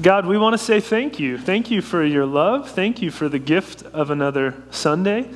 God, 0.00 0.26
we 0.26 0.38
want 0.38 0.54
to 0.54 0.58
say 0.58 0.78
thank 0.78 1.18
you. 1.18 1.36
Thank 1.36 1.72
you 1.72 1.82
for 1.82 2.04
your 2.04 2.24
love. 2.24 2.70
Thank 2.70 3.02
you 3.02 3.10
for 3.10 3.28
the 3.28 3.40
gift 3.40 3.82
of 3.82 4.10
another 4.10 4.54
Sunday 4.70 5.28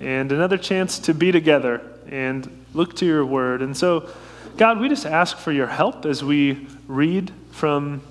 and 0.00 0.32
another 0.32 0.58
chance 0.58 0.98
to 1.00 1.14
be 1.14 1.30
together 1.30 1.80
and 2.08 2.64
look 2.74 2.96
to 2.96 3.06
your 3.06 3.24
word. 3.24 3.62
And 3.62 3.76
so, 3.76 4.10
God, 4.56 4.80
we 4.80 4.88
just 4.88 5.06
ask 5.06 5.38
for 5.38 5.52
your 5.52 5.68
help 5.68 6.04
as 6.04 6.24
we 6.24 6.66
read 6.88 7.30
from 7.52 8.02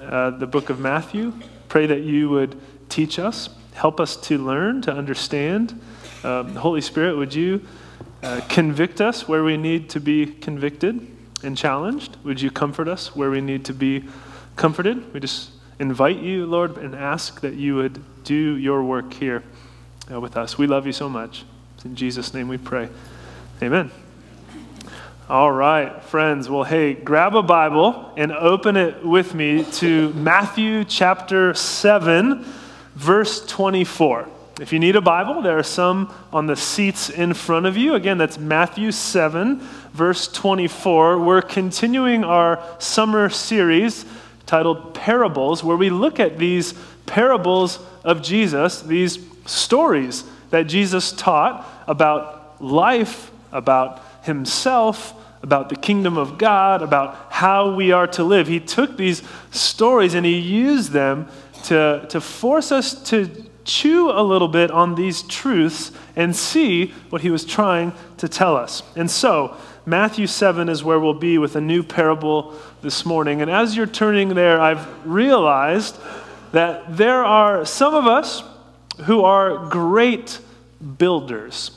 uh, 0.00 0.30
the 0.30 0.46
book 0.46 0.70
of 0.70 0.78
Matthew. 0.78 1.32
Pray 1.68 1.86
that 1.86 2.02
you 2.02 2.28
would 2.30 2.56
teach 2.88 3.18
us, 3.18 3.48
help 3.74 3.98
us 3.98 4.14
to 4.14 4.38
learn, 4.38 4.80
to 4.82 4.92
understand. 4.92 5.80
Um, 6.22 6.54
Holy 6.54 6.82
Spirit, 6.82 7.16
would 7.16 7.34
you 7.34 7.66
uh, 8.22 8.42
convict 8.48 9.00
us 9.00 9.26
where 9.26 9.42
we 9.42 9.56
need 9.56 9.90
to 9.90 9.98
be 9.98 10.26
convicted 10.26 11.04
and 11.42 11.56
challenged? 11.56 12.16
Would 12.22 12.40
you 12.40 12.52
comfort 12.52 12.86
us 12.86 13.16
where 13.16 13.30
we 13.30 13.40
need 13.40 13.64
to 13.64 13.72
be 13.72 14.04
comforted. 14.58 15.14
We 15.14 15.20
just 15.20 15.52
invite 15.78 16.18
you, 16.18 16.44
Lord, 16.44 16.76
and 16.78 16.94
ask 16.94 17.40
that 17.42 17.54
you 17.54 17.76
would 17.76 18.02
do 18.24 18.34
your 18.34 18.82
work 18.82 19.14
here 19.14 19.44
uh, 20.12 20.20
with 20.20 20.36
us. 20.36 20.58
We 20.58 20.66
love 20.66 20.84
you 20.84 20.92
so 20.92 21.08
much. 21.08 21.44
It's 21.76 21.84
in 21.84 21.94
Jesus' 21.94 22.34
name 22.34 22.48
we 22.48 22.58
pray. 22.58 22.88
Amen. 23.62 23.92
All 25.30 25.52
right, 25.52 26.02
friends. 26.02 26.48
Well, 26.48 26.64
hey, 26.64 26.94
grab 26.94 27.36
a 27.36 27.42
Bible 27.42 28.12
and 28.16 28.32
open 28.32 28.76
it 28.76 29.04
with 29.04 29.32
me 29.32 29.64
to 29.74 30.12
Matthew 30.14 30.84
chapter 30.84 31.54
7, 31.54 32.44
verse 32.96 33.46
24. 33.46 34.28
If 34.60 34.72
you 34.72 34.80
need 34.80 34.96
a 34.96 35.00
Bible, 35.00 35.40
there 35.40 35.56
are 35.56 35.62
some 35.62 36.12
on 36.32 36.46
the 36.46 36.56
seats 36.56 37.10
in 37.10 37.32
front 37.32 37.66
of 37.66 37.76
you. 37.76 37.94
Again, 37.94 38.18
that's 38.18 38.38
Matthew 38.38 38.90
7, 38.90 39.60
verse 39.92 40.26
24. 40.26 41.20
We're 41.20 41.42
continuing 41.42 42.24
our 42.24 42.60
summer 42.80 43.28
series 43.28 44.04
titled 44.48 44.94
Parables, 44.94 45.62
where 45.62 45.76
we 45.76 45.90
look 45.90 46.18
at 46.18 46.38
these 46.38 46.72
parables 47.04 47.78
of 48.02 48.22
Jesus, 48.22 48.80
these 48.80 49.18
stories 49.44 50.24
that 50.50 50.62
Jesus 50.62 51.12
taught 51.12 51.68
about 51.86 52.60
life, 52.60 53.30
about 53.52 54.02
himself, 54.22 55.14
about 55.42 55.68
the 55.68 55.76
kingdom 55.76 56.16
of 56.16 56.38
God, 56.38 56.82
about 56.82 57.30
how 57.30 57.74
we 57.74 57.92
are 57.92 58.06
to 58.08 58.24
live. 58.24 58.48
He 58.48 58.58
took 58.58 58.96
these 58.96 59.22
stories 59.50 60.14
and 60.14 60.24
he 60.24 60.38
used 60.38 60.92
them 60.92 61.28
to, 61.64 62.06
to 62.08 62.20
force 62.20 62.72
us 62.72 62.94
to 63.10 63.30
chew 63.64 64.10
a 64.10 64.22
little 64.22 64.48
bit 64.48 64.70
on 64.70 64.94
these 64.94 65.22
truths 65.24 65.92
and 66.16 66.34
see 66.34 66.86
what 67.10 67.20
he 67.20 67.30
was 67.30 67.44
trying 67.44 67.92
to 68.16 68.26
tell 68.28 68.56
us. 68.56 68.82
And 68.96 69.10
so, 69.10 69.56
Matthew 69.88 70.26
7 70.26 70.68
is 70.68 70.84
where 70.84 71.00
we'll 71.00 71.14
be 71.14 71.38
with 71.38 71.56
a 71.56 71.62
new 71.62 71.82
parable 71.82 72.54
this 72.82 73.06
morning. 73.06 73.40
And 73.40 73.50
as 73.50 73.74
you're 73.74 73.86
turning 73.86 74.30
there, 74.30 74.60
I've 74.60 74.86
realized 75.06 75.96
that 76.52 76.94
there 76.94 77.24
are 77.24 77.64
some 77.64 77.94
of 77.94 78.06
us 78.06 78.42
who 79.04 79.22
are 79.22 79.66
great 79.68 80.40
builders. 80.98 81.70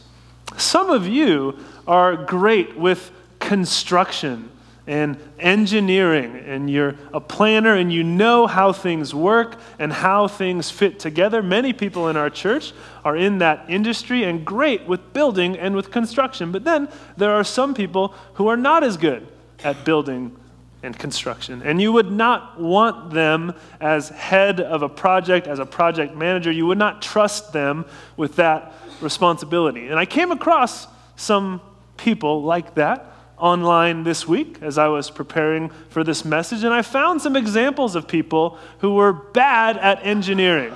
Some 0.57 0.89
of 0.89 1.07
you 1.07 1.57
are 1.87 2.17
great 2.17 2.75
with 2.75 3.11
construction 3.39 4.49
and 4.87 5.17
engineering, 5.39 6.35
and 6.35 6.69
you're 6.69 6.95
a 7.13 7.21
planner 7.21 7.75
and 7.75 7.93
you 7.93 8.03
know 8.03 8.45
how 8.45 8.73
things 8.73 9.15
work 9.15 9.57
and 9.79 9.93
how 9.93 10.27
things 10.27 10.69
fit 10.69 10.99
together. 10.99 11.41
Many 11.41 11.71
people 11.71 12.09
in 12.09 12.17
our 12.17 12.29
church 12.29 12.73
are 13.03 13.15
in 13.15 13.39
that 13.39 13.65
industry 13.69 14.23
and 14.23 14.45
great 14.45 14.85
with 14.87 15.13
building 15.13 15.57
and 15.57 15.75
with 15.75 15.91
construction. 15.91 16.51
But 16.51 16.63
then 16.63 16.89
there 17.17 17.31
are 17.31 17.43
some 17.43 17.73
people 17.73 18.13
who 18.35 18.47
are 18.47 18.57
not 18.57 18.83
as 18.83 18.97
good 18.97 19.27
at 19.63 19.83
building 19.85 20.35
and 20.83 20.97
construction. 20.97 21.61
And 21.63 21.81
you 21.81 21.91
would 21.91 22.11
not 22.11 22.59
want 22.59 23.11
them 23.11 23.53
as 23.79 24.09
head 24.09 24.59
of 24.59 24.81
a 24.81 24.89
project, 24.89 25.47
as 25.47 25.59
a 25.59 25.65
project 25.65 26.15
manager. 26.15 26.51
You 26.51 26.65
would 26.67 26.77
not 26.77 27.01
trust 27.01 27.53
them 27.53 27.85
with 28.17 28.37
that 28.37 28.73
responsibility. 28.99 29.87
And 29.87 29.99
I 29.99 30.05
came 30.05 30.31
across 30.31 30.87
some 31.15 31.61
people 31.97 32.43
like 32.43 32.75
that 32.75 33.07
online 33.37 34.03
this 34.03 34.27
week 34.27 34.57
as 34.61 34.77
I 34.77 34.87
was 34.87 35.09
preparing 35.09 35.69
for 35.89 36.03
this 36.03 36.23
message, 36.23 36.63
and 36.63 36.73
I 36.73 36.83
found 36.83 37.21
some 37.21 37.35
examples 37.35 37.95
of 37.95 38.07
people 38.07 38.57
who 38.79 38.93
were 38.93 39.13
bad 39.13 39.77
at 39.77 40.05
engineering. 40.05 40.73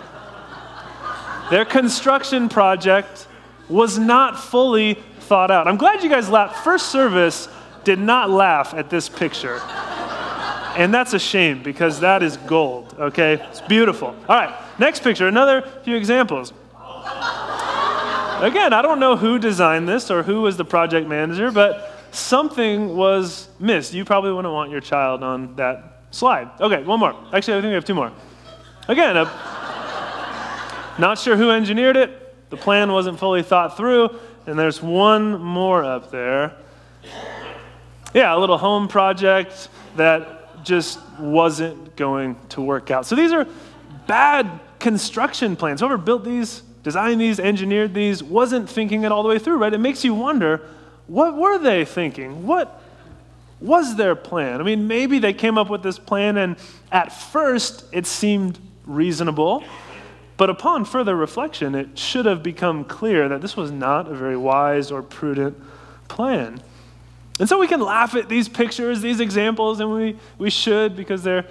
Their 1.49 1.65
construction 1.65 2.49
project 2.49 3.27
was 3.69 3.97
not 3.97 4.39
fully 4.39 4.95
thought 5.19 5.51
out. 5.51 5.67
I'm 5.67 5.77
glad 5.77 6.03
you 6.03 6.09
guys 6.09 6.29
laughed. 6.29 6.63
First 6.63 6.87
service 6.87 7.47
did 7.83 7.99
not 7.99 8.29
laugh 8.29 8.73
at 8.73 8.89
this 8.89 9.09
picture. 9.09 9.61
And 10.75 10.93
that's 10.93 11.13
a 11.13 11.19
shame 11.19 11.63
because 11.63 12.01
that 12.01 12.21
is 12.21 12.37
gold, 12.37 12.95
okay? 12.99 13.33
It's 13.49 13.61
beautiful. 13.61 14.07
All 14.07 14.35
right, 14.35 14.53
next 14.79 15.03
picture, 15.03 15.27
another 15.27 15.61
few 15.83 15.95
examples. 15.95 16.51
Again, 18.41 18.73
I 18.73 18.81
don't 18.81 18.99
know 18.99 19.15
who 19.15 19.39
designed 19.39 19.87
this 19.87 20.11
or 20.11 20.23
who 20.23 20.41
was 20.41 20.57
the 20.57 20.65
project 20.65 21.07
manager, 21.07 21.51
but 21.51 22.03
something 22.11 22.95
was 22.97 23.47
missed. 23.59 23.93
You 23.93 24.03
probably 24.03 24.33
wouldn't 24.33 24.53
want 24.53 24.71
your 24.71 24.81
child 24.81 25.23
on 25.23 25.55
that 25.55 26.03
slide. 26.11 26.49
Okay, 26.59 26.83
one 26.83 26.99
more. 26.99 27.15
Actually, 27.31 27.57
I 27.57 27.61
think 27.61 27.69
we 27.69 27.75
have 27.75 27.85
two 27.85 27.95
more. 27.95 28.11
Again, 28.89 29.15
a, 29.15 29.23
not 30.97 31.19
sure 31.19 31.35
who 31.35 31.51
engineered 31.51 31.97
it. 31.97 32.49
The 32.49 32.57
plan 32.57 32.91
wasn't 32.91 33.19
fully 33.19 33.43
thought 33.43 33.77
through. 33.77 34.17
And 34.47 34.57
there's 34.57 34.81
one 34.81 35.41
more 35.41 35.83
up 35.83 36.11
there. 36.11 36.55
Yeah, 38.13 38.35
a 38.35 38.37
little 38.37 38.57
home 38.57 38.87
project 38.87 39.69
that 39.95 40.63
just 40.63 40.99
wasn't 41.19 41.95
going 41.95 42.35
to 42.49 42.61
work 42.61 42.91
out. 42.91 43.05
So 43.05 43.15
these 43.15 43.31
are 43.31 43.45
bad 44.07 44.59
construction 44.79 45.55
plans. 45.55 45.81
Whoever 45.81 45.97
built 45.97 46.23
these, 46.23 46.61
designed 46.83 47.19
these, 47.19 47.39
engineered 47.39 47.93
these, 47.93 48.23
wasn't 48.23 48.69
thinking 48.69 49.03
it 49.03 49.11
all 49.11 49.23
the 49.23 49.29
way 49.29 49.39
through, 49.39 49.57
right? 49.57 49.73
It 49.73 49.79
makes 49.79 50.03
you 50.03 50.13
wonder 50.13 50.61
what 51.07 51.35
were 51.35 51.57
they 51.57 51.85
thinking? 51.85 52.47
What 52.47 52.81
was 53.59 53.95
their 53.95 54.15
plan? 54.15 54.59
I 54.59 54.63
mean, 54.63 54.87
maybe 54.87 55.19
they 55.19 55.33
came 55.33 55.57
up 55.57 55.69
with 55.69 55.83
this 55.83 55.99
plan 55.99 56.37
and 56.37 56.55
at 56.91 57.11
first 57.11 57.85
it 57.91 58.05
seemed 58.05 58.59
reasonable, 58.85 59.63
but 60.37 60.49
upon 60.49 60.85
further 60.85 61.15
reflection, 61.15 61.75
it 61.75 61.97
should 61.97 62.25
have 62.25 62.43
become 62.43 62.83
clear 62.83 63.29
that 63.29 63.41
this 63.41 63.55
was 63.55 63.71
not 63.71 64.09
a 64.09 64.13
very 64.13 64.37
wise 64.37 64.91
or 64.91 65.01
prudent 65.01 65.57
plan. 66.07 66.61
And 67.39 67.49
so 67.49 67.59
we 67.59 67.67
can 67.67 67.81
laugh 67.81 68.15
at 68.15 68.29
these 68.29 68.47
pictures, 68.47 69.01
these 69.01 69.19
examples, 69.19 69.79
and 69.79 69.91
we, 69.91 70.17
we 70.37 70.49
should 70.49 70.95
because 70.95 71.23
they're, 71.23 71.45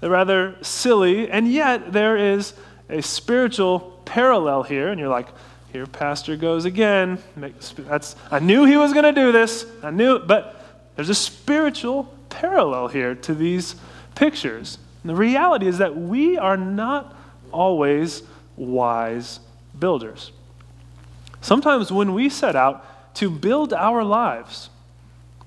they're 0.00 0.10
rather 0.10 0.56
silly, 0.62 1.30
and 1.30 1.50
yet 1.50 1.92
there 1.92 2.16
is 2.16 2.54
a 2.88 3.02
spiritual 3.02 4.00
parallel 4.04 4.62
here, 4.62 4.88
and 4.88 5.00
you're 5.00 5.08
like, 5.08 5.28
here, 5.72 5.86
pastor 5.86 6.36
goes 6.36 6.64
again. 6.64 7.18
That's, 7.36 8.16
I 8.30 8.38
knew 8.38 8.64
he 8.64 8.76
was 8.76 8.92
going 8.94 9.04
to 9.04 9.12
do 9.12 9.30
this. 9.30 9.66
I 9.82 9.90
knew, 9.90 10.18
but 10.18 10.58
there's 10.94 11.10
a 11.10 11.14
spiritual 11.14 12.04
parallel 12.30 12.88
here 12.88 13.14
to 13.14 13.34
these 13.34 13.76
pictures. 14.14 14.78
And 15.02 15.10
the 15.10 15.16
reality 15.16 15.66
is 15.66 15.78
that 15.78 15.94
we 15.94 16.38
are 16.38 16.56
not 16.56 17.14
always 17.52 18.22
wise 18.56 19.40
builders. 19.78 20.32
Sometimes 21.40 21.92
when 21.92 22.14
we 22.14 22.28
set 22.28 22.56
out 22.56 23.14
to 23.16 23.30
build 23.30 23.72
our 23.72 24.02
lives, 24.02 24.70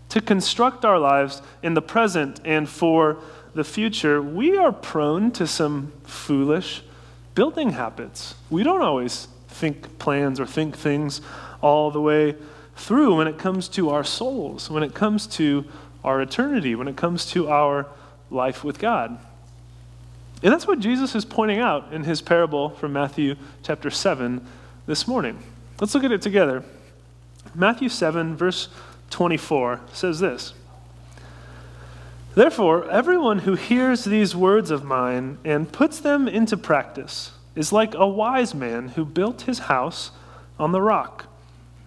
to 0.09 0.21
construct 0.21 0.85
our 0.85 0.97
lives 0.97 1.41
in 1.61 1.73
the 1.73 1.81
present 1.81 2.39
and 2.43 2.67
for 2.67 3.17
the 3.53 3.63
future, 3.63 4.21
we 4.21 4.57
are 4.57 4.71
prone 4.71 5.31
to 5.31 5.45
some 5.45 5.91
foolish 6.03 6.83
building 7.35 7.71
habits. 7.71 8.35
We 8.49 8.63
don't 8.63 8.81
always 8.81 9.27
think 9.47 9.99
plans 9.99 10.39
or 10.39 10.45
think 10.45 10.77
things 10.77 11.21
all 11.61 11.91
the 11.91 12.01
way 12.01 12.35
through 12.75 13.17
when 13.17 13.27
it 13.27 13.37
comes 13.37 13.67
to 13.69 13.89
our 13.89 14.03
souls, 14.03 14.69
when 14.69 14.83
it 14.83 14.93
comes 14.93 15.27
to 15.27 15.65
our 16.03 16.21
eternity, 16.21 16.75
when 16.75 16.87
it 16.87 16.95
comes 16.95 17.25
to 17.27 17.49
our 17.49 17.87
life 18.31 18.63
with 18.63 18.79
God. 18.79 19.19
And 20.41 20.53
that's 20.53 20.67
what 20.67 20.79
Jesus 20.79 21.15
is 21.15 21.25
pointing 21.25 21.59
out 21.59 21.91
in 21.91 22.03
his 22.03 22.21
parable 22.21 22.69
from 22.69 22.93
Matthew 22.93 23.35
chapter 23.61 23.89
7 23.89 24.45
this 24.85 25.07
morning. 25.07 25.43
Let's 25.81 25.93
look 25.93 26.05
at 26.05 26.13
it 26.13 26.21
together. 26.21 26.63
Matthew 27.53 27.89
7, 27.89 28.37
verse 28.37 28.69
24 29.09 29.81
says 29.91 30.19
this 30.19 30.53
Therefore, 32.35 32.89
everyone 32.89 33.39
who 33.39 33.55
hears 33.55 34.05
these 34.05 34.33
words 34.35 34.71
of 34.71 34.83
mine 34.85 35.39
and 35.43 35.71
puts 35.71 35.99
them 35.99 36.27
into 36.27 36.55
practice, 36.55 37.31
is 37.55 37.73
like 37.73 37.93
a 37.93 38.07
wise 38.07 38.55
man 38.55 38.89
who 38.89 39.03
built 39.03 39.41
his 39.41 39.59
house 39.59 40.11
on 40.57 40.71
the 40.71 40.81
rock. 40.81 41.25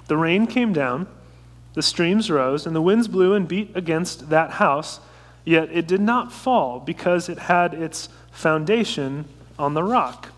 The 0.08 0.16
rain 0.18 0.46
came 0.46 0.74
down, 0.74 1.06
the 1.72 1.82
streams 1.82 2.30
rose, 2.30 2.66
and 2.66 2.76
the 2.76 2.82
winds 2.82 3.08
blew 3.08 3.32
and 3.32 3.48
beat 3.48 3.70
against 3.74 4.28
that 4.28 4.50
house, 4.50 5.00
yet 5.46 5.70
it 5.72 5.86
did 5.86 6.02
not 6.02 6.32
fall 6.32 6.80
because 6.80 7.30
it 7.30 7.38
had 7.38 7.72
its 7.72 8.10
foundation 8.32 9.26
on 9.58 9.74
the 9.74 9.84
rock. 9.84 10.30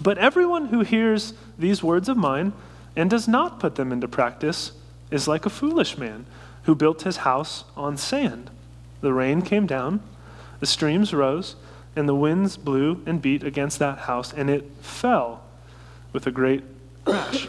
But 0.00 0.18
everyone 0.18 0.66
who 0.66 0.80
hears 0.80 1.34
these 1.58 1.82
words 1.82 2.08
of 2.08 2.16
mine 2.16 2.52
and 2.96 3.10
does 3.10 3.28
not 3.28 3.60
put 3.60 3.74
them 3.74 3.92
into 3.92 4.08
practice 4.08 4.72
is 5.10 5.28
like 5.28 5.44
a 5.44 5.50
foolish 5.50 5.98
man 5.98 6.26
who 6.64 6.74
built 6.74 7.02
his 7.02 7.18
house 7.18 7.64
on 7.76 7.96
sand. 7.96 8.50
The 9.00 9.12
rain 9.12 9.42
came 9.42 9.66
down, 9.66 10.00
the 10.60 10.66
streams 10.66 11.12
rose, 11.12 11.56
and 11.94 12.08
the 12.08 12.14
winds 12.14 12.56
blew 12.56 13.02
and 13.06 13.20
beat 13.20 13.44
against 13.44 13.78
that 13.78 13.98
house, 13.98 14.32
and 14.32 14.48
it 14.50 14.70
fell 14.80 15.42
with 16.12 16.26
a 16.26 16.30
great 16.30 16.64
crash. 17.04 17.48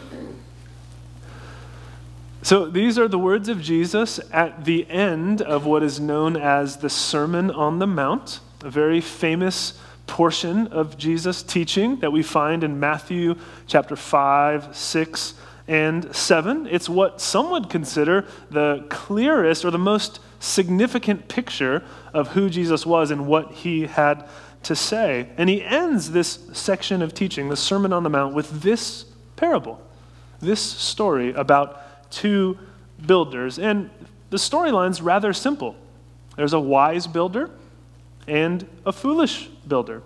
So 2.42 2.66
these 2.66 2.96
are 2.96 3.08
the 3.08 3.18
words 3.18 3.48
of 3.48 3.60
Jesus 3.60 4.20
at 4.32 4.64
the 4.66 4.88
end 4.88 5.42
of 5.42 5.66
what 5.66 5.82
is 5.82 5.98
known 5.98 6.36
as 6.36 6.76
the 6.76 6.90
Sermon 6.90 7.50
on 7.50 7.80
the 7.80 7.88
Mount, 7.88 8.38
a 8.66 8.70
very 8.70 9.00
famous 9.00 9.74
portion 10.08 10.66
of 10.68 10.98
Jesus' 10.98 11.40
teaching 11.40 12.00
that 12.00 12.10
we 12.10 12.20
find 12.20 12.64
in 12.64 12.80
Matthew 12.80 13.36
chapter 13.68 13.94
5, 13.94 14.76
6, 14.76 15.34
and 15.68 16.14
7. 16.14 16.66
It's 16.66 16.88
what 16.88 17.20
some 17.20 17.50
would 17.50 17.70
consider 17.70 18.26
the 18.50 18.84
clearest 18.88 19.64
or 19.64 19.70
the 19.70 19.78
most 19.78 20.18
significant 20.40 21.28
picture 21.28 21.84
of 22.12 22.28
who 22.28 22.50
Jesus 22.50 22.84
was 22.84 23.12
and 23.12 23.28
what 23.28 23.52
he 23.52 23.86
had 23.86 24.28
to 24.64 24.74
say. 24.74 25.28
And 25.36 25.48
he 25.48 25.62
ends 25.62 26.10
this 26.10 26.40
section 26.52 27.02
of 27.02 27.14
teaching, 27.14 27.48
the 27.48 27.56
Sermon 27.56 27.92
on 27.92 28.02
the 28.02 28.10
Mount, 28.10 28.34
with 28.34 28.62
this 28.62 29.04
parable, 29.36 29.80
this 30.40 30.60
story 30.60 31.32
about 31.34 32.10
two 32.10 32.58
builders. 33.06 33.60
And 33.60 33.90
the 34.30 34.38
storyline's 34.38 35.00
rather 35.00 35.32
simple 35.32 35.76
there's 36.34 36.52
a 36.52 36.60
wise 36.60 37.06
builder 37.06 37.50
and 38.26 38.66
a 38.84 38.92
foolish 38.92 39.48
builder. 39.66 40.02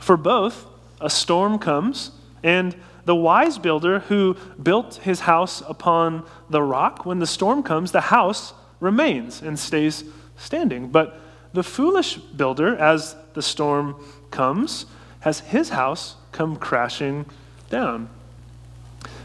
For 0.00 0.16
both, 0.16 0.66
a 1.00 1.10
storm 1.10 1.58
comes, 1.58 2.12
and 2.42 2.74
the 3.04 3.14
wise 3.14 3.58
builder 3.58 4.00
who 4.00 4.36
built 4.62 4.96
his 4.96 5.20
house 5.20 5.62
upon 5.68 6.24
the 6.48 6.62
rock, 6.62 7.04
when 7.04 7.18
the 7.18 7.26
storm 7.26 7.62
comes, 7.62 7.92
the 7.92 8.00
house 8.00 8.54
remains 8.80 9.42
and 9.42 9.58
stays 9.58 10.04
standing. 10.36 10.88
But 10.88 11.20
the 11.52 11.62
foolish 11.62 12.16
builder, 12.16 12.76
as 12.76 13.16
the 13.34 13.42
storm 13.42 13.96
comes, 14.30 14.86
has 15.20 15.40
his 15.40 15.70
house 15.70 16.16
come 16.32 16.56
crashing 16.56 17.26
down. 17.70 18.08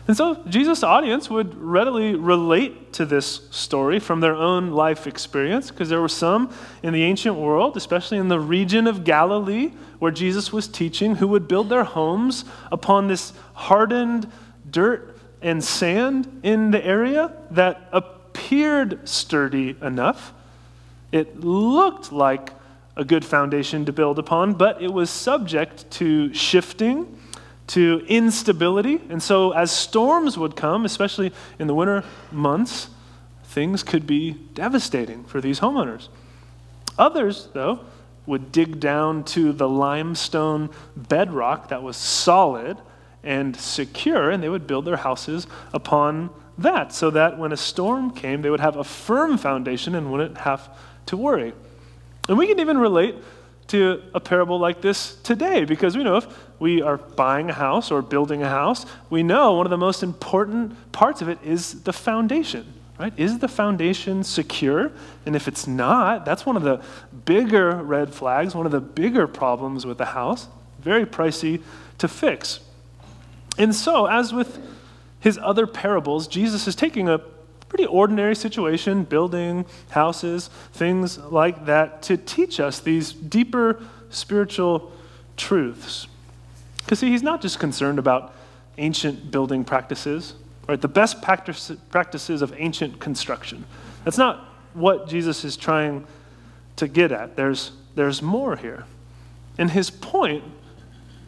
And 0.09 0.17
so 0.17 0.41
Jesus' 0.47 0.81
audience 0.81 1.29
would 1.29 1.53
readily 1.53 2.15
relate 2.15 2.93
to 2.93 3.05
this 3.05 3.47
story 3.51 3.99
from 3.99 4.21
their 4.21 4.33
own 4.33 4.71
life 4.71 5.05
experience, 5.05 5.69
because 5.69 5.87
there 5.89 6.01
were 6.01 6.07
some 6.09 6.51
in 6.81 6.93
the 6.93 7.03
ancient 7.03 7.35
world, 7.35 7.77
especially 7.77 8.17
in 8.17 8.27
the 8.27 8.39
region 8.39 8.87
of 8.87 9.03
Galilee 9.03 9.71
where 9.99 10.11
Jesus 10.11 10.51
was 10.51 10.67
teaching, 10.67 11.17
who 11.17 11.27
would 11.27 11.47
build 11.47 11.69
their 11.69 11.83
homes 11.83 12.43
upon 12.71 13.07
this 13.07 13.33
hardened 13.53 14.31
dirt 14.67 15.15
and 15.43 15.63
sand 15.63 16.39
in 16.41 16.71
the 16.71 16.83
area 16.83 17.31
that 17.51 17.87
appeared 17.91 19.07
sturdy 19.07 19.77
enough. 19.79 20.33
It 21.11 21.41
looked 21.41 22.11
like 22.11 22.49
a 22.97 23.05
good 23.05 23.23
foundation 23.23 23.85
to 23.85 23.93
build 23.93 24.17
upon, 24.17 24.55
but 24.55 24.81
it 24.81 24.91
was 24.91 25.11
subject 25.11 25.91
to 25.91 26.33
shifting 26.33 27.15
to 27.69 28.03
instability. 28.07 29.01
And 29.09 29.21
so, 29.21 29.51
as 29.51 29.71
storms 29.71 30.37
would 30.37 30.55
come, 30.55 30.85
especially 30.85 31.31
in 31.57 31.67
the 31.67 31.75
winter 31.75 32.03
months, 32.31 32.89
things 33.43 33.83
could 33.83 34.05
be 34.05 34.31
devastating 34.53 35.23
for 35.23 35.39
these 35.41 35.59
homeowners. 35.59 36.09
Others, 36.97 37.49
though, 37.53 37.79
would 38.25 38.51
dig 38.51 38.79
down 38.79 39.23
to 39.23 39.51
the 39.53 39.67
limestone 39.67 40.69
bedrock 40.95 41.69
that 41.69 41.81
was 41.81 41.97
solid 41.97 42.77
and 43.23 43.55
secure, 43.55 44.29
and 44.29 44.41
they 44.41 44.49
would 44.49 44.67
build 44.67 44.85
their 44.85 44.97
houses 44.97 45.47
upon 45.73 46.29
that 46.57 46.93
so 46.93 47.09
that 47.09 47.37
when 47.37 47.51
a 47.51 47.57
storm 47.57 48.11
came, 48.11 48.41
they 48.41 48.49
would 48.49 48.59
have 48.59 48.75
a 48.75 48.83
firm 48.83 49.37
foundation 49.37 49.95
and 49.95 50.11
wouldn't 50.11 50.37
have 50.39 50.69
to 51.05 51.17
worry. 51.17 51.53
And 52.27 52.37
we 52.37 52.47
can 52.47 52.59
even 52.59 52.77
relate 52.77 53.15
to 53.69 54.01
a 54.13 54.19
parable 54.19 54.59
like 54.59 54.81
this 54.81 55.15
today 55.21 55.63
because 55.63 55.95
we 55.95 56.03
know 56.03 56.17
if 56.17 56.27
we 56.59 56.81
are 56.81 56.97
buying 56.97 57.49
a 57.49 57.53
house 57.53 57.91
or 57.91 58.01
building 58.01 58.43
a 58.43 58.49
house, 58.49 58.85
we 59.09 59.23
know 59.23 59.53
one 59.53 59.65
of 59.65 59.69
the 59.69 59.77
most 59.77 60.03
important 60.03 60.91
parts 60.91 61.21
of 61.21 61.29
it 61.29 61.39
is 61.43 61.83
the 61.83 61.93
foundation, 61.93 62.73
right? 62.99 63.13
Is 63.17 63.39
the 63.39 63.47
foundation 63.47 64.23
secure? 64.23 64.91
And 65.25 65.35
if 65.35 65.47
it's 65.47 65.67
not, 65.67 66.25
that's 66.25 66.45
one 66.45 66.57
of 66.57 66.63
the 66.63 66.81
bigger 67.25 67.75
red 67.75 68.13
flags, 68.13 68.53
one 68.53 68.65
of 68.65 68.71
the 68.71 68.81
bigger 68.81 69.27
problems 69.27 69.85
with 69.85 69.97
the 69.97 70.05
house. 70.05 70.47
Very 70.79 71.05
pricey 71.05 71.61
to 71.97 72.07
fix. 72.07 72.59
And 73.57 73.75
so, 73.75 74.05
as 74.05 74.33
with 74.33 74.59
his 75.19 75.37
other 75.41 75.67
parables, 75.67 76.27
Jesus 76.27 76.67
is 76.67 76.75
taking 76.75 77.09
a 77.09 77.19
pretty 77.69 77.85
ordinary 77.85 78.35
situation, 78.35 79.03
building 79.03 79.65
houses, 79.91 80.49
things 80.73 81.17
like 81.19 81.65
that, 81.65 82.01
to 82.01 82.17
teach 82.17 82.59
us 82.59 82.79
these 82.79 83.13
deeper 83.13 83.81
spiritual 84.09 84.91
truths. 85.37 86.07
Because, 86.79 86.99
see, 86.99 87.09
he's 87.09 87.23
not 87.23 87.41
just 87.41 87.59
concerned 87.59 87.99
about 87.99 88.33
ancient 88.79 89.29
building 89.29 89.63
practices, 89.63 90.33
right? 90.67 90.81
The 90.81 90.87
best 90.87 91.21
practice, 91.21 91.71
practices 91.91 92.41
of 92.41 92.53
ancient 92.57 92.99
construction. 92.99 93.65
That's 94.03 94.17
not 94.17 94.45
what 94.73 95.07
Jesus 95.07 95.45
is 95.45 95.55
trying 95.55 96.05
to 96.77 96.87
get 96.87 97.11
at. 97.11 97.35
There's, 97.35 97.71
there's 97.95 98.21
more 98.21 98.55
here. 98.55 98.85
And 99.57 99.69
his 99.69 99.89
point, 99.89 100.43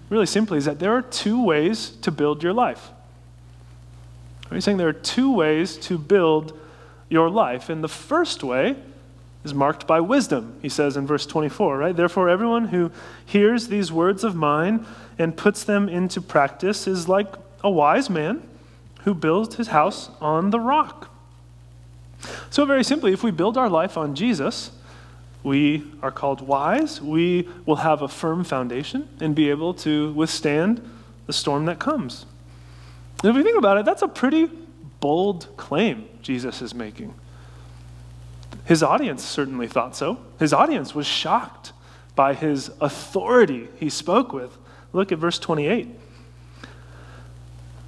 really 0.10 0.26
simply, 0.26 0.58
is 0.58 0.66
that 0.66 0.80
there 0.80 0.94
are 0.94 1.02
two 1.02 1.44
ways 1.44 1.92
to 2.02 2.12
build 2.12 2.42
your 2.42 2.54
life. 2.54 2.90
He's 4.52 4.66
saying 4.66 4.78
there 4.78 4.90
are 4.90 4.94
two 4.94 5.34
ways 5.34 5.78
to 5.78 5.98
build 5.98 6.58
your 7.10 7.30
life. 7.30 7.70
And 7.70 7.84
the 7.84 7.90
first 7.90 8.44
way 8.44 8.76
is 9.44 9.54
marked 9.54 9.88
by 9.88 10.00
wisdom, 10.00 10.58
he 10.62 10.70
says 10.70 10.96
in 10.98 11.08
verse 11.08 11.26
24, 11.26 11.78
right? 11.78 11.96
Therefore, 11.96 12.30
everyone 12.30 12.68
who 12.68 12.92
hears 13.26 13.68
these 13.68 13.92
words 13.92 14.24
of 14.24 14.36
mine 14.36 14.86
and 15.18 15.36
puts 15.36 15.64
them 15.64 15.90
into 15.90 16.22
practice 16.22 16.88
is 16.88 17.08
like 17.08 17.34
a 17.64 17.70
wise 17.70 18.10
man 18.10 18.48
who 19.04 19.14
builds 19.14 19.56
his 19.56 19.70
house 19.70 20.10
on 20.20 20.52
the 20.52 20.60
rock. 20.60 21.10
So, 22.52 22.66
very 22.66 22.84
simply, 22.84 23.14
if 23.14 23.24
we 23.24 23.32
build 23.32 23.58
our 23.58 23.70
life 23.70 23.98
on 23.98 24.14
Jesus, 24.14 24.72
we 25.44 25.84
are 26.04 26.12
called 26.12 26.42
wise. 26.42 27.02
We 27.02 27.50
will 27.66 27.78
have 27.78 28.04
a 28.04 28.08
firm 28.08 28.44
foundation 28.44 29.10
and 29.20 29.34
be 29.34 29.50
able 29.50 29.74
to 29.76 30.14
withstand 30.14 30.88
the 31.26 31.34
storm 31.34 31.66
that 31.66 31.80
comes. 31.80 32.26
And 33.20 33.30
if 33.30 33.36
we 33.36 33.44
think 33.44 33.58
about 33.58 33.78
it, 33.78 33.86
that's 33.86 34.02
a 34.02 34.08
pretty 34.08 34.50
bold 35.00 35.48
claim 35.58 36.08
Jesus 36.22 36.62
is 36.62 36.74
making. 36.74 37.14
His 38.66 38.84
audience 38.84 39.24
certainly 39.24 39.68
thought 39.68 39.96
so. 39.96 40.20
His 40.40 40.54
audience 40.54 40.96
was 40.96 41.08
shocked 41.08 41.74
by 42.16 42.34
his 42.34 42.72
authority 42.80 43.68
he 43.78 43.90
spoke 43.90 44.34
with. 44.34 44.58
Look 44.94 45.12
at 45.12 45.18
verse 45.18 45.40
28. 45.40 45.88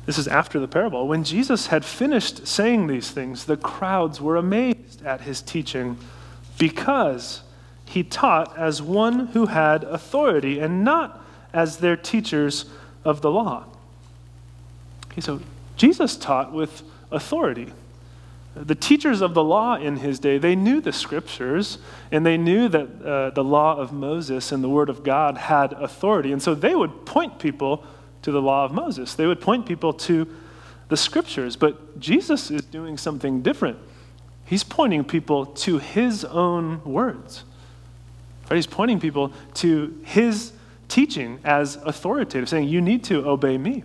This 0.06 0.18
is 0.18 0.28
after 0.28 0.60
the 0.60 0.68
parable. 0.68 1.08
When 1.08 1.24
Jesus 1.24 1.68
had 1.68 1.86
finished 1.86 2.48
saying 2.48 2.88
these 2.88 3.12
things, 3.12 3.46
the 3.46 3.58
crowds 3.58 4.20
were 4.20 4.36
amazed 4.36 5.06
at 5.06 5.22
his 5.22 5.42
teaching 5.42 5.98
because 6.58 7.44
he 7.86 8.04
taught 8.04 8.58
as 8.58 8.82
one 8.82 9.28
who 9.28 9.46
had 9.46 9.84
authority 9.84 10.60
and 10.60 10.84
not 10.84 11.22
as 11.54 11.78
their 11.78 11.96
teachers 11.96 12.66
of 13.06 13.22
the 13.22 13.32
law. 13.32 13.66
Okay, 15.14 15.22
so 15.22 15.40
Jesus 15.78 16.18
taught 16.18 16.52
with 16.52 16.82
authority. 17.12 17.72
The 18.56 18.74
teachers 18.74 19.22
of 19.22 19.36
the 19.36 19.44
law 19.44 19.76
in 19.76 19.98
his 19.98 20.20
day, 20.20 20.40
they 20.40 20.56
knew 20.56 20.82
the 20.82 20.92
scriptures 20.92 21.78
and 22.12 22.26
they 22.26 22.36
knew 22.36 22.68
that 22.68 23.02
uh, 23.04 23.30
the 23.30 23.44
law 23.44 23.78
of 23.78 23.94
Moses 23.94 24.52
and 24.52 24.64
the 24.64 24.70
word 24.70 24.90
of 24.90 25.04
God 25.04 25.38
had 25.38 25.74
authority. 25.74 26.32
And 26.32 26.42
so 26.42 26.56
they 26.56 26.74
would 26.74 27.06
point 27.06 27.38
people 27.38 27.84
to 28.24 28.32
the 28.32 28.42
law 28.42 28.66
of 28.66 28.72
Moses, 28.72 29.14
they 29.14 29.28
would 29.28 29.42
point 29.42 29.68
people 29.68 29.94
to 29.94 30.28
the 30.90 30.98
scriptures. 30.98 31.56
But 31.56 32.00
Jesus 32.00 32.50
is 32.50 32.62
doing 32.64 32.98
something 32.98 33.42
different. 33.42 33.78
He's 34.46 34.64
pointing 34.64 35.04
people 35.04 35.46
to 35.46 35.78
his 35.78 36.26
own 36.26 36.84
words. 36.84 37.44
Right? 38.50 38.56
He's 38.56 38.68
pointing 38.68 39.00
people 39.00 39.32
to 39.56 40.00
his 40.06 40.54
teaching 40.88 41.40
as 41.44 41.76
authoritative, 41.78 42.50
saying, 42.50 42.68
You 42.68 42.82
need 42.82 43.04
to 43.06 43.28
obey 43.28 43.58
me. 43.58 43.84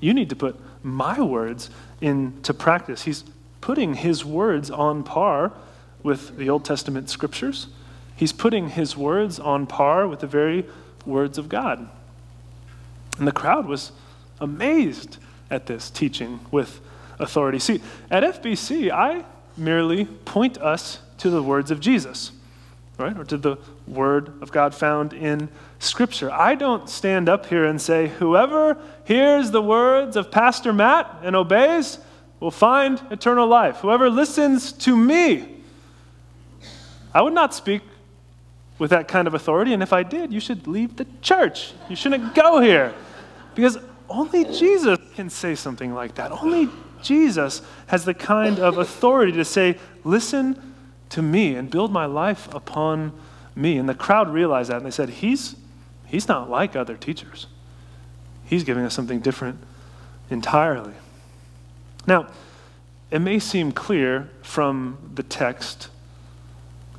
You 0.00 0.14
need 0.14 0.30
to 0.30 0.36
put 0.36 0.58
my 0.82 1.20
words 1.20 1.70
into 2.00 2.54
practice. 2.54 3.02
He's 3.02 3.24
putting 3.60 3.94
his 3.94 4.24
words 4.24 4.70
on 4.70 5.02
par 5.02 5.52
with 6.02 6.36
the 6.36 6.48
Old 6.48 6.64
Testament 6.64 7.10
scriptures. 7.10 7.66
He's 8.16 8.32
putting 8.32 8.70
his 8.70 8.96
words 8.96 9.38
on 9.38 9.66
par 9.66 10.06
with 10.06 10.20
the 10.20 10.26
very 10.26 10.66
words 11.04 11.38
of 11.38 11.48
God. 11.48 11.88
And 13.18 13.26
the 13.26 13.32
crowd 13.32 13.66
was 13.66 13.92
amazed 14.40 15.18
at 15.50 15.66
this 15.66 15.90
teaching 15.90 16.40
with 16.50 16.80
authority. 17.18 17.58
See, 17.58 17.80
at 18.10 18.22
FBC, 18.22 18.90
I 18.90 19.24
merely 19.56 20.04
point 20.04 20.58
us 20.58 21.00
to 21.18 21.30
the 21.30 21.42
words 21.42 21.70
of 21.70 21.80
Jesus 21.80 22.32
right? 22.98 23.16
Or 23.16 23.24
to 23.24 23.36
the 23.36 23.56
word 23.86 24.42
of 24.42 24.50
God 24.50 24.74
found 24.74 25.12
in 25.12 25.48
Scripture. 25.78 26.30
I 26.30 26.56
don't 26.56 26.88
stand 26.90 27.28
up 27.28 27.46
here 27.46 27.64
and 27.64 27.80
say, 27.80 28.08
whoever 28.08 28.76
hears 29.04 29.52
the 29.52 29.62
words 29.62 30.16
of 30.16 30.30
Pastor 30.30 30.72
Matt 30.72 31.20
and 31.22 31.36
obeys 31.36 31.98
will 32.40 32.50
find 32.50 33.00
eternal 33.10 33.46
life. 33.46 33.76
Whoever 33.78 34.10
listens 34.10 34.72
to 34.72 34.96
me, 34.96 35.62
I 37.14 37.22
would 37.22 37.32
not 37.32 37.54
speak 37.54 37.82
with 38.78 38.90
that 38.90 39.08
kind 39.08 39.26
of 39.26 39.34
authority. 39.34 39.72
And 39.72 39.82
if 39.82 39.92
I 39.92 40.02
did, 40.02 40.32
you 40.32 40.40
should 40.40 40.66
leave 40.66 40.96
the 40.96 41.06
church. 41.22 41.72
You 41.88 41.96
shouldn't 41.96 42.34
go 42.34 42.60
here. 42.60 42.94
Because 43.54 43.78
only 44.08 44.44
Jesus 44.44 44.98
can 45.14 45.30
say 45.30 45.54
something 45.54 45.94
like 45.94 46.14
that. 46.16 46.30
Only 46.32 46.68
Jesus 47.02 47.62
has 47.86 48.04
the 48.04 48.14
kind 48.14 48.58
of 48.58 48.78
authority 48.78 49.32
to 49.32 49.44
say, 49.44 49.78
listen 50.04 50.74
to 51.10 51.22
me 51.22 51.54
and 51.54 51.70
build 51.70 51.92
my 51.92 52.06
life 52.06 52.52
upon 52.54 53.12
me. 53.54 53.78
And 53.78 53.88
the 53.88 53.94
crowd 53.94 54.28
realized 54.32 54.70
that 54.70 54.78
and 54.78 54.86
they 54.86 54.90
said, 54.90 55.08
he's, 55.08 55.56
he's 56.06 56.28
not 56.28 56.50
like 56.50 56.76
other 56.76 56.96
teachers. 56.96 57.46
He's 58.44 58.64
giving 58.64 58.84
us 58.84 58.94
something 58.94 59.20
different 59.20 59.58
entirely. 60.30 60.94
Now, 62.06 62.28
it 63.10 63.20
may 63.20 63.38
seem 63.38 63.72
clear 63.72 64.30
from 64.42 64.98
the 65.14 65.22
text, 65.22 65.88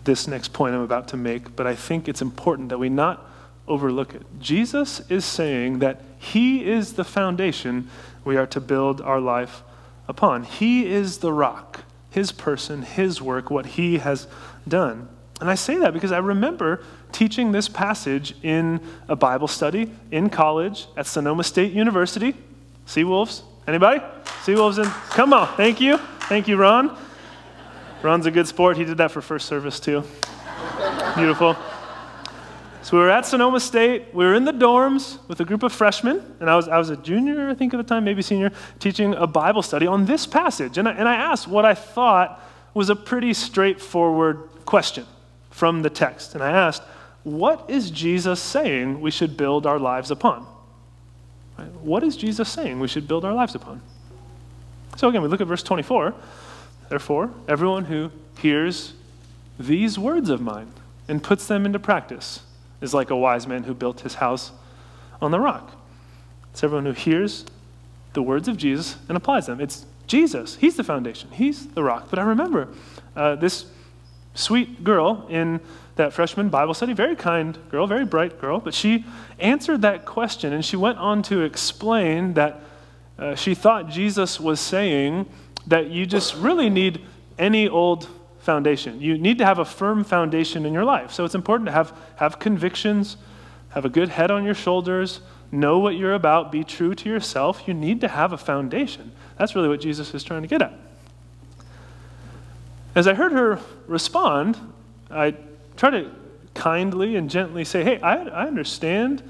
this 0.03 0.27
next 0.27 0.53
point 0.53 0.75
I'm 0.75 0.81
about 0.81 1.07
to 1.09 1.17
make, 1.17 1.55
but 1.55 1.67
I 1.67 1.75
think 1.75 2.07
it's 2.07 2.21
important 2.21 2.69
that 2.69 2.79
we 2.79 2.89
not 2.89 3.25
overlook 3.67 4.15
it. 4.15 4.23
Jesus 4.39 5.01
is 5.09 5.23
saying 5.23 5.79
that 5.79 6.01
He 6.17 6.65
is 6.65 6.93
the 6.93 7.03
foundation 7.03 7.89
we 8.25 8.35
are 8.37 8.47
to 8.47 8.59
build 8.59 9.01
our 9.01 9.19
life 9.19 9.61
upon. 10.07 10.43
He 10.43 10.87
is 10.87 11.19
the 11.19 11.31
rock, 11.31 11.83
His 12.09 12.31
person, 12.31 12.81
His 12.81 13.21
work, 13.21 13.49
what 13.49 13.65
He 13.65 13.99
has 13.99 14.27
done. 14.67 15.07
And 15.39 15.49
I 15.49 15.55
say 15.55 15.77
that 15.77 15.93
because 15.93 16.11
I 16.11 16.17
remember 16.17 16.83
teaching 17.11 17.51
this 17.51 17.69
passage 17.69 18.35
in 18.43 18.81
a 19.07 19.15
Bible 19.15 19.47
study 19.47 19.91
in 20.11 20.29
college 20.29 20.87
at 20.97 21.07
Sonoma 21.07 21.43
State 21.43 21.71
University. 21.71 22.35
Seawolves? 22.85 23.43
Anybody? 23.67 24.01
Seawolves 24.43 24.83
in? 24.83 24.89
Come 25.11 25.33
on. 25.33 25.47
Thank 25.55 25.79
you. 25.79 25.97
Thank 26.27 26.47
you, 26.47 26.57
Ron. 26.57 26.97
Ron's 28.01 28.25
a 28.25 28.31
good 28.31 28.47
sport. 28.47 28.77
He 28.77 28.85
did 28.85 28.97
that 28.97 29.11
for 29.11 29.21
first 29.21 29.47
service 29.47 29.79
too. 29.79 30.03
Beautiful. 31.15 31.55
So 32.81 32.97
we 32.97 33.03
were 33.03 33.09
at 33.09 33.25
Sonoma 33.25 33.59
State. 33.59 34.13
We 34.13 34.23
were 34.23 34.33
in 34.33 34.45
the 34.45 34.53
dorms 34.53 35.19
with 35.27 35.39
a 35.41 35.45
group 35.45 35.63
of 35.63 35.73
freshmen, 35.73 36.23
and 36.39 36.49
I 36.49 36.55
was, 36.55 36.67
I 36.67 36.77
was 36.77 36.89
a 36.89 36.97
junior, 36.97 37.49
I 37.49 37.53
think, 37.53 37.73
at 37.73 37.77
the 37.77 37.83
time, 37.83 38.05
maybe 38.05 38.21
senior, 38.21 38.51
teaching 38.79 39.13
a 39.15 39.27
Bible 39.27 39.61
study 39.61 39.85
on 39.85 40.05
this 40.05 40.25
passage. 40.25 40.77
And 40.77 40.87
I, 40.87 40.93
and 40.93 41.07
I 41.07 41.15
asked 41.15 41.47
what 41.47 41.65
I 41.65 41.73
thought 41.73 42.41
was 42.73 42.89
a 42.89 42.95
pretty 42.95 43.33
straightforward 43.33 44.49
question 44.65 45.05
from 45.51 45.81
the 45.81 45.89
text. 45.89 46.35
And 46.35 46.43
I 46.43 46.51
asked, 46.51 46.81
What 47.23 47.69
is 47.69 47.91
Jesus 47.91 48.39
saying 48.39 49.01
we 49.01 49.11
should 49.11 49.35
build 49.35 49.65
our 49.65 49.77
lives 49.77 50.09
upon? 50.09 50.47
Right? 51.57 51.71
What 51.81 52.03
is 52.03 52.15
Jesus 52.15 52.47
saying 52.47 52.79
we 52.79 52.87
should 52.87 53.07
build 53.07 53.25
our 53.25 53.33
lives 53.33 53.55
upon? 53.55 53.81
So 54.95 55.09
again, 55.09 55.21
we 55.21 55.27
look 55.27 55.41
at 55.41 55.47
verse 55.47 55.63
24. 55.63 56.13
Therefore, 56.87 57.29
everyone 57.47 57.85
who 57.85 58.09
hears 58.39 58.93
these 59.59 59.99
words 59.99 60.29
of 60.29 60.41
mine 60.41 60.71
and 61.07 61.21
puts 61.21 61.45
them 61.45 61.65
into 61.65 61.77
practice 61.77 62.41
is 62.81 62.93
like 62.93 63.09
a 63.09 63.15
wise 63.15 63.47
man 63.47 63.63
who 63.63 63.73
built 63.73 64.01
his 64.01 64.15
house 64.15 64.51
on 65.21 65.31
the 65.31 65.39
rock. 65.39 65.73
It's 66.51 66.63
everyone 66.63 66.85
who 66.85 66.93
hears 66.93 67.45
the 68.13 68.21
words 68.21 68.47
of 68.47 68.57
Jesus 68.57 68.97
and 69.07 69.17
applies 69.17 69.45
them. 69.45 69.61
It's 69.61 69.85
Jesus. 70.07 70.55
He's 70.55 70.75
the 70.75 70.83
foundation, 70.83 71.29
He's 71.31 71.67
the 71.67 71.83
rock. 71.83 72.07
But 72.09 72.19
I 72.19 72.23
remember 72.23 72.69
uh, 73.15 73.35
this 73.35 73.65
sweet 74.33 74.83
girl 74.83 75.27
in 75.29 75.59
that 75.95 76.13
freshman 76.13 76.49
Bible 76.49 76.73
study, 76.73 76.93
very 76.93 77.15
kind 77.15 77.57
girl, 77.69 77.85
very 77.85 78.05
bright 78.05 78.39
girl, 78.39 78.59
but 78.59 78.73
she 78.73 79.05
answered 79.37 79.81
that 79.81 80.05
question 80.05 80.53
and 80.53 80.63
she 80.63 80.77
went 80.77 80.97
on 80.97 81.21
to 81.23 81.41
explain 81.41 82.33
that 82.35 82.61
uh, 83.17 83.35
she 83.35 83.53
thought 83.53 83.89
Jesus 83.89 84.39
was 84.39 84.61
saying 84.61 85.25
that 85.67 85.89
you 85.89 86.05
just 86.05 86.35
really 86.35 86.69
need 86.69 87.01
any 87.37 87.67
old 87.67 88.07
foundation. 88.49 88.99
You 88.99 89.15
need 89.15 89.37
to 89.37 89.45
have 89.45 89.59
a 89.59 89.65
firm 89.65 90.03
foundation 90.03 90.65
in 90.65 90.73
your 90.73 90.83
life. 90.83 91.11
So 91.11 91.23
it's 91.23 91.35
important 91.35 91.67
to 91.67 91.71
have, 91.71 91.95
have 92.15 92.39
convictions, 92.39 93.15
have 93.69 93.85
a 93.85 93.89
good 93.89 94.09
head 94.09 94.31
on 94.31 94.43
your 94.43 94.55
shoulders, 94.55 95.21
know 95.51 95.77
what 95.77 95.95
you're 95.95 96.15
about, 96.15 96.51
be 96.51 96.63
true 96.63 96.95
to 96.95 97.07
yourself. 97.07 97.67
You 97.67 97.75
need 97.75 98.01
to 98.01 98.07
have 98.07 98.33
a 98.33 98.39
foundation. 98.39 99.11
That's 99.37 99.53
really 99.53 99.69
what 99.69 99.81
Jesus 99.81 100.15
is 100.15 100.23
trying 100.23 100.41
to 100.41 100.47
get 100.47 100.63
at. 100.63 100.73
As 102.95 103.05
I 103.05 103.13
heard 103.13 103.33
her 103.33 103.59
respond, 103.85 104.57
I 105.11 105.35
try 105.77 105.91
to 105.91 106.09
kindly 106.55 107.17
and 107.17 107.29
gently 107.29 107.63
say, 107.63 107.83
hey, 107.83 108.01
I, 108.01 108.15
I 108.29 108.47
understand 108.47 109.21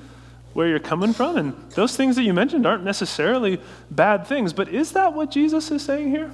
where 0.53 0.69
you're 0.69 0.79
coming 0.79 1.11
from, 1.11 1.35
and 1.35 1.71
those 1.71 1.97
things 1.97 2.15
that 2.15 2.23
you 2.23 2.33
mentioned 2.33 2.65
aren't 2.65 2.85
necessarily 2.85 3.59
bad 3.91 4.25
things, 4.25 4.53
but 4.53 4.69
is 4.69 4.93
that 4.93 5.13
what 5.13 5.29
Jesus 5.29 5.71
is 5.71 5.81
saying 5.81 6.09
here? 6.09 6.31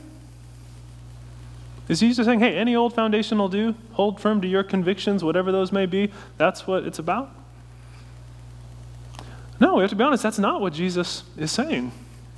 Is 1.88 2.00
Jesus 2.00 2.26
saying, 2.26 2.40
hey, 2.40 2.58
any 2.58 2.76
old 2.76 2.94
foundation 2.94 3.38
will 3.38 3.50
do? 3.50 3.76
Hold 3.94 4.20
firm 4.20 4.42
to 4.42 4.48
your 4.48 4.64
convictions, 4.64 5.24
whatever 5.24 5.52
those 5.52 5.72
may 5.72 5.86
be? 5.86 6.12
That's 6.38 6.66
what 6.66 6.84
it's 6.84 7.00
about? 7.00 7.30
No, 9.60 9.76
we 9.76 9.82
have 9.82 9.90
to 9.92 9.96
be 9.96 10.04
honest, 10.04 10.24
that's 10.24 10.40
not 10.40 10.62
what 10.62 10.74
Jesus 10.74 11.24
is 11.38 11.52
saying. 11.52 11.92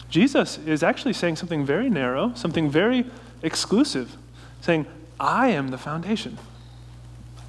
Jesus 0.10 0.58
is 0.60 0.84
actually 0.84 1.14
saying 1.14 1.38
something 1.38 1.66
very 1.66 1.90
narrow, 1.90 2.34
something 2.36 2.70
very 2.70 3.06
exclusive, 3.42 4.16
saying, 4.62 4.86
I 5.20 5.50
am 5.50 5.70
the 5.70 5.78
foundation. 5.78 6.38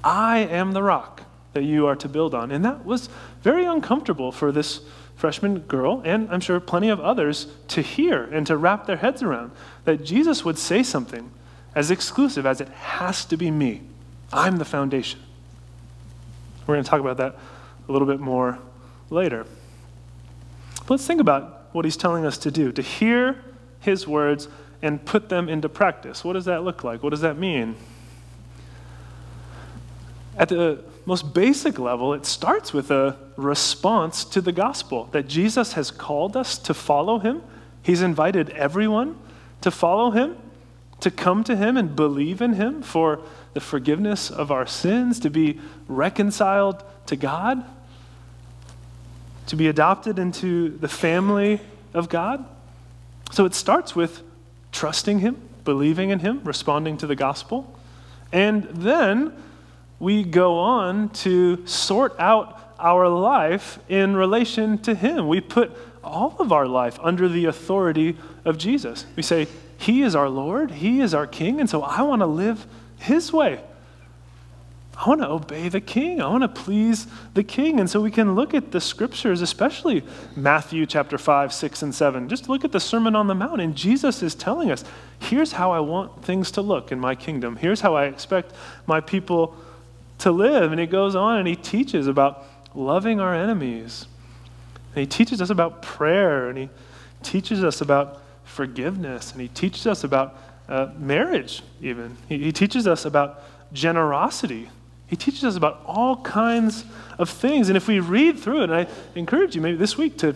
I 0.03 0.39
am 0.39 0.71
the 0.71 0.83
rock 0.83 1.23
that 1.53 1.63
you 1.63 1.85
are 1.85 1.95
to 1.97 2.07
build 2.07 2.33
on. 2.33 2.51
And 2.51 2.63
that 2.65 2.85
was 2.85 3.09
very 3.41 3.65
uncomfortable 3.65 4.31
for 4.31 4.51
this 4.51 4.81
freshman 5.15 5.59
girl, 5.59 6.01
and 6.05 6.29
I'm 6.31 6.39
sure 6.39 6.59
plenty 6.61 6.89
of 6.89 7.01
others, 7.01 7.47
to 7.69 7.81
hear 7.81 8.23
and 8.23 8.47
to 8.47 8.55
wrap 8.55 8.85
their 8.85 8.97
heads 8.97 9.21
around 9.21 9.51
that 9.83 10.05
Jesus 10.05 10.45
would 10.45 10.57
say 10.57 10.81
something 10.81 11.29
as 11.75 11.91
exclusive 11.91 12.45
as 12.45 12.61
it 12.61 12.69
has 12.69 13.25
to 13.25 13.37
be 13.37 13.51
me. 13.51 13.81
I'm 14.31 14.57
the 14.57 14.65
foundation. 14.65 15.19
We're 16.65 16.75
going 16.75 16.83
to 16.83 16.89
talk 16.89 16.99
about 16.99 17.17
that 17.17 17.35
a 17.87 17.91
little 17.91 18.07
bit 18.07 18.19
more 18.19 18.59
later. 19.09 19.45
But 20.81 20.91
let's 20.91 21.07
think 21.07 21.21
about 21.21 21.67
what 21.71 21.85
he's 21.85 21.97
telling 21.97 22.25
us 22.25 22.37
to 22.39 22.51
do 22.51 22.71
to 22.71 22.81
hear 22.81 23.43
his 23.79 24.07
words 24.07 24.47
and 24.81 25.03
put 25.03 25.29
them 25.29 25.49
into 25.49 25.69
practice. 25.69 26.23
What 26.23 26.33
does 26.33 26.45
that 26.45 26.63
look 26.63 26.83
like? 26.83 27.03
What 27.03 27.09
does 27.09 27.21
that 27.21 27.37
mean? 27.37 27.75
At 30.37 30.49
the 30.49 30.83
most 31.05 31.33
basic 31.33 31.79
level, 31.79 32.13
it 32.13 32.25
starts 32.25 32.71
with 32.71 32.91
a 32.91 33.17
response 33.35 34.23
to 34.25 34.41
the 34.41 34.51
gospel 34.51 35.05
that 35.11 35.27
Jesus 35.27 35.73
has 35.73 35.91
called 35.91 36.37
us 36.37 36.57
to 36.59 36.73
follow 36.73 37.19
him. 37.19 37.41
He's 37.81 38.01
invited 38.01 38.51
everyone 38.51 39.17
to 39.61 39.71
follow 39.71 40.11
him, 40.11 40.37
to 41.01 41.11
come 41.11 41.43
to 41.45 41.55
him 41.55 41.77
and 41.77 41.95
believe 41.95 42.41
in 42.41 42.53
him 42.53 42.81
for 42.81 43.21
the 43.53 43.59
forgiveness 43.59 44.29
of 44.29 44.51
our 44.51 44.65
sins, 44.65 45.19
to 45.21 45.29
be 45.29 45.59
reconciled 45.87 46.83
to 47.05 47.15
God, 47.15 47.63
to 49.47 49.55
be 49.55 49.67
adopted 49.67 50.19
into 50.19 50.77
the 50.77 50.87
family 50.87 51.59
of 51.93 52.09
God. 52.09 52.45
So 53.31 53.45
it 53.45 53.53
starts 53.53 53.95
with 53.95 54.21
trusting 54.71 55.19
him, 55.19 55.37
believing 55.63 56.09
in 56.09 56.19
him, 56.19 56.41
responding 56.43 56.97
to 56.97 57.07
the 57.07 57.15
gospel. 57.15 57.79
And 58.31 58.63
then 58.63 59.33
we 59.99 60.23
go 60.23 60.59
on 60.59 61.09
to 61.09 61.65
sort 61.65 62.17
out 62.19 62.59
our 62.79 63.09
life 63.09 63.79
in 63.89 64.15
relation 64.15 64.77
to 64.79 64.95
Him. 64.95 65.27
We 65.27 65.41
put 65.41 65.75
all 66.03 66.35
of 66.39 66.51
our 66.51 66.67
life 66.67 66.97
under 67.01 67.27
the 67.27 67.45
authority 67.45 68.17
of 68.45 68.57
Jesus. 68.57 69.05
We 69.15 69.23
say, 69.23 69.47
He 69.79 70.01
is 70.01 70.13
our 70.13 70.29
Lord, 70.29 70.71
He 70.71 70.99
is 70.99 71.13
our 71.13 71.25
King, 71.25 71.59
and 71.59 71.69
so 71.69 71.81
I 71.81 72.01
want 72.01 72.21
to 72.21 72.25
live 72.27 72.67
His 72.97 73.31
way. 73.33 73.61
I 74.99 75.07
want 75.07 75.21
to 75.21 75.29
obey 75.29 75.69
the 75.69 75.79
king. 75.79 76.21
I 76.21 76.27
want 76.27 76.41
to 76.41 76.49
please 76.49 77.07
the 77.33 77.43
king. 77.43 77.79
And 77.79 77.89
so 77.89 78.01
we 78.01 78.11
can 78.11 78.35
look 78.35 78.53
at 78.53 78.71
the 78.71 78.81
scriptures, 78.81 79.41
especially 79.41 80.03
Matthew 80.35 80.85
chapter 80.85 81.17
5, 81.17 81.53
6, 81.53 81.81
and 81.83 81.95
7. 81.95 82.27
Just 82.27 82.49
look 82.49 82.65
at 82.65 82.73
the 82.73 82.81
Sermon 82.81 83.15
on 83.15 83.27
the 83.27 83.35
Mount. 83.35 83.61
And 83.61 83.77
Jesus 83.77 84.21
is 84.21 84.35
telling 84.35 84.71
us 84.71 84.83
here's 85.17 85.53
how 85.53 85.71
I 85.71 85.79
want 85.79 86.25
things 86.25 86.51
to 86.51 86.61
look 86.61 86.91
in 86.91 86.99
my 86.99 87.15
kingdom. 87.15 87.55
Here's 87.55 87.79
how 87.79 87.95
I 87.95 88.07
expect 88.07 88.51
my 88.87 88.99
people 88.99 89.55
to 90.17 90.33
live. 90.33 90.73
And 90.73 90.81
he 90.81 90.85
goes 90.85 91.15
on 91.15 91.37
and 91.37 91.47
he 91.47 91.55
teaches 91.55 92.07
about 92.07 92.45
loving 92.75 93.21
our 93.21 93.33
enemies. 93.33 94.05
And 94.95 94.99
he 94.99 95.07
teaches 95.07 95.41
us 95.41 95.49
about 95.49 95.81
prayer. 95.81 96.49
And 96.49 96.57
he 96.57 96.69
teaches 97.23 97.63
us 97.63 97.79
about 97.79 98.21
forgiveness. 98.59 99.31
And 99.31 99.39
he 99.39 99.47
teaches 99.47 99.87
us 99.87 100.03
about 100.03 100.37
uh, 100.67 100.89
marriage, 100.97 101.63
even. 101.81 102.17
He, 102.27 102.39
he 102.39 102.51
teaches 102.51 102.87
us 102.87 103.05
about 103.05 103.41
generosity. 103.71 104.69
He 105.07 105.15
teaches 105.15 105.45
us 105.45 105.55
about 105.55 105.81
all 105.85 106.17
kinds 106.17 106.83
of 107.17 107.29
things. 107.29 107.69
And 107.69 107.77
if 107.77 107.87
we 107.87 108.01
read 108.01 108.37
through 108.37 108.63
it, 108.63 108.69
and 108.69 108.75
I 108.75 108.87
encourage 109.15 109.55
you 109.55 109.61
maybe 109.61 109.77
this 109.77 109.97
week 109.97 110.17
to 110.17 110.35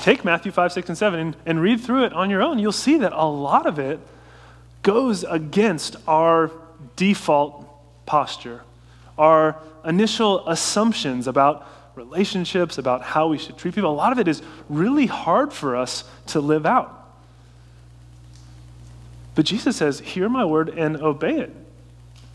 take 0.00 0.24
Matthew 0.24 0.52
5, 0.52 0.72
6, 0.72 0.88
and 0.88 0.96
7 0.96 1.20
and, 1.20 1.36
and 1.44 1.60
read 1.60 1.82
through 1.82 2.04
it 2.04 2.14
on 2.14 2.30
your 2.30 2.40
own, 2.40 2.58
you'll 2.58 2.72
see 2.72 2.96
that 2.96 3.12
a 3.12 3.26
lot 3.26 3.66
of 3.66 3.78
it 3.78 4.00
goes 4.82 5.22
against 5.24 5.96
our 6.08 6.50
default 6.96 7.66
posture 8.06 8.62
our 9.18 9.60
initial 9.84 10.48
assumptions 10.48 11.26
about 11.26 11.68
relationships, 11.94 12.78
about 12.78 13.02
how 13.02 13.28
we 13.28 13.36
should 13.36 13.58
treat 13.58 13.74
people, 13.74 13.90
a 13.90 13.92
lot 13.92 14.12
of 14.12 14.18
it 14.18 14.26
is 14.26 14.42
really 14.70 15.04
hard 15.04 15.52
for 15.52 15.76
us 15.76 16.04
to 16.26 16.40
live 16.40 16.64
out. 16.64 16.99
But 19.34 19.44
Jesus 19.44 19.76
says, 19.76 20.00
Hear 20.00 20.28
my 20.28 20.44
word 20.44 20.68
and 20.70 20.96
obey 20.96 21.38
it. 21.38 21.54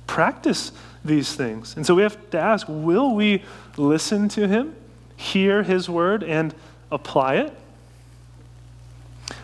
practice 0.07 0.71
these 1.03 1.35
things. 1.35 1.75
And 1.75 1.85
so 1.85 1.93
we 1.95 2.01
have 2.01 2.29
to 2.31 2.39
ask 2.39 2.67
will 2.67 3.13
we 3.15 3.43
listen 3.77 4.27
to 4.29 4.47
him, 4.47 4.75
hear 5.15 5.63
his 5.63 5.89
word, 5.89 6.23
and 6.23 6.53
apply 6.91 7.35
it? 7.35 7.53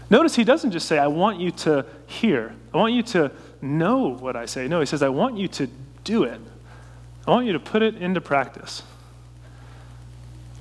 Notice 0.10 0.36
he 0.36 0.44
doesn't 0.44 0.72
just 0.72 0.88
say, 0.88 0.98
I 0.98 1.08
want 1.08 1.40
you 1.40 1.52
to 1.52 1.86
hear, 2.06 2.54
I 2.74 2.78
want 2.78 2.94
you 2.94 3.04
to 3.04 3.32
know 3.62 4.08
what 4.08 4.36
I 4.36 4.46
say. 4.46 4.68
No, 4.68 4.80
he 4.80 4.86
says, 4.86 5.02
I 5.02 5.10
want 5.10 5.38
you 5.38 5.48
to 5.50 5.68
do 6.04 6.24
it. 6.24 6.40
I 7.28 7.32
want 7.32 7.46
you 7.46 7.54
to 7.54 7.60
put 7.60 7.82
it 7.82 7.96
into 7.96 8.20
practice. 8.20 8.84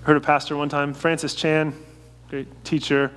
I 0.03 0.07
heard 0.07 0.17
a 0.17 0.21
pastor 0.21 0.57
one 0.57 0.69
time, 0.69 0.95
Francis 0.95 1.35
Chan, 1.35 1.75
great 2.29 2.65
teacher, 2.65 3.11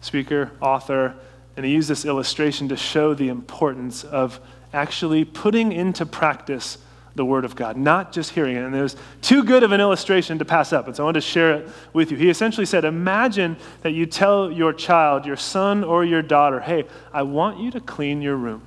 speaker, 0.00 0.52
author, 0.60 1.14
and 1.58 1.66
he 1.66 1.72
used 1.72 1.90
this 1.90 2.04
illustration 2.04 2.68
to 2.68 2.76
show 2.76 3.14
the 3.14 3.28
importance 3.28 4.04
of 4.04 4.38
actually 4.72 5.24
putting 5.24 5.72
into 5.72 6.06
practice 6.06 6.78
the 7.16 7.24
Word 7.24 7.44
of 7.44 7.56
God, 7.56 7.76
not 7.76 8.12
just 8.12 8.30
hearing 8.30 8.54
it. 8.54 8.62
And 8.62 8.72
there's 8.72 8.94
too 9.22 9.42
good 9.42 9.64
of 9.64 9.72
an 9.72 9.80
illustration 9.80 10.38
to 10.38 10.44
pass 10.44 10.72
up. 10.72 10.86
And 10.86 10.94
so 10.94 11.02
I 11.02 11.06
wanted 11.06 11.20
to 11.20 11.26
share 11.26 11.54
it 11.54 11.68
with 11.92 12.12
you. 12.12 12.16
He 12.16 12.30
essentially 12.30 12.64
said 12.64 12.84
Imagine 12.84 13.56
that 13.80 13.90
you 13.90 14.06
tell 14.06 14.52
your 14.52 14.72
child, 14.72 15.26
your 15.26 15.34
son 15.34 15.82
or 15.82 16.04
your 16.04 16.22
daughter, 16.22 16.60
hey, 16.60 16.84
I 17.12 17.22
want 17.22 17.58
you 17.58 17.72
to 17.72 17.80
clean 17.80 18.22
your 18.22 18.36
room. 18.36 18.62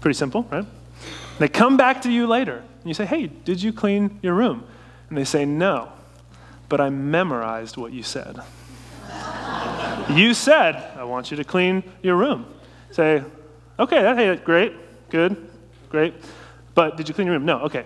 Pretty 0.00 0.16
simple, 0.16 0.48
right? 0.50 0.64
They 1.38 1.48
come 1.48 1.76
back 1.76 2.00
to 2.02 2.10
you 2.10 2.26
later, 2.28 2.56
and 2.56 2.86
you 2.86 2.94
say, 2.94 3.04
hey, 3.04 3.26
did 3.26 3.62
you 3.62 3.74
clean 3.74 4.18
your 4.22 4.32
room? 4.32 4.64
And 5.10 5.18
they 5.18 5.24
say, 5.24 5.44
no, 5.44 5.92
but 6.70 6.80
I 6.80 6.88
memorized 6.88 7.76
what 7.76 7.92
you 7.92 8.02
said. 8.02 8.40
You 10.16 10.34
said, 10.34 10.76
I 10.96 11.04
want 11.04 11.30
you 11.30 11.36
to 11.36 11.44
clean 11.44 11.82
your 12.02 12.16
room. 12.16 12.46
Say, 12.90 13.22
okay, 13.78 14.02
that, 14.02 14.16
hey, 14.16 14.36
great, 14.36 14.74
good, 15.10 15.48
great. 15.88 16.14
But 16.74 16.96
did 16.96 17.08
you 17.08 17.14
clean 17.14 17.26
your 17.26 17.36
room? 17.36 17.44
No. 17.44 17.60
Okay, 17.60 17.84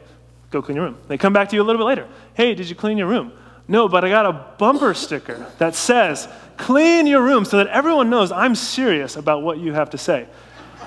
go 0.50 0.62
clean 0.62 0.76
your 0.76 0.87
room. 0.87 0.99
They 1.09 1.19
come 1.19 1.33
back 1.33 1.49
to 1.50 1.57
you 1.57 1.62
a 1.62 1.64
little 1.64 1.81
bit 1.81 1.87
later. 1.87 2.09
Hey, 2.35 2.54
did 2.54 2.69
you 2.69 2.76
clean 2.76 2.99
your 2.99 3.09
room? 3.09 3.33
No, 3.66 3.88
but 3.88 4.04
I 4.04 4.11
got 4.11 4.26
a 4.26 4.33
bumper 4.59 4.93
sticker 4.95 5.50
that 5.59 5.75
says, 5.75 6.28
clean 6.57 7.07
your 7.07 7.23
room 7.23 7.45
so 7.45 7.57
that 7.59 7.69
everyone 7.69 8.11
knows 8.11 8.31
I'm 8.31 8.54
serious 8.54 9.16
about 9.16 9.43
what 9.43 9.59
you 9.59 9.73
have 9.73 9.90
to 9.90 9.99
say. 9.99 10.26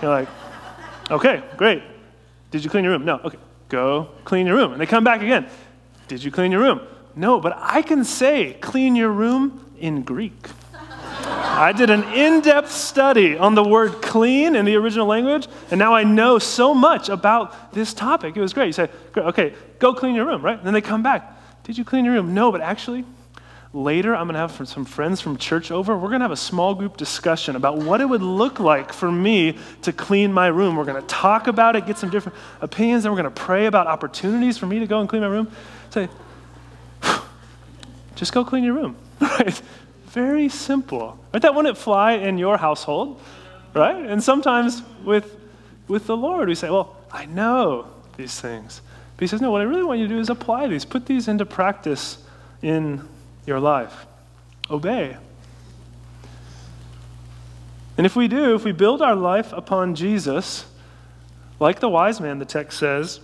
You're 0.01 0.11
like, 0.11 0.29
okay, 1.09 1.43
great. 1.57 1.83
Did 2.51 2.63
you 2.63 2.69
clean 2.69 2.83
your 2.83 2.93
room? 2.93 3.03
No. 3.03 3.19
Okay, 3.23 3.37
go 3.69 4.09
clean 4.25 4.45
your 4.45 4.55
room. 4.55 4.73
And 4.73 4.81
they 4.81 4.85
come 4.85 5.03
back 5.03 5.21
again. 5.21 5.47
Did 6.07 6.23
you 6.23 6.31
clean 6.31 6.51
your 6.51 6.61
room? 6.61 6.81
No, 7.15 7.39
but 7.39 7.57
I 7.57 7.81
can 7.81 8.03
say 8.03 8.53
clean 8.61 8.95
your 8.95 9.09
room 9.09 9.65
in 9.79 10.03
Greek. 10.03 10.47
I 11.57 11.71
did 11.71 11.89
an 11.89 12.03
in 12.13 12.41
depth 12.41 12.71
study 12.71 13.35
on 13.35 13.55
the 13.55 13.63
word 13.63 13.99
clean 13.99 14.55
in 14.55 14.63
the 14.63 14.75
original 14.75 15.07
language, 15.07 15.47
and 15.71 15.79
now 15.79 15.95
I 15.95 16.03
know 16.03 16.37
so 16.37 16.75
much 16.75 17.09
about 17.09 17.73
this 17.73 17.95
topic. 17.95 18.37
It 18.37 18.41
was 18.41 18.53
great. 18.53 18.67
You 18.67 18.73
say, 18.73 18.89
okay, 19.17 19.55
go 19.79 19.91
clean 19.95 20.13
your 20.13 20.25
room, 20.25 20.43
right? 20.43 20.55
And 20.55 20.67
then 20.67 20.75
they 20.75 20.81
come 20.81 21.01
back. 21.01 21.33
Did 21.63 21.75
you 21.75 21.83
clean 21.83 22.05
your 22.05 22.13
room? 22.13 22.35
No, 22.35 22.51
but 22.51 22.61
actually, 22.61 23.05
later 23.73 24.15
I'm 24.15 24.27
going 24.27 24.35
to 24.35 24.39
have 24.39 24.67
some 24.67 24.85
friends 24.85 25.19
from 25.19 25.35
church 25.35 25.71
over. 25.71 25.97
We're 25.97 26.09
going 26.09 26.19
to 26.19 26.25
have 26.25 26.31
a 26.31 26.35
small 26.37 26.75
group 26.75 26.95
discussion 26.95 27.55
about 27.55 27.79
what 27.79 28.01
it 28.01 28.05
would 28.05 28.21
look 28.21 28.59
like 28.59 28.93
for 28.93 29.11
me 29.11 29.57
to 29.81 29.91
clean 29.91 30.31
my 30.31 30.47
room. 30.47 30.75
We're 30.75 30.85
going 30.85 31.01
to 31.01 31.07
talk 31.07 31.47
about 31.47 31.75
it, 31.75 31.87
get 31.87 31.97
some 31.97 32.11
different 32.11 32.37
opinions, 32.61 33.05
and 33.05 33.13
we're 33.13 33.21
going 33.21 33.33
to 33.33 33.41
pray 33.41 33.65
about 33.65 33.87
opportunities 33.87 34.59
for 34.59 34.67
me 34.67 34.77
to 34.77 34.85
go 34.85 34.99
and 34.99 35.09
clean 35.09 35.23
my 35.23 35.27
room. 35.27 35.51
Say, 35.89 36.07
just 38.15 38.31
go 38.31 38.45
clean 38.45 38.63
your 38.63 38.73
room. 38.73 38.95
Right? 39.19 39.59
Very 40.17 40.49
simple. 40.49 41.19
Right? 41.31 41.43
That 41.43 41.53
wouldn't 41.53 41.77
fly 41.77 42.13
in 42.13 42.39
your 42.39 42.57
household, 42.57 43.21
right? 43.75 44.03
And 44.03 44.23
sometimes 44.23 44.81
with, 45.03 45.37
with 45.87 46.07
the 46.07 46.17
Lord, 46.17 46.49
we 46.49 46.55
say, 46.55 46.71
well, 46.71 46.95
I 47.11 47.27
know 47.27 47.85
these 48.15 48.41
things. 48.41 48.81
But 49.15 49.21
he 49.21 49.27
says, 49.27 49.41
no, 49.41 49.51
what 49.51 49.61
I 49.61 49.65
really 49.65 49.83
want 49.83 49.99
you 49.99 50.07
to 50.07 50.15
do 50.15 50.19
is 50.19 50.31
apply 50.31 50.69
these, 50.69 50.85
put 50.85 51.05
these 51.05 51.27
into 51.27 51.45
practice 51.45 52.17
in 52.63 53.07
your 53.45 53.59
life. 53.59 54.07
Obey. 54.71 55.17
And 57.95 58.07
if 58.07 58.15
we 58.15 58.27
do, 58.27 58.55
if 58.55 58.63
we 58.63 58.71
build 58.71 59.03
our 59.03 59.15
life 59.15 59.53
upon 59.53 59.93
Jesus, 59.93 60.65
like 61.59 61.79
the 61.79 61.89
wise 61.89 62.19
man, 62.19 62.39
the 62.39 62.45
text 62.45 62.79
says, 62.79 63.19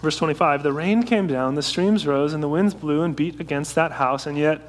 verse 0.00 0.16
25, 0.16 0.62
the 0.62 0.72
rain 0.72 1.02
came 1.02 1.26
down, 1.26 1.56
the 1.56 1.62
streams 1.62 2.06
rose, 2.06 2.32
and 2.32 2.42
the 2.42 2.48
winds 2.48 2.72
blew 2.72 3.02
and 3.02 3.14
beat 3.14 3.38
against 3.38 3.74
that 3.74 3.92
house, 3.92 4.26
and 4.26 4.38
yet 4.38 4.62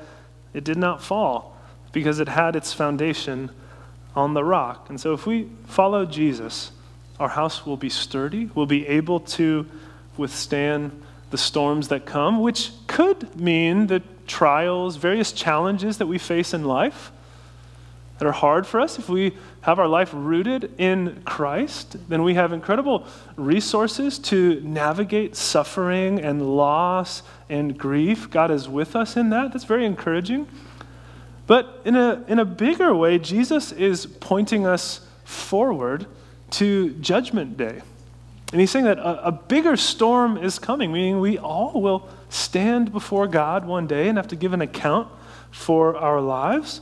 it 0.54 0.64
did 0.64 0.78
not 0.78 1.02
fall 1.02 1.58
because 1.92 2.20
it 2.20 2.28
had 2.28 2.56
its 2.56 2.74
foundation 2.74 3.52
on 4.16 4.34
the 4.34 4.44
rock. 4.44 4.90
And 4.90 5.00
so 5.00 5.14
if 5.14 5.26
we 5.26 5.50
follow 5.66 6.06
Jesus, 6.06 6.72
our 7.20 7.30
house 7.30 7.66
will 7.66 7.78
be 7.78 7.90
sturdy, 7.90 8.50
we'll 8.56 8.66
be 8.66 8.88
able 8.88 9.20
to 9.22 9.66
withstand 10.18 11.02
the 11.30 11.38
storms 11.38 11.88
that 11.88 12.06
come, 12.06 12.42
which 12.42 12.72
could 12.88 13.40
mean 13.40 13.88
the 13.88 14.02
trials, 14.28 14.98
various 14.98 15.32
challenges 15.32 15.98
that 15.98 16.08
we 16.08 16.18
face 16.18 16.54
in 16.54 16.66
life 16.66 17.12
that 18.22 18.28
are 18.28 18.34
hard 18.34 18.68
for 18.68 18.80
us. 18.80 19.00
If 19.00 19.10
we 19.10 19.36
have 19.62 19.80
our 19.80 19.88
life 19.88 20.12
rooted 20.14 20.76
in 20.78 21.24
Christ, 21.26 21.98
then 22.08 22.22
we 22.22 22.36
have 22.36 22.54
incredible 22.54 23.08
resources 23.36 24.20
to 24.20 24.62
navigate 24.62 25.36
suffering 25.36 26.20
and 26.20 26.56
loss 26.56 27.24
and 27.50 27.76
grief. 27.76 28.30
God 28.30 28.52
is 28.52 28.70
with 28.70 28.96
us 28.96 29.18
in 29.18 29.32
that. 29.32 29.54
That's 29.54 29.64
very 29.64 29.88
encouraging. 29.88 30.48
But 31.48 31.82
in 31.84 31.96
a, 31.96 32.24
in 32.28 32.38
a 32.38 32.46
bigger 32.46 32.94
way, 32.94 33.18
Jesus 33.18 33.72
is 33.72 34.06
pointing 34.06 34.68
us 34.68 35.02
forward 35.24 36.06
to 36.52 36.92
Judgment 37.00 37.58
Day. 37.58 37.82
And 38.52 38.62
he's 38.62 38.70
saying 38.70 38.86
that 38.86 39.00
a, 39.00 39.30
a, 39.30 39.32
bigger 39.32 39.76
storm 39.76 40.38
is 40.38 40.60
coming, 40.60 40.92
meaning 40.92 41.22
we 41.22 41.40
all 41.40 41.82
will 41.82 42.08
stand 42.30 42.92
before 42.92 43.26
God 43.26 43.66
one 43.66 43.88
day 43.88 44.10
and 44.10 44.20
have 44.20 44.28
to 44.28 44.36
give 44.36 44.54
an 44.54 44.62
account 44.62 45.08
for 45.50 45.98
our 45.98 46.22
lives. 46.22 46.82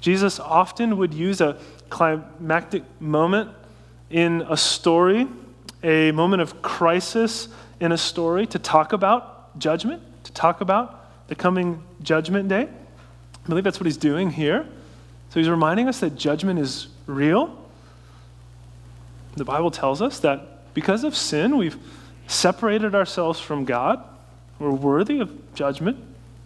Jesus 0.00 0.38
often 0.38 0.96
would 0.98 1.12
use 1.12 1.40
a 1.40 1.58
climactic 1.90 2.82
moment 3.00 3.50
in 4.10 4.44
a 4.48 4.56
story, 4.56 5.26
a 5.82 6.12
moment 6.12 6.42
of 6.42 6.62
crisis 6.62 7.48
in 7.80 7.92
a 7.92 7.98
story, 7.98 8.46
to 8.46 8.58
talk 8.58 8.92
about 8.92 9.58
judgment, 9.58 10.02
to 10.24 10.32
talk 10.32 10.60
about 10.60 11.28
the 11.28 11.34
coming 11.34 11.82
judgment 12.02 12.48
day. 12.48 12.68
I 13.44 13.48
believe 13.48 13.64
that's 13.64 13.80
what 13.80 13.86
he's 13.86 13.96
doing 13.96 14.30
here. 14.30 14.66
So 15.30 15.40
he's 15.40 15.48
reminding 15.48 15.88
us 15.88 16.00
that 16.00 16.16
judgment 16.16 16.58
is 16.58 16.88
real. 17.06 17.56
The 19.36 19.44
Bible 19.44 19.70
tells 19.70 20.00
us 20.00 20.20
that 20.20 20.74
because 20.74 21.04
of 21.04 21.16
sin, 21.16 21.56
we've 21.56 21.76
separated 22.26 22.94
ourselves 22.94 23.40
from 23.40 23.64
God. 23.64 24.02
We're 24.58 24.70
worthy 24.70 25.20
of 25.20 25.54
judgment, 25.54 25.98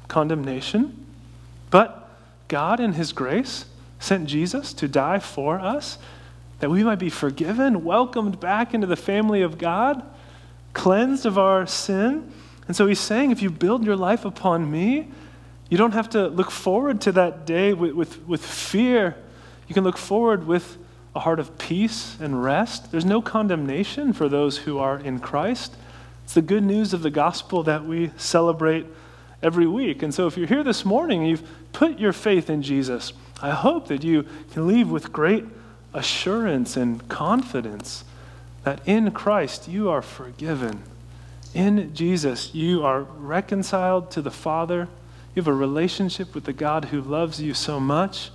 condemnation. 0.08 1.06
But 1.70 2.01
God, 2.52 2.80
in 2.80 2.92
his 2.92 3.14
grace, 3.14 3.64
sent 3.98 4.28
Jesus 4.28 4.74
to 4.74 4.86
die 4.86 5.20
for 5.20 5.58
us, 5.58 5.96
that 6.58 6.68
we 6.68 6.84
might 6.84 6.98
be 6.98 7.08
forgiven, 7.08 7.82
welcomed 7.82 8.40
back 8.40 8.74
into 8.74 8.86
the 8.86 8.94
family 8.94 9.40
of 9.40 9.56
God, 9.56 10.02
cleansed 10.74 11.24
of 11.24 11.38
our 11.38 11.66
sin. 11.66 12.30
And 12.66 12.76
so 12.76 12.86
he's 12.86 13.00
saying, 13.00 13.30
if 13.30 13.40
you 13.40 13.48
build 13.48 13.86
your 13.86 13.96
life 13.96 14.26
upon 14.26 14.70
me, 14.70 15.08
you 15.70 15.78
don't 15.78 15.94
have 15.94 16.10
to 16.10 16.28
look 16.28 16.50
forward 16.50 17.00
to 17.00 17.12
that 17.12 17.46
day 17.46 17.72
with, 17.72 17.92
with, 17.94 18.28
with 18.28 18.44
fear. 18.44 19.16
You 19.66 19.72
can 19.72 19.82
look 19.82 19.96
forward 19.96 20.46
with 20.46 20.76
a 21.14 21.20
heart 21.20 21.40
of 21.40 21.56
peace 21.56 22.18
and 22.20 22.44
rest. 22.44 22.92
There's 22.92 23.06
no 23.06 23.22
condemnation 23.22 24.12
for 24.12 24.28
those 24.28 24.58
who 24.58 24.78
are 24.78 24.98
in 24.98 25.20
Christ. 25.20 25.74
It's 26.24 26.34
the 26.34 26.42
good 26.42 26.64
news 26.64 26.92
of 26.92 27.00
the 27.00 27.10
gospel 27.10 27.62
that 27.62 27.86
we 27.86 28.10
celebrate 28.18 28.84
every 29.42 29.66
week. 29.66 30.02
And 30.02 30.12
so 30.12 30.26
if 30.26 30.36
you're 30.36 30.46
here 30.46 30.62
this 30.62 30.84
morning 30.84 31.24
you've 31.24 31.42
put 31.72 31.98
your 31.98 32.12
faith 32.12 32.48
in 32.50 32.62
Jesus, 32.62 33.12
I 33.40 33.50
hope 33.50 33.88
that 33.88 34.04
you 34.04 34.26
can 34.52 34.66
leave 34.66 34.90
with 34.90 35.12
great 35.12 35.44
assurance 35.94 36.76
and 36.76 37.06
confidence 37.08 38.04
that 38.64 38.80
in 38.86 39.10
Christ 39.10 39.68
you 39.68 39.90
are 39.90 40.02
forgiven. 40.02 40.82
In 41.54 41.94
Jesus, 41.94 42.54
you 42.54 42.84
are 42.84 43.02
reconciled 43.02 44.10
to 44.12 44.22
the 44.22 44.30
Father. 44.30 44.88
You 45.34 45.42
have 45.42 45.48
a 45.48 45.54
relationship 45.54 46.34
with 46.34 46.44
the 46.44 46.52
God 46.52 46.86
who 46.86 47.00
loves 47.00 47.40
you 47.40 47.52
so 47.52 47.80
much. 47.80 48.30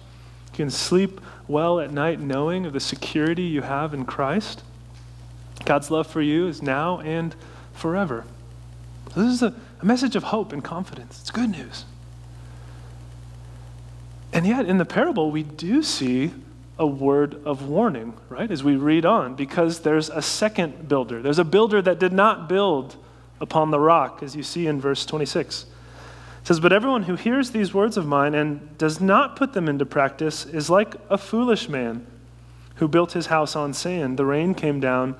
You 0.51 0.57
can 0.57 0.69
sleep 0.69 1.21
well 1.47 1.79
at 1.79 1.91
night 1.91 2.19
knowing 2.19 2.65
of 2.65 2.73
the 2.73 2.79
security 2.79 3.43
you 3.43 3.61
have 3.61 3.93
in 3.93 4.05
Christ. 4.05 4.63
God's 5.65 5.89
love 5.89 6.07
for 6.07 6.21
you 6.21 6.47
is 6.47 6.61
now 6.61 6.99
and 6.99 7.35
forever. 7.73 8.25
This 9.15 9.33
is 9.33 9.41
a, 9.41 9.53
a 9.81 9.85
message 9.85 10.15
of 10.15 10.23
hope 10.23 10.53
and 10.53 10.63
confidence. 10.63 11.19
It's 11.21 11.31
good 11.31 11.49
news. 11.49 11.85
And 14.33 14.45
yet, 14.45 14.65
in 14.65 14.77
the 14.77 14.85
parable, 14.85 15.31
we 15.31 15.43
do 15.43 15.81
see 15.81 16.31
a 16.79 16.85
word 16.85 17.41
of 17.45 17.67
warning, 17.67 18.13
right, 18.29 18.51
as 18.51 18.63
we 18.63 18.75
read 18.75 19.05
on, 19.05 19.35
because 19.35 19.79
there's 19.79 20.09
a 20.09 20.21
second 20.21 20.87
builder. 20.87 21.21
There's 21.21 21.39
a 21.39 21.43
builder 21.43 21.81
that 21.81 21.99
did 21.99 22.13
not 22.13 22.47
build 22.47 22.95
upon 23.39 23.71
the 23.71 23.79
rock, 23.79 24.21
as 24.21 24.35
you 24.35 24.43
see 24.43 24.67
in 24.67 24.79
verse 24.79 25.05
26. 25.05 25.63
It 25.63 26.47
says, 26.47 26.59
But 26.59 26.73
everyone 26.73 27.03
who 27.03 27.15
hears 27.15 27.51
these 27.51 27.73
words 27.73 27.97
of 27.97 28.05
mine 28.05 28.35
and 28.35 28.77
does 28.77 29.01
not 29.01 29.35
put 29.35 29.53
them 29.53 29.67
into 29.67 29.85
practice 29.85 30.45
is 30.45 30.69
like 30.69 30.95
a 31.09 31.17
foolish 31.17 31.67
man 31.67 32.05
who 32.75 32.87
built 32.87 33.13
his 33.13 33.27
house 33.27 33.55
on 33.55 33.73
sand. 33.73 34.17
The 34.17 34.25
rain 34.25 34.53
came 34.53 34.79
down, 34.79 35.15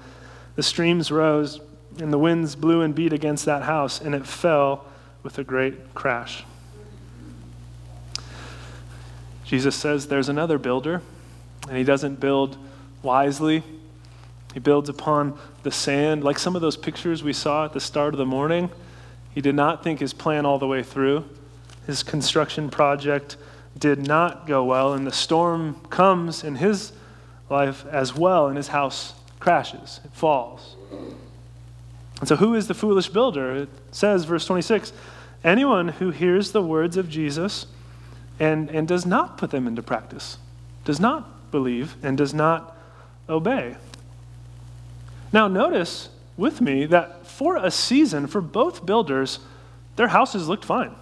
The 0.56 0.64
streams 0.64 1.12
rose, 1.12 1.60
and 2.00 2.14
the 2.14 2.20
winds 2.20 2.56
blew 2.56 2.82
and 2.82 2.94
beat 2.94 3.14
against 3.14 3.46
that 3.46 3.64
house, 3.64 4.00
and 4.00 4.14
it 4.14 4.28
fell 4.28 4.86
with 5.24 5.40
a 5.40 5.44
great 5.44 5.96
crash. 5.96 6.44
Jesus 9.48 9.76
says 9.78 10.08
there's 10.08 10.28
another 10.28 10.58
builder, 10.58 11.02
and 11.70 11.78
he 11.78 11.86
doesn't 11.86 12.20
build 12.20 12.58
wisely. 13.02 13.64
He 14.54 14.60
builds 14.60 14.90
upon 14.90 15.40
the 15.64 15.72
sand, 15.72 16.22
like 16.22 16.38
some 16.38 16.54
of 16.58 16.62
those 16.62 16.76
pictures 16.76 17.24
we 17.24 17.32
saw 17.32 17.64
at 17.64 17.72
the 17.72 17.80
start 17.80 18.14
of 18.14 18.18
the 18.18 18.26
morning. 18.26 18.70
He 19.34 19.40
did 19.40 19.56
not 19.56 19.86
think 19.86 20.02
his 20.02 20.12
plan 20.12 20.46
all 20.46 20.60
the 20.60 20.68
way 20.68 20.84
through. 20.84 21.24
His 21.86 22.04
construction 22.04 22.70
project 22.70 23.38
did 23.80 24.06
not 24.06 24.48
go 24.48 24.66
well, 24.66 24.94
and 24.94 25.08
the 25.08 25.14
storm 25.14 25.76
comes 25.90 26.44
in 26.44 26.56
his 26.56 26.92
life 27.50 27.86
as 27.86 28.14
well, 28.14 28.48
and 28.48 28.58
his 28.58 28.68
house 28.68 29.14
crashes, 29.40 30.02
it 30.04 30.12
falls. 30.12 30.76
And 32.20 32.28
so, 32.28 32.36
who 32.36 32.54
is 32.54 32.68
the 32.68 32.74
foolish 32.74 33.08
builder? 33.08 33.56
It 33.56 33.70
says, 33.92 34.26
verse 34.26 34.46
26 34.46 34.92
anyone 35.42 35.88
who 35.88 36.10
hears 36.10 36.52
the 36.52 36.62
words 36.62 36.98
of 36.98 37.08
Jesus 37.08 37.68
and, 38.40 38.70
and 38.70 38.88
does 38.88 39.06
not 39.06 39.38
put 39.38 39.52
them 39.52 39.68
into 39.68 39.82
practice, 39.82 40.38
does 40.86 41.00
not 41.00 41.52
believe, 41.52 41.96
and 42.04 42.18
does 42.18 42.34
not 42.34 42.78
obey. 43.30 43.76
Now, 45.34 45.48
notice 45.48 46.10
with 46.38 46.62
me 46.62 46.86
that 46.86 47.26
for 47.26 47.58
a 47.58 47.72
season, 47.72 48.28
for 48.28 48.42
both 48.42 48.86
builders, 48.86 49.40
their 49.96 50.08
houses 50.08 50.48
looked 50.48 50.66
fine. 50.66 50.96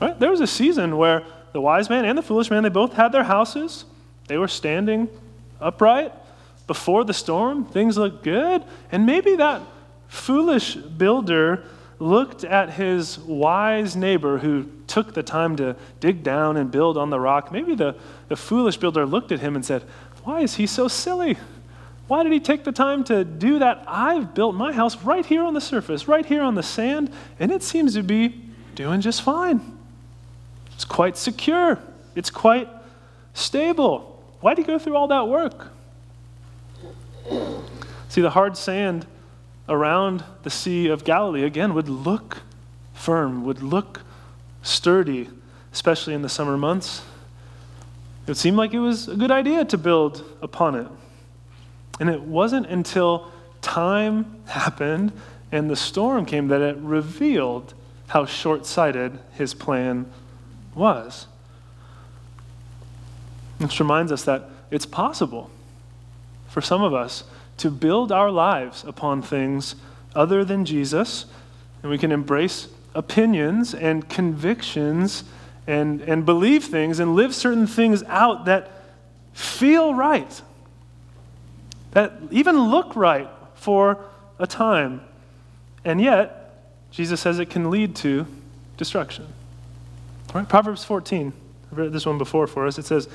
Right? 0.00 0.18
There 0.18 0.30
was 0.30 0.40
a 0.40 0.46
season 0.46 0.96
where 0.96 1.24
the 1.52 1.60
wise 1.60 1.88
man 1.88 2.04
and 2.04 2.16
the 2.16 2.22
foolish 2.22 2.50
man, 2.50 2.62
they 2.62 2.68
both 2.68 2.94
had 2.94 3.12
their 3.12 3.24
houses. 3.24 3.84
They 4.26 4.38
were 4.38 4.48
standing 4.48 5.08
upright 5.60 6.12
before 6.66 7.04
the 7.04 7.14
storm. 7.14 7.64
Things 7.64 7.96
looked 7.96 8.24
good. 8.24 8.64
And 8.90 9.06
maybe 9.06 9.36
that 9.36 9.62
foolish 10.08 10.74
builder 10.74 11.64
looked 12.04 12.44
at 12.44 12.70
his 12.70 13.18
wise 13.20 13.96
neighbor 13.96 14.38
who 14.38 14.66
took 14.86 15.14
the 15.14 15.22
time 15.22 15.56
to 15.56 15.74
dig 16.00 16.22
down 16.22 16.58
and 16.58 16.70
build 16.70 16.98
on 16.98 17.08
the 17.08 17.18
rock. 17.18 17.50
Maybe 17.50 17.74
the, 17.74 17.96
the 18.28 18.36
foolish 18.36 18.76
builder 18.76 19.06
looked 19.06 19.32
at 19.32 19.40
him 19.40 19.56
and 19.56 19.64
said, 19.64 19.82
Why 20.22 20.40
is 20.40 20.56
he 20.56 20.66
so 20.66 20.86
silly? 20.86 21.38
Why 22.06 22.22
did 22.22 22.32
he 22.32 22.40
take 22.40 22.64
the 22.64 22.72
time 22.72 23.04
to 23.04 23.24
do 23.24 23.58
that? 23.60 23.84
I've 23.88 24.34
built 24.34 24.54
my 24.54 24.72
house 24.72 25.02
right 25.02 25.24
here 25.24 25.42
on 25.42 25.54
the 25.54 25.60
surface, 25.60 26.06
right 26.06 26.26
here 26.26 26.42
on 26.42 26.54
the 26.54 26.62
sand, 26.62 27.10
and 27.40 27.50
it 27.50 27.62
seems 27.62 27.94
to 27.94 28.02
be 28.02 28.42
doing 28.74 29.00
just 29.00 29.22
fine. 29.22 29.78
It's 30.74 30.84
quite 30.84 31.16
secure, 31.16 31.78
it's 32.14 32.30
quite 32.30 32.68
stable. 33.32 34.22
Why 34.40 34.52
did 34.52 34.66
he 34.66 34.66
go 34.66 34.78
through 34.78 34.96
all 34.96 35.08
that 35.08 35.26
work? 35.26 35.68
See, 38.10 38.20
the 38.20 38.30
hard 38.30 38.58
sand 38.58 39.06
around 39.68 40.24
the 40.42 40.50
Sea 40.50 40.88
of 40.88 41.04
Galilee, 41.04 41.44
again, 41.44 41.74
would 41.74 41.88
look 41.88 42.42
firm, 42.92 43.44
would 43.44 43.62
look 43.62 44.02
sturdy, 44.62 45.28
especially 45.72 46.14
in 46.14 46.22
the 46.22 46.28
summer 46.28 46.56
months. 46.56 47.02
It 48.22 48.28
would 48.28 48.36
seem 48.36 48.56
like 48.56 48.72
it 48.72 48.80
was 48.80 49.08
a 49.08 49.16
good 49.16 49.30
idea 49.30 49.64
to 49.66 49.78
build 49.78 50.24
upon 50.40 50.74
it. 50.74 50.88
And 52.00 52.08
it 52.08 52.22
wasn't 52.22 52.66
until 52.66 53.30
time 53.60 54.42
happened 54.46 55.12
and 55.54 55.70
the 55.70 55.76
storm 55.76 56.26
came 56.26 56.48
that 56.48 56.60
it 56.60 56.76
revealed 56.78 57.74
how 58.08 58.26
short 58.26 58.66
sighted 58.66 59.20
his 59.34 59.54
plan 59.54 60.04
was. 60.74 61.28
This 63.60 63.78
reminds 63.78 64.10
us 64.10 64.24
that 64.24 64.50
it's 64.72 64.84
possible 64.84 65.50
for 66.48 66.60
some 66.60 66.82
of 66.82 66.92
us 66.92 67.22
to 67.58 67.70
build 67.70 68.12
our 68.12 68.30
lives 68.30 68.84
upon 68.84 69.22
things 69.22 69.76
other 70.14 70.44
than 70.44 70.64
Jesus, 70.64 71.26
and 71.82 71.90
we 71.90 71.98
can 71.98 72.12
embrace 72.12 72.68
opinions 72.94 73.74
and 73.74 74.08
convictions 74.08 75.24
and, 75.66 76.00
and 76.02 76.24
believe 76.24 76.64
things 76.64 77.00
and 77.00 77.14
live 77.14 77.34
certain 77.34 77.66
things 77.66 78.02
out 78.04 78.44
that 78.44 78.70
feel 79.32 79.94
right, 79.94 80.42
that 81.92 82.12
even 82.30 82.70
look 82.70 82.94
right 82.96 83.28
for 83.54 83.98
a 84.38 84.46
time. 84.46 85.00
And 85.84 86.00
yet, 86.00 86.62
Jesus 86.90 87.20
says 87.20 87.38
it 87.38 87.50
can 87.50 87.70
lead 87.70 87.96
to 87.96 88.26
destruction. 88.76 89.26
Right? 90.34 90.48
Proverbs 90.48 90.84
14, 90.84 91.32
I've 91.70 91.78
read 91.78 91.92
this 91.92 92.06
one 92.06 92.18
before 92.18 92.46
for 92.46 92.66
us. 92.66 92.78
It 92.78 92.84
says, 92.84 93.08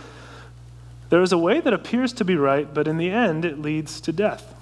there 1.09 1.21
is 1.21 1.31
a 1.31 1.37
way 1.37 1.59
that 1.59 1.73
appears 1.73 2.13
to 2.13 2.25
be 2.25 2.35
right, 2.35 2.71
but 2.71 2.87
in 2.87 2.97
the 2.97 3.09
end 3.09 3.45
it 3.45 3.59
leads 3.59 3.99
to 4.01 4.11
death. 4.11 4.53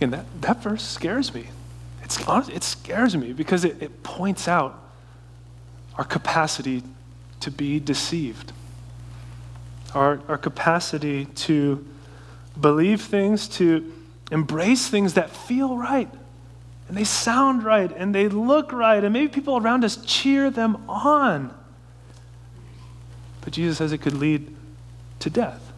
And 0.00 0.12
that, 0.12 0.26
that 0.42 0.62
verse 0.62 0.86
scares 0.86 1.34
me. 1.34 1.48
It's, 2.02 2.18
it 2.48 2.62
scares 2.62 3.16
me 3.16 3.32
because 3.32 3.64
it, 3.64 3.82
it 3.82 4.02
points 4.02 4.46
out 4.46 4.78
our 5.96 6.04
capacity 6.04 6.82
to 7.40 7.50
be 7.50 7.80
deceived, 7.80 8.52
our, 9.94 10.20
our 10.28 10.38
capacity 10.38 11.24
to 11.24 11.84
believe 12.60 13.00
things, 13.00 13.48
to 13.48 13.92
embrace 14.30 14.88
things 14.88 15.14
that 15.14 15.30
feel 15.30 15.76
right, 15.76 16.10
and 16.88 16.96
they 16.96 17.04
sound 17.04 17.62
right, 17.62 17.90
and 17.96 18.14
they 18.14 18.28
look 18.28 18.72
right, 18.72 19.02
and 19.02 19.12
maybe 19.12 19.28
people 19.28 19.56
around 19.56 19.84
us 19.84 19.96
cheer 20.04 20.50
them 20.50 20.84
on. 20.88 21.54
Jesus 23.54 23.78
says 23.78 23.92
it 23.92 23.98
could 23.98 24.14
lead 24.14 24.54
to 25.20 25.30
death. 25.30 25.72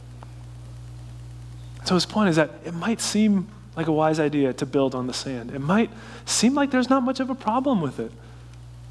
So 1.85 1.95
his 1.95 2.07
point 2.07 2.31
is 2.31 2.37
that 2.37 2.51
it 2.65 2.75
might 2.75 3.01
seem 3.01 3.49
like 3.77 3.87
a 3.87 3.93
wise 3.93 4.19
idea 4.19 4.53
to 4.55 4.67
build 4.67 4.95
on 4.95 5.07
the 5.07 5.13
sand. 5.13 5.53
It 5.55 5.61
might 5.61 5.91
seem 6.25 6.55
like 6.55 6.71
there's 6.71 6.89
not 6.89 7.03
much 7.03 7.21
of 7.21 7.31
a 7.31 7.35
problem 7.35 7.81
with 7.81 8.01
it. 8.01 8.11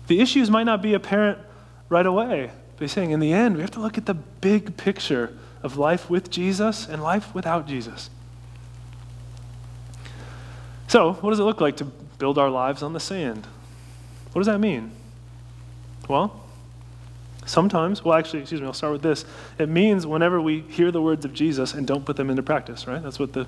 The 0.07 0.21
issues 0.21 0.51
might 0.51 0.63
not 0.63 0.81
be 0.81 0.93
apparent 0.93 1.39
right 1.89 2.05
away. 2.05 2.51
But 2.77 2.83
he's 2.83 2.91
saying 2.91 3.11
in 3.11 3.19
the 3.19 3.33
end, 3.33 3.55
we 3.55 3.61
have 3.61 3.71
to 3.71 3.79
look 3.79 3.97
at 3.97 4.05
the 4.05 4.13
big 4.13 4.77
picture 4.77 5.35
of 5.63 5.77
life 5.77 6.09
with 6.09 6.29
Jesus 6.29 6.87
and 6.87 7.01
life 7.01 7.33
without 7.33 7.67
Jesus. 7.67 8.09
So, 10.87 11.13
what 11.13 11.31
does 11.31 11.39
it 11.39 11.43
look 11.43 11.59
like 11.59 11.77
to 11.77 11.85
build 11.85 12.37
our 12.37 12.51
lives 12.51 12.83
on 12.83 12.93
the 12.93 12.99
sand? 12.99 13.47
What 14.31 14.41
does 14.41 14.47
that 14.47 14.59
mean? 14.59 14.91
Well, 16.07 16.44
Sometimes, 17.45 18.03
well, 18.03 18.17
actually, 18.17 18.39
excuse 18.41 18.59
me, 18.59 18.67
I'll 18.67 18.73
start 18.73 18.93
with 18.93 19.03
this. 19.03 19.23
It 19.59 19.69
means 19.69 20.07
whenever 20.07 20.41
we 20.41 20.61
hear 20.61 20.91
the 20.91 21.01
words 21.01 21.25
of 21.25 21.33
Jesus 21.33 21.73
and 21.73 21.85
don't 21.85 22.05
put 22.05 22.15
them 22.15 22.29
into 22.29 22.41
practice, 22.41 22.87
right? 22.87 23.01
That's 23.01 23.19
what 23.19 23.33
the 23.33 23.45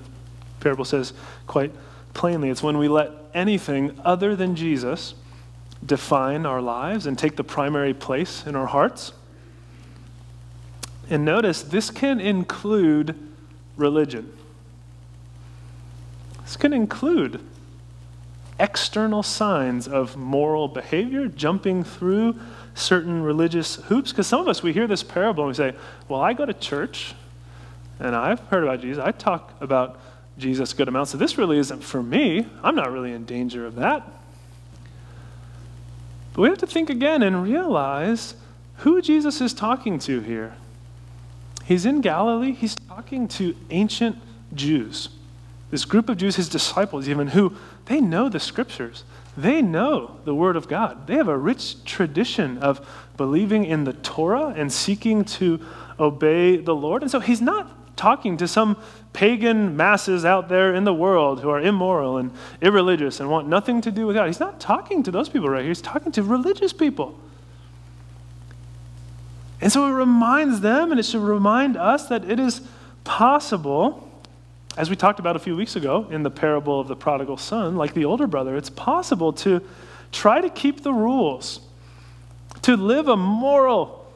parable 0.60 0.84
says 0.84 1.12
quite 1.46 1.72
plainly. 2.14 2.48
It's 2.48 2.62
when 2.62 2.78
we 2.78 2.88
let 2.88 3.10
anything 3.34 3.98
other 4.04 4.36
than 4.36 4.54
Jesus 4.54 5.14
define 5.84 6.46
our 6.46 6.60
lives 6.60 7.06
and 7.06 7.18
take 7.18 7.36
the 7.36 7.44
primary 7.44 7.94
place 7.94 8.46
in 8.46 8.54
our 8.56 8.66
hearts. 8.66 9.12
And 11.10 11.24
notice 11.24 11.62
this 11.62 11.90
can 11.90 12.20
include 12.20 13.16
religion. 13.76 14.32
This 16.42 16.56
can 16.56 16.72
include 16.72 17.40
external 18.58 19.22
signs 19.22 19.86
of 19.86 20.16
moral 20.16 20.68
behavior, 20.68 21.28
jumping 21.28 21.84
through 21.84 22.38
certain 22.74 23.22
religious 23.22 23.76
hoops? 23.76 24.10
Because 24.10 24.26
some 24.26 24.40
of 24.40 24.48
us, 24.48 24.62
we 24.62 24.72
hear 24.72 24.86
this 24.86 25.02
parable 25.02 25.44
and 25.44 25.48
we 25.48 25.54
say, 25.54 25.74
Well, 26.08 26.20
I 26.20 26.32
go 26.32 26.44
to 26.46 26.54
church 26.54 27.14
and 28.00 28.14
I've 28.14 28.40
heard 28.40 28.64
about 28.64 28.80
Jesus. 28.80 29.02
I 29.02 29.12
talk 29.12 29.52
about 29.60 30.00
Jesus 30.38 30.72
a 30.72 30.76
good 30.76 30.88
amount, 30.88 31.08
So 31.08 31.18
this 31.18 31.36
really 31.36 31.58
isn't 31.58 31.82
for 31.82 32.02
me. 32.02 32.46
I'm 32.62 32.76
not 32.76 32.92
really 32.92 33.12
in 33.12 33.24
danger 33.24 33.66
of 33.66 33.74
that. 33.76 34.08
But 36.32 36.42
we 36.42 36.48
have 36.48 36.58
to 36.58 36.66
think 36.66 36.90
again 36.90 37.22
and 37.24 37.42
realize 37.42 38.36
who 38.78 39.02
Jesus 39.02 39.40
is 39.40 39.52
talking 39.52 39.98
to 40.00 40.20
here. 40.20 40.54
He's 41.64 41.84
in 41.84 42.00
Galilee, 42.00 42.52
he's 42.52 42.76
talking 42.88 43.26
to 43.28 43.56
ancient 43.70 44.16
Jews. 44.54 45.08
This 45.70 45.84
group 45.84 46.08
of 46.08 46.16
Jews, 46.16 46.36
his 46.36 46.48
disciples, 46.48 47.08
even, 47.08 47.28
who 47.28 47.54
they 47.88 48.00
know 48.00 48.28
the 48.28 48.38
scriptures. 48.40 49.04
They 49.36 49.62
know 49.62 50.16
the 50.24 50.34
Word 50.34 50.56
of 50.56 50.68
God. 50.68 51.06
They 51.06 51.14
have 51.14 51.28
a 51.28 51.36
rich 51.36 51.84
tradition 51.84 52.58
of 52.58 52.86
believing 53.16 53.64
in 53.64 53.84
the 53.84 53.92
Torah 53.92 54.54
and 54.56 54.72
seeking 54.72 55.24
to 55.24 55.60
obey 55.98 56.56
the 56.56 56.74
Lord. 56.74 57.02
And 57.02 57.10
so 57.10 57.20
he's 57.20 57.40
not 57.40 57.96
talking 57.96 58.36
to 58.36 58.46
some 58.46 58.76
pagan 59.12 59.76
masses 59.76 60.24
out 60.24 60.48
there 60.48 60.74
in 60.74 60.84
the 60.84 60.94
world 60.94 61.40
who 61.40 61.50
are 61.50 61.60
immoral 61.60 62.18
and 62.18 62.30
irreligious 62.60 63.20
and 63.20 63.28
want 63.30 63.48
nothing 63.48 63.80
to 63.80 63.90
do 63.90 64.06
with 64.06 64.16
God. 64.16 64.26
He's 64.26 64.40
not 64.40 64.60
talking 64.60 65.02
to 65.02 65.10
those 65.10 65.28
people 65.28 65.48
right 65.48 65.60
here. 65.60 65.68
He's 65.68 65.82
talking 65.82 66.12
to 66.12 66.22
religious 66.22 66.72
people. 66.72 67.18
And 69.60 69.72
so 69.72 69.86
it 69.86 69.92
reminds 69.92 70.60
them, 70.60 70.92
and 70.92 71.00
it 71.00 71.04
should 71.04 71.22
remind 71.22 71.76
us 71.76 72.06
that 72.08 72.30
it 72.30 72.38
is 72.38 72.60
possible 73.02 74.07
as 74.78 74.88
we 74.88 74.94
talked 74.94 75.18
about 75.18 75.34
a 75.34 75.40
few 75.40 75.56
weeks 75.56 75.74
ago 75.74 76.06
in 76.08 76.22
the 76.22 76.30
parable 76.30 76.78
of 76.78 76.86
the 76.86 76.94
prodigal 76.94 77.36
son, 77.36 77.76
like 77.76 77.94
the 77.94 78.04
older 78.04 78.28
brother, 78.28 78.56
it's 78.56 78.70
possible 78.70 79.32
to 79.32 79.60
try 80.12 80.40
to 80.40 80.48
keep 80.48 80.84
the 80.84 80.92
rules, 80.92 81.60
to 82.62 82.76
live 82.76 83.08
a 83.08 83.16
moral 83.16 84.06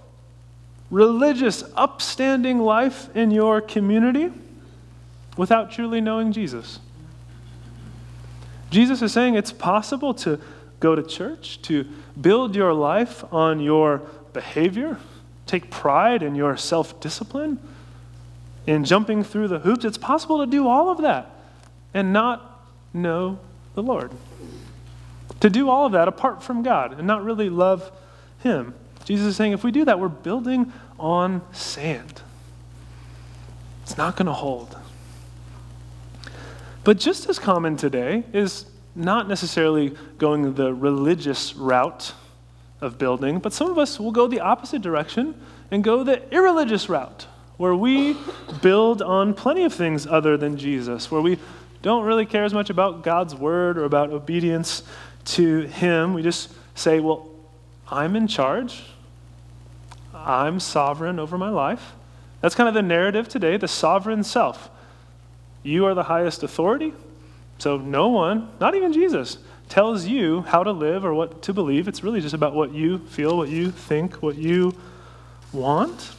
religious, 0.89 1.65
upstanding 1.75 2.61
life 2.61 3.15
in 3.17 3.33
your 3.33 3.61
community 3.61 4.31
without 5.37 5.73
truly 5.73 6.01
knowing 6.01 6.31
Jesus. 6.31 6.79
Jesus 8.71 9.03
is 9.03 9.13
saying 9.13 9.35
it's 9.35 9.53
possible 9.53 10.15
to 10.15 10.39
go 10.79 10.95
to 10.95 11.03
church, 11.03 11.61
to 11.63 11.85
build 12.21 12.55
your 12.55 12.73
life 12.73 13.25
on 13.35 13.59
your 13.59 14.03
behavior, 14.33 14.99
take 15.45 15.73
pride 15.73 16.23
in 16.23 16.37
your 16.37 16.57
self 16.57 17.01
discipline, 17.01 17.59
in 18.67 18.85
jumping 18.85 19.25
through 19.25 19.49
the 19.49 19.61
hoops. 19.61 19.85
It's 19.85 19.99
possible 19.99 20.39
to 20.39 20.47
do 20.47 20.69
all 20.69 20.91
of 20.91 21.03
that 21.03 21.31
and 21.95 22.13
not 22.13 22.65
know 22.93 23.39
the 23.75 23.83
Lord. 23.83 24.11
To 25.41 25.51
do 25.51 25.69
all 25.69 25.87
of 25.87 25.93
that 25.93 26.09
apart 26.09 26.43
from 26.43 26.63
God 26.63 26.99
and 26.99 27.07
not 27.07 27.25
really 27.25 27.51
love 27.51 27.91
Him. 28.41 28.75
Jesus 29.05 29.27
is 29.27 29.37
saying 29.37 29.53
if 29.53 29.65
we 29.65 29.73
do 29.73 29.85
that, 29.85 29.99
we're 29.99 30.09
building 30.09 30.73
on 30.99 31.43
sand. 31.53 32.23
It's 33.83 33.99
not 33.99 34.17
going 34.17 34.27
to 34.27 34.33
hold. 34.33 34.77
But 36.85 36.99
just 36.99 37.29
as 37.29 37.39
common 37.39 37.77
today 37.77 38.25
is 38.33 38.67
not 38.95 39.29
necessarily 39.29 39.97
going 40.19 40.55
the 40.55 40.75
religious 40.75 41.55
route 41.55 42.13
of 42.81 42.99
building, 42.99 43.39
but 43.39 43.53
some 43.53 43.71
of 43.71 43.79
us 43.79 43.99
will 43.99 44.13
go 44.13 44.27
the 44.27 44.41
opposite 44.41 44.83
direction 44.83 45.41
and 45.71 45.83
go 45.83 46.05
the 46.05 46.29
irreligious 46.35 46.89
route, 46.89 47.27
where 47.63 47.77
we 47.77 48.17
build 48.61 49.03
on 49.03 49.33
plenty 49.33 49.63
of 49.63 49.73
things 49.73 50.05
other 50.05 50.37
than 50.37 50.57
Jesus, 50.57 51.13
where 51.13 51.21
we 51.21 51.39
don't 51.81 52.05
really 52.05 52.27
care 52.27 52.43
as 52.43 52.53
much 52.53 52.71
about 52.71 53.05
God's 53.05 53.37
word 53.37 53.79
or 53.79 53.85
about 53.85 54.11
obedience 54.11 54.83
to 55.25 55.61
Him. 55.61 56.13
We 56.13 56.25
just 56.25 56.53
say, 56.75 56.99
well, 56.99 57.29
I'm 57.89 58.17
in 58.17 58.27
charge, 58.27 58.83
I'm 60.13 60.59
sovereign 60.59 61.21
over 61.21 61.39
my 61.39 61.51
life. 61.51 61.93
That's 62.41 62.57
kind 62.57 62.67
of 62.69 62.75
the 62.75 62.83
narrative 62.83 63.29
today, 63.29 63.57
the 63.59 63.69
sovereign 63.69 64.25
self. 64.25 64.69
You 65.63 65.87
are 65.87 65.95
the 65.95 66.03
highest 66.03 66.43
authority, 66.43 66.93
so 67.59 67.77
no 67.77 68.09
one, 68.09 68.51
not 68.59 68.75
even 68.75 68.93
Jesus, 68.93 69.39
tells 69.69 70.05
you 70.05 70.41
how 70.41 70.65
to 70.65 70.73
live 70.73 71.05
or 71.05 71.15
what 71.15 71.43
to 71.43 71.55
believe. 71.55 71.87
It's 71.87 72.03
really 72.03 72.21
just 72.21 72.35
about 72.35 72.57
what 72.57 72.75
you 72.75 72.99
feel, 72.99 73.37
what 73.37 73.51
you 73.51 73.71
think, 73.71 74.21
what 74.21 74.37
you 74.37 74.75
want. 75.53 76.17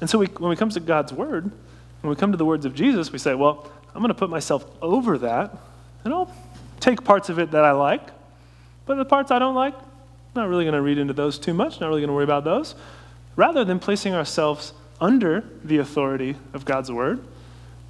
And 0.00 0.10
so 0.10 0.18
we, 0.18 0.26
when 0.26 0.50
we 0.50 0.56
come 0.56 0.70
to 0.70 0.80
God's 0.80 1.12
word, 1.12 1.50
when 2.00 2.10
we 2.10 2.16
come 2.16 2.32
to 2.32 2.38
the 2.38 2.44
words 2.44 2.66
of 2.66 2.74
Jesus, 2.74 3.10
we 3.10 3.18
say, 3.18 3.34
well, 3.34 3.70
I'm 3.94 4.00
going 4.02 4.08
to 4.08 4.14
put 4.14 4.30
myself 4.30 4.64
over 4.82 5.18
that, 5.18 5.56
and 6.04 6.12
I'll 6.12 6.32
take 6.80 7.02
parts 7.02 7.28
of 7.28 7.38
it 7.38 7.52
that 7.52 7.64
I 7.64 7.72
like, 7.72 8.02
but 8.84 8.96
the 8.96 9.04
parts 9.04 9.30
I 9.30 9.38
don't 9.38 9.54
like, 9.54 9.74
not 10.34 10.48
really 10.48 10.64
going 10.64 10.74
to 10.74 10.82
read 10.82 10.98
into 10.98 11.14
those 11.14 11.38
too 11.38 11.54
much, 11.54 11.80
not 11.80 11.88
really 11.88 12.02
going 12.02 12.08
to 12.08 12.14
worry 12.14 12.24
about 12.24 12.44
those. 12.44 12.74
Rather 13.36 13.64
than 13.64 13.78
placing 13.78 14.14
ourselves 14.14 14.72
under 15.00 15.44
the 15.64 15.78
authority 15.78 16.36
of 16.52 16.64
God's 16.64 16.92
word 16.92 17.20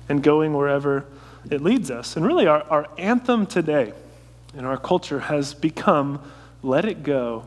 and 0.08 0.22
going 0.22 0.54
wherever 0.54 1.04
it 1.50 1.60
leads 1.60 1.90
us. 1.90 2.16
And 2.16 2.26
really, 2.26 2.46
our, 2.46 2.62
our 2.64 2.86
anthem 2.98 3.46
today 3.46 3.92
in 4.56 4.64
our 4.64 4.76
culture 4.76 5.20
has 5.20 5.54
become 5.54 6.20
Let 6.62 6.84
It 6.84 7.02
Go 7.02 7.46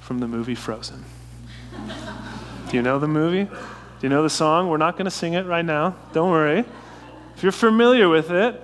from 0.00 0.18
the 0.18 0.28
movie 0.28 0.54
Frozen. 0.54 1.04
Do 2.70 2.76
you 2.76 2.82
know 2.82 2.98
the 2.98 3.08
movie? 3.08 3.48
Do 4.00 4.06
you 4.06 4.08
know 4.08 4.22
the 4.22 4.30
song? 4.30 4.68
We're 4.68 4.78
not 4.78 4.96
going 4.96 5.04
to 5.04 5.10
sing 5.10 5.34
it 5.34 5.46
right 5.46 5.64
now. 5.64 5.94
Don't 6.12 6.30
worry. 6.30 6.64
If 7.36 7.42
you're 7.42 7.52
familiar 7.52 8.08
with 8.08 8.30
it, 8.30 8.60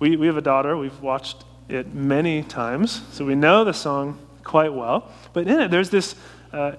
we, 0.00 0.16
we 0.16 0.26
have 0.26 0.36
a 0.36 0.42
daughter. 0.42 0.76
We've 0.76 1.00
watched 1.00 1.44
it 1.68 1.94
many 1.94 2.42
times, 2.42 3.02
so 3.12 3.24
we 3.24 3.36
know 3.36 3.64
the 3.64 3.72
song 3.72 4.18
quite 4.42 4.74
well. 4.74 5.10
But 5.32 5.46
in 5.46 5.60
it, 5.60 5.70
there's 5.70 5.90
this 5.90 6.16
uh, 6.52 6.72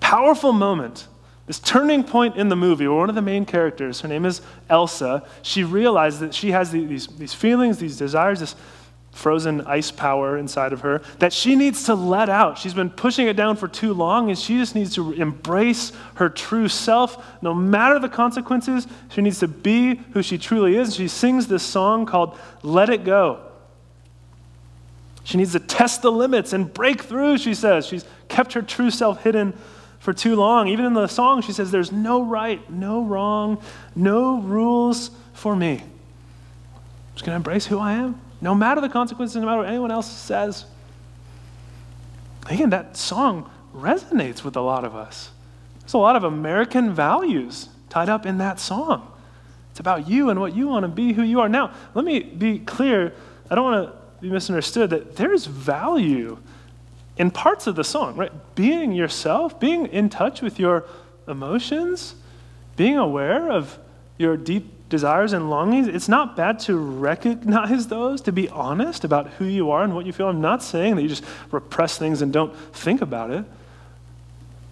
powerful 0.00 0.52
moment 0.52 1.08
this 1.46 1.58
turning 1.58 2.04
point 2.04 2.36
in 2.36 2.48
the 2.48 2.56
movie 2.56 2.86
where 2.86 2.96
one 2.96 3.10
of 3.10 3.14
the 3.14 3.22
main 3.22 3.44
characters, 3.44 4.00
her 4.00 4.08
name 4.08 4.24
is 4.24 4.40
Elsa, 4.70 5.26
she 5.42 5.62
realizes 5.62 6.20
that 6.20 6.34
she 6.34 6.52
has 6.52 6.70
these, 6.70 7.06
these 7.06 7.34
feelings, 7.34 7.78
these 7.78 7.98
desires, 7.98 8.40
this 8.40 8.56
frozen 9.14 9.60
ice 9.62 9.90
power 9.90 10.36
inside 10.36 10.72
of 10.72 10.80
her 10.80 11.00
that 11.20 11.32
she 11.32 11.54
needs 11.54 11.84
to 11.84 11.94
let 11.94 12.28
out. 12.28 12.58
She's 12.58 12.74
been 12.74 12.90
pushing 12.90 13.28
it 13.28 13.36
down 13.36 13.56
for 13.56 13.68
too 13.68 13.94
long, 13.94 14.28
and 14.28 14.38
she 14.38 14.58
just 14.58 14.74
needs 14.74 14.94
to 14.96 15.12
embrace 15.12 15.92
her 16.16 16.28
true 16.28 16.68
self. 16.68 17.24
No 17.40 17.54
matter 17.54 17.98
the 17.98 18.08
consequences, 18.08 18.86
she 19.10 19.22
needs 19.22 19.38
to 19.38 19.48
be 19.48 19.96
who 20.12 20.22
she 20.22 20.36
truly 20.36 20.76
is. 20.76 20.96
She 20.96 21.08
sings 21.08 21.46
this 21.46 21.62
song 21.62 22.06
called 22.06 22.36
Let 22.62 22.90
It 22.90 23.04
Go. 23.04 23.40
She 25.22 25.38
needs 25.38 25.52
to 25.52 25.60
test 25.60 26.02
the 26.02 26.12
limits 26.12 26.52
and 26.52 26.72
break 26.72 27.02
through, 27.02 27.38
she 27.38 27.54
says. 27.54 27.86
She's 27.86 28.04
kept 28.28 28.52
her 28.52 28.62
true 28.62 28.90
self 28.90 29.22
hidden 29.22 29.56
for 30.00 30.12
too 30.12 30.36
long. 30.36 30.68
Even 30.68 30.84
in 30.84 30.92
the 30.92 31.06
song, 31.06 31.40
she 31.40 31.52
says, 31.52 31.70
There's 31.70 31.92
no 31.92 32.22
right, 32.22 32.68
no 32.70 33.02
wrong, 33.02 33.62
no 33.94 34.40
rules 34.40 35.10
for 35.32 35.56
me. 35.56 35.76
I'm 35.76 37.14
just 37.14 37.24
going 37.24 37.32
to 37.32 37.36
embrace 37.36 37.64
who 37.66 37.78
I 37.78 37.94
am, 37.94 38.20
no 38.44 38.54
matter 38.54 38.82
the 38.82 38.90
consequences, 38.90 39.36
no 39.36 39.46
matter 39.46 39.62
what 39.62 39.68
anyone 39.68 39.90
else 39.90 40.06
says. 40.06 40.66
Again, 42.50 42.68
that 42.70 42.94
song 42.94 43.50
resonates 43.74 44.44
with 44.44 44.54
a 44.54 44.60
lot 44.60 44.84
of 44.84 44.94
us. 44.94 45.30
There's 45.80 45.94
a 45.94 45.98
lot 45.98 46.14
of 46.14 46.24
American 46.24 46.92
values 46.92 47.70
tied 47.88 48.10
up 48.10 48.26
in 48.26 48.36
that 48.38 48.60
song. 48.60 49.10
It's 49.70 49.80
about 49.80 50.06
you 50.06 50.28
and 50.28 50.38
what 50.38 50.54
you 50.54 50.68
want 50.68 50.84
to 50.84 50.88
be, 50.88 51.14
who 51.14 51.22
you 51.22 51.40
are. 51.40 51.48
Now, 51.48 51.72
let 51.94 52.04
me 52.04 52.20
be 52.20 52.58
clear. 52.58 53.14
I 53.48 53.54
don't 53.54 53.64
want 53.64 53.88
to 53.88 53.96
be 54.20 54.28
misunderstood 54.28 54.90
that 54.90 55.16
there's 55.16 55.46
value 55.46 56.36
in 57.16 57.30
parts 57.30 57.66
of 57.66 57.76
the 57.76 57.84
song, 57.84 58.14
right? 58.14 58.32
Being 58.54 58.92
yourself, 58.92 59.58
being 59.58 59.86
in 59.86 60.10
touch 60.10 60.42
with 60.42 60.58
your 60.58 60.84
emotions, 61.26 62.14
being 62.76 62.98
aware 62.98 63.50
of 63.50 63.78
your 64.18 64.36
deep 64.36 64.70
desires 64.94 65.32
and 65.32 65.50
longings. 65.50 65.88
It's 65.88 66.08
not 66.08 66.36
bad 66.36 66.60
to 66.60 66.76
recognize 66.76 67.86
those, 67.96 68.20
to 68.22 68.32
be 68.32 68.48
honest 68.48 69.02
about 69.02 69.28
who 69.34 69.44
you 69.44 69.72
are 69.72 69.82
and 69.82 69.92
what 69.92 70.06
you 70.06 70.12
feel. 70.12 70.28
I'm 70.28 70.40
not 70.40 70.62
saying 70.62 70.94
that 70.94 71.02
you 71.02 71.08
just 71.08 71.24
repress 71.50 71.98
things 71.98 72.22
and 72.22 72.32
don't 72.32 72.56
think 72.72 73.02
about 73.02 73.32
it. 73.32 73.44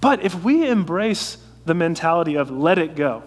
But 0.00 0.22
if 0.22 0.44
we 0.44 0.68
embrace 0.68 1.38
the 1.64 1.74
mentality 1.74 2.36
of 2.36 2.50
let 2.50 2.78
it 2.78 2.94
go, 2.94 3.24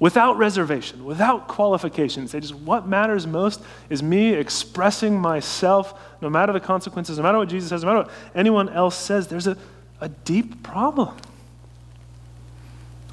without 0.00 0.36
reservation, 0.36 1.04
without 1.04 1.46
qualifications. 1.46 2.32
They 2.32 2.40
just, 2.40 2.56
what 2.56 2.88
matters 2.88 3.24
most 3.24 3.62
is 3.88 4.02
me 4.02 4.34
expressing 4.34 5.16
myself, 5.16 5.94
no 6.20 6.28
matter 6.28 6.52
the 6.52 6.58
consequences, 6.58 7.18
no 7.18 7.22
matter 7.22 7.38
what 7.38 7.48
Jesus 7.48 7.68
says, 7.68 7.84
no 7.84 7.94
matter 7.94 8.08
what 8.08 8.14
anyone 8.34 8.68
else 8.68 8.96
says. 8.96 9.28
There's 9.28 9.46
a, 9.46 9.56
a 10.00 10.08
deep 10.08 10.64
problem. 10.64 11.16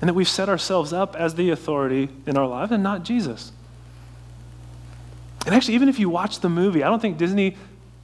And 0.01 0.07
that 0.07 0.13
we've 0.13 0.29
set 0.29 0.49
ourselves 0.49 0.93
up 0.93 1.15
as 1.15 1.35
the 1.35 1.49
authority 1.49 2.09
in 2.25 2.37
our 2.37 2.47
lives 2.47 2.71
and 2.71 2.81
not 2.81 3.03
Jesus. 3.03 3.51
And 5.45 5.53
actually, 5.53 5.75
even 5.75 5.89
if 5.89 5.99
you 5.99 6.09
watch 6.09 6.39
the 6.39 6.49
movie, 6.49 6.83
I 6.83 6.89
don't 6.89 7.01
think 7.01 7.17
Disney 7.17 7.57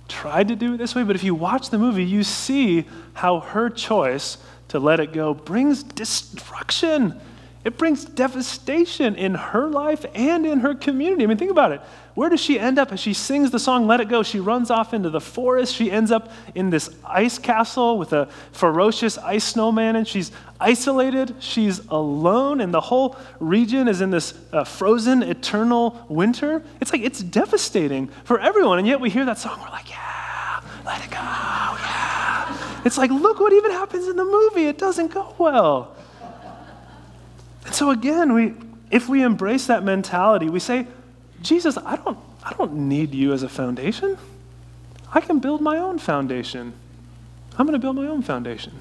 tried 0.08 0.50
to 0.50 0.56
do 0.56 0.74
it 0.74 0.78
this 0.78 0.96
way, 0.96 1.04
but 1.04 1.16
if 1.16 1.24
you 1.24 1.36
watch 1.36 1.70
the 1.70 1.78
movie, 1.78 2.04
you 2.04 2.24
see 2.24 2.86
how 3.14 3.40
her 3.40 3.70
choice 3.70 4.38
to 4.70 4.80
let 4.80 5.00
it 5.00 5.14
go 5.14 5.34
brings 5.34 5.84
destruction 5.84 7.20
it 7.66 7.80
brings 7.80 8.06
devastation 8.06 9.16
in 9.16 9.34
her 9.34 9.68
life 9.68 10.06
and 10.14 10.46
in 10.46 10.60
her 10.60 10.76
community. 10.76 11.24
I 11.24 11.28
mean, 11.28 11.38
think 11.38 11.50
about 11.50 11.72
it. 11.72 11.82
Where 12.14 12.30
does 12.30 12.40
she 12.40 12.60
end 12.60 12.78
up 12.78 12.92
as 12.92 13.00
she 13.00 13.14
sings 13.14 13.50
the 13.50 13.58
song 13.58 13.88
Let 13.88 14.00
It 14.00 14.08
Go? 14.08 14.22
She 14.22 14.40
runs 14.40 14.70
off 14.70 14.94
into 14.94 15.10
the 15.10 15.20
forest. 15.20 15.74
She 15.74 15.92
ends 15.92 16.12
up 16.12 16.32
in 16.54 16.70
this 16.70 16.92
ice 17.04 17.40
castle 17.40 17.98
with 17.98 18.14
a 18.14 18.28
ferocious 18.52 19.18
ice 19.18 19.44
snowman, 19.44 19.96
and 19.96 20.08
she's 20.08 20.32
isolated. 20.60 21.36
She's 21.40 21.80
alone, 21.88 22.62
and 22.62 22.72
the 22.72 22.82
whole 22.82 23.18
region 23.40 23.88
is 23.88 24.00
in 24.00 24.12
this 24.12 24.36
uh, 24.54 24.64
frozen, 24.64 25.24
eternal 25.24 26.06
winter. 26.08 26.64
It's 26.80 26.94
like 26.94 27.02
it's 27.02 27.24
devastating 27.24 28.10
for 28.26 28.40
everyone, 28.40 28.78
and 28.78 28.88
yet 28.88 29.02
we 29.02 29.10
hear 29.10 29.26
that 29.26 29.40
song. 29.40 29.60
We're 29.60 29.72
like, 29.72 29.90
yeah, 29.90 30.62
let 30.86 31.04
it 31.04 31.10
go, 31.10 31.18
yeah. 31.18 32.82
It's 32.86 33.00
like, 33.00 33.10
look 33.10 33.40
what 33.40 33.54
even 33.54 33.72
happens 33.72 34.08
in 34.08 34.16
the 34.18 34.24
movie. 34.24 34.68
It 34.68 34.78
doesn't 34.78 35.12
go 35.12 35.34
well. 35.40 35.96
And 37.66 37.74
so 37.74 37.90
again, 37.90 38.34
we, 38.34 38.54
if 38.92 39.10
we 39.10 39.24
embrace 39.24 39.68
that 39.68 39.84
mentality, 39.84 40.50
we 40.50 40.60
say, 40.60 40.88
Jesus, 41.42 41.78
I 41.78 41.96
don't, 41.98 42.18
I 42.44 42.54
don't 42.54 42.74
need 42.74 43.14
you 43.14 43.34
as 43.34 43.44
a 43.44 43.50
foundation. 43.50 44.18
I 45.14 45.22
can 45.22 45.40
build 45.40 45.62
my 45.62 45.78
own 45.78 46.00
foundation. 46.00 46.74
I'm 47.58 47.66
going 47.66 47.74
to 47.74 47.80
build 47.80 47.96
my 47.96 48.08
own 48.08 48.22
foundation 48.22 48.74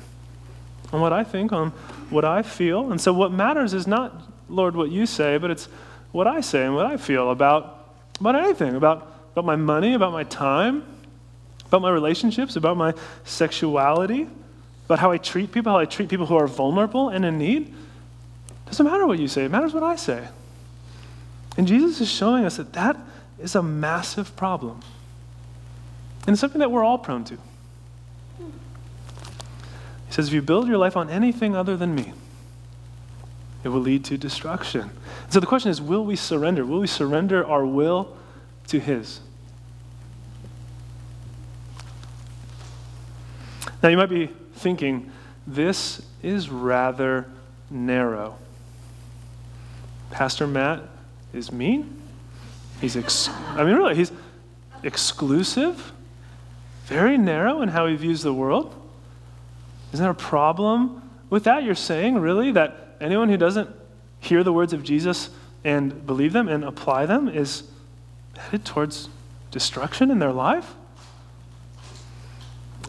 on 0.92 1.00
what 1.00 1.12
I 1.12 1.24
think, 1.24 1.52
on 1.52 1.70
what 2.10 2.24
I 2.24 2.42
feel. 2.42 2.90
And 2.90 3.00
so 3.00 3.12
what 3.12 3.32
matters 3.32 3.72
is 3.72 3.86
not, 3.86 4.22
Lord, 4.48 4.76
what 4.76 4.90
you 4.90 5.06
say, 5.06 5.38
but 5.38 5.50
it's 5.50 5.66
what 6.12 6.26
I 6.26 6.40
say 6.40 6.64
and 6.64 6.74
what 6.74 6.86
I 6.86 6.96
feel 6.96 7.30
about, 7.30 7.88
about 8.20 8.36
anything, 8.36 8.74
about, 8.74 9.12
about 9.32 9.44
my 9.44 9.56
money, 9.56 9.94
about 9.94 10.12
my 10.12 10.24
time, 10.24 10.84
about 11.66 11.82
my 11.82 11.90
relationships, 11.90 12.56
about 12.56 12.76
my 12.76 12.94
sexuality, 13.24 14.28
about 14.86 14.98
how 14.98 15.10
I 15.10 15.18
treat 15.18 15.50
people, 15.50 15.72
how 15.72 15.78
I 15.78 15.86
treat 15.86 16.08
people 16.08 16.26
who 16.26 16.36
are 16.36 16.46
vulnerable 16.46 17.08
and 17.08 17.24
in 17.24 17.38
need. 17.38 17.74
Doesn't 18.66 18.86
matter 18.86 19.06
what 19.06 19.18
you 19.18 19.28
say, 19.28 19.44
it 19.44 19.50
matters 19.50 19.72
what 19.72 19.82
I 19.82 19.96
say. 19.96 20.28
And 21.56 21.68
Jesus 21.68 22.00
is 22.00 22.10
showing 22.10 22.44
us 22.44 22.56
that 22.56 22.72
that 22.72 22.96
is 23.38 23.54
a 23.54 23.62
massive 23.62 24.34
problem. 24.36 24.80
And 26.26 26.34
it's 26.34 26.40
something 26.40 26.58
that 26.60 26.70
we're 26.70 26.84
all 26.84 26.98
prone 26.98 27.24
to. 27.24 27.38
He 28.38 30.12
says, 30.12 30.28
if 30.28 30.34
you 30.34 30.42
build 30.42 30.68
your 30.68 30.78
life 30.78 30.96
on 30.96 31.10
anything 31.10 31.54
other 31.54 31.76
than 31.76 31.94
me, 31.94 32.12
it 33.62 33.68
will 33.68 33.80
lead 33.80 34.04
to 34.06 34.18
destruction. 34.18 34.90
So 35.30 35.40
the 35.40 35.46
question 35.46 35.70
is 35.70 35.80
will 35.80 36.04
we 36.04 36.16
surrender? 36.16 36.64
Will 36.64 36.80
we 36.80 36.86
surrender 36.86 37.46
our 37.46 37.64
will 37.64 38.16
to 38.68 38.78
His? 38.78 39.20
Now 43.82 43.88
you 43.88 43.96
might 43.96 44.10
be 44.10 44.30
thinking, 44.54 45.10
this 45.46 46.02
is 46.22 46.48
rather 46.48 47.26
narrow. 47.70 48.38
Pastor 50.10 50.46
Matt 50.46 50.82
is 51.32 51.52
mean. 51.52 52.00
He's, 52.80 52.96
ex- 52.96 53.28
I 53.28 53.64
mean, 53.64 53.74
really, 53.76 53.94
he's 53.94 54.12
exclusive, 54.82 55.92
very 56.86 57.16
narrow 57.16 57.62
in 57.62 57.70
how 57.70 57.86
he 57.86 57.96
views 57.96 58.22
the 58.22 58.34
world. 58.34 58.74
Isn't 59.92 60.02
there 60.02 60.12
a 60.12 60.14
problem 60.14 61.10
with 61.30 61.44
that? 61.44 61.62
You're 61.62 61.74
saying, 61.74 62.18
really, 62.18 62.52
that 62.52 62.96
anyone 63.00 63.28
who 63.28 63.36
doesn't 63.36 63.70
hear 64.20 64.42
the 64.42 64.52
words 64.52 64.72
of 64.72 64.82
Jesus 64.82 65.30
and 65.64 66.06
believe 66.06 66.32
them 66.32 66.48
and 66.48 66.64
apply 66.64 67.06
them 67.06 67.28
is 67.28 67.64
headed 68.36 68.64
towards 68.64 69.08
destruction 69.50 70.10
in 70.10 70.18
their 70.18 70.32
life? 70.32 70.74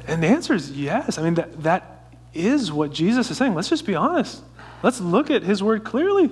And 0.08 0.22
the 0.22 0.28
answer 0.28 0.54
is 0.54 0.72
yes. 0.72 1.18
I 1.18 1.24
mean, 1.24 1.36
that, 1.36 1.64
that 1.64 2.10
is 2.34 2.72
what 2.72 2.92
Jesus 2.92 3.32
is 3.32 3.38
saying. 3.38 3.56
Let's 3.56 3.70
just 3.70 3.86
be 3.86 3.96
honest. 3.96 4.44
Let's 4.84 5.00
look 5.00 5.32
at 5.32 5.44
his 5.44 5.64
word 5.64 5.84
clearly. 5.84 6.30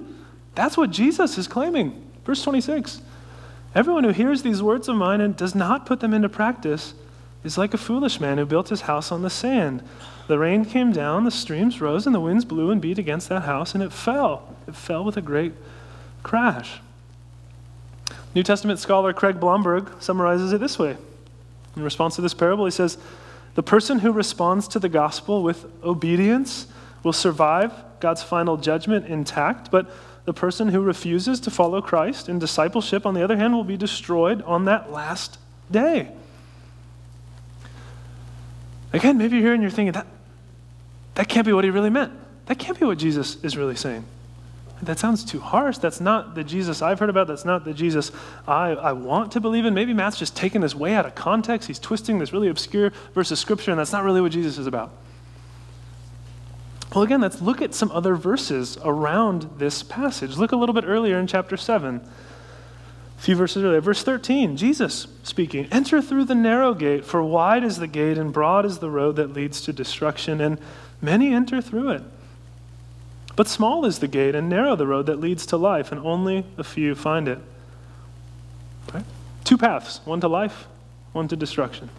That's 0.56 0.78
what 0.78 0.92
Jesus 0.92 1.38
is 1.38 1.48
claiming. 1.48 2.12
Verse 2.26 2.44
26 2.44 3.02
Everyone 3.76 4.04
who 4.04 4.12
hears 4.12 4.44
these 4.44 4.62
words 4.62 4.88
of 4.88 4.96
mine 4.96 5.20
and 5.20 5.36
does 5.36 5.56
not 5.56 5.86
put 5.86 6.00
them 6.00 6.14
into 6.14 6.30
practice 6.30 6.94
is 7.44 7.58
like 7.58 7.74
a 7.74 7.78
foolish 7.78 8.20
man 8.20 8.38
who 8.38 8.46
built 8.46 8.70
his 8.70 8.82
house 8.82 9.12
on 9.12 9.22
the 9.24 9.30
sand. 9.30 9.84
The 10.28 10.38
rain 10.38 10.64
came 10.64 10.92
down, 10.92 11.26
the 11.26 11.32
streams 11.32 11.82
rose, 11.82 12.06
and 12.06 12.16
the 12.16 12.20
winds 12.20 12.46
blew 12.46 12.72
and 12.72 12.82
beat 12.82 12.98
against 12.98 13.30
that 13.30 13.44
house, 13.44 13.74
and 13.74 13.84
it 13.84 13.92
fell. 13.92 14.56
It 14.68 14.76
fell 14.76 15.04
with 15.04 15.18
a 15.18 15.22
great 15.22 15.54
crash. 16.22 16.80
New 18.34 18.44
Testament 18.44 18.80
scholar 18.80 19.12
Craig 19.12 19.40
Blomberg 19.40 19.92
summarizes 20.02 20.54
it 20.54 20.60
this 20.60 20.80
way. 20.80 20.96
In 21.76 21.84
response 21.84 22.16
to 22.16 22.22
this 22.22 22.34
parable, 22.34 22.66
he 22.66 22.72
says, 22.72 22.98
The 23.56 23.64
person 23.64 24.00
who 24.00 24.12
responds 24.12 24.68
to 24.70 24.80
the 24.80 24.90
gospel 24.90 25.44
with 25.44 25.66
obedience 25.84 26.68
will 27.04 27.14
survive 27.14 27.74
God's 28.00 28.24
final 28.24 28.58
judgment 28.58 29.08
intact, 29.08 29.70
but 29.72 29.92
the 30.26 30.34
person 30.34 30.70
who 30.70 30.82
refuses 30.82 31.40
to 31.42 31.52
follow 31.52 31.82
Christ 31.82 32.30
in 32.30 32.40
discipleship, 32.40 33.06
on 33.06 33.14
the 33.14 33.24
other 33.24 33.38
hand, 33.38 33.54
will 33.54 33.64
be 33.64 33.78
destroyed 33.78 34.42
on 34.44 34.66
that 34.66 34.92
last 34.92 35.38
day. 35.70 36.12
Again, 38.94 39.18
maybe 39.18 39.36
you're 39.36 39.46
here 39.46 39.54
and 39.54 39.62
you're 39.62 39.72
thinking, 39.72 39.94
that, 39.94 40.08
that 41.16 41.28
can't 41.28 41.46
be 41.46 41.54
what 41.54 41.64
he 41.64 41.70
really 41.70 41.90
meant. 41.90 42.14
That 42.46 42.60
can't 42.60 42.80
be 42.80 42.86
what 42.86 42.98
Jesus 42.98 43.44
is 43.44 43.58
really 43.58 43.76
saying. 43.76 44.06
That 44.82 45.00
sounds 45.00 45.24
too 45.24 45.40
harsh. 45.40 45.78
That's 45.78 46.02
not 46.02 46.36
the 46.36 46.44
Jesus 46.44 46.82
I've 46.82 47.00
heard 47.00 47.10
about. 47.10 47.28
That's 47.28 47.46
not 47.46 47.64
the 47.64 47.74
Jesus 47.74 48.12
I, 48.48 48.72
I 48.72 48.92
want 48.92 49.32
to 49.34 49.40
believe 49.40 49.66
in. 49.66 49.74
Maybe 49.74 49.94
Matt's 49.94 50.20
just 50.20 50.36
taking 50.36 50.62
this 50.62 50.76
way 50.76 50.94
out 50.94 51.06
of 51.06 51.16
context. 51.16 51.68
He's 51.68 51.80
twisting 51.80 52.20
this 52.20 52.34
really 52.34 52.50
obscure 52.50 52.92
verse 53.14 53.32
of 53.32 53.38
Scripture, 53.38 53.72
and 53.72 53.80
that's 53.80 53.94
not 53.94 54.04
really 54.04 54.20
what 54.20 54.34
Jesus 54.34 54.58
is 54.58 54.68
about. 54.68 54.92
Well, 56.94 57.04
again, 57.04 57.22
let's 57.22 57.42
look 57.42 57.62
at 57.62 57.74
some 57.74 57.92
other 57.92 58.16
verses 58.16 58.78
around 58.84 59.50
this 59.58 59.82
passage. 59.82 60.38
Look 60.38 60.52
a 60.52 60.56
little 60.56 60.76
bit 60.76 60.86
earlier 60.86 61.18
in 61.18 61.26
chapter 61.26 61.58
7. 61.58 61.96
A 63.18 63.22
few 63.22 63.36
verses 63.36 63.64
earlier. 63.64 63.82
Verse 63.82 64.04
13, 64.04 64.58
Jesus 64.58 65.08
speaking 65.24 65.68
Enter 65.72 66.04
through 66.04 66.26
the 66.26 66.36
narrow 66.36 66.76
gate, 66.76 67.04
for 67.04 67.24
wide 67.24 67.64
is 67.64 67.78
the 67.78 67.88
gate 67.88 68.20
and 68.20 68.32
broad 68.32 68.64
is 68.64 68.78
the 68.78 68.92
road 68.92 69.16
that 69.16 69.34
leads 69.34 69.62
to 69.62 69.74
destruction, 69.74 70.40
and 70.40 70.60
many 71.02 71.34
enter 71.34 71.62
through 71.62 71.90
it. 71.90 72.04
But 73.36 73.48
small 73.48 73.86
is 73.86 73.98
the 73.98 74.08
gate 74.08 74.36
and 74.36 74.48
narrow 74.48 74.76
the 74.76 74.86
road 74.86 75.08
that 75.08 75.20
leads 75.20 75.48
to 75.48 75.58
life, 75.58 75.92
and 75.92 76.00
only 76.02 76.46
a 76.60 76.64
few 76.64 76.94
find 76.94 77.28
it. 77.28 77.40
Right? 78.94 79.06
Two 79.44 79.58
paths 79.58 80.00
one 80.06 80.22
to 80.22 80.28
life, 80.28 80.68
one 81.12 81.28
to 81.30 81.36
destruction. 81.36 81.90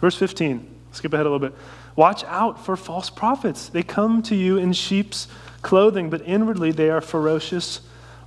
Verse 0.00 0.16
15, 0.16 0.66
skip 0.92 1.12
ahead 1.12 1.26
a 1.26 1.30
little 1.30 1.46
bit. 1.50 1.58
Watch 1.96 2.24
out 2.24 2.64
for 2.64 2.76
false 2.76 3.10
prophets. 3.10 3.68
They 3.68 3.82
come 3.82 4.22
to 4.22 4.34
you 4.34 4.56
in 4.58 4.72
sheep's 4.72 5.28
clothing, 5.62 6.10
but 6.10 6.22
inwardly 6.26 6.72
they 6.72 6.90
are 6.90 7.00
ferocious 7.00 7.80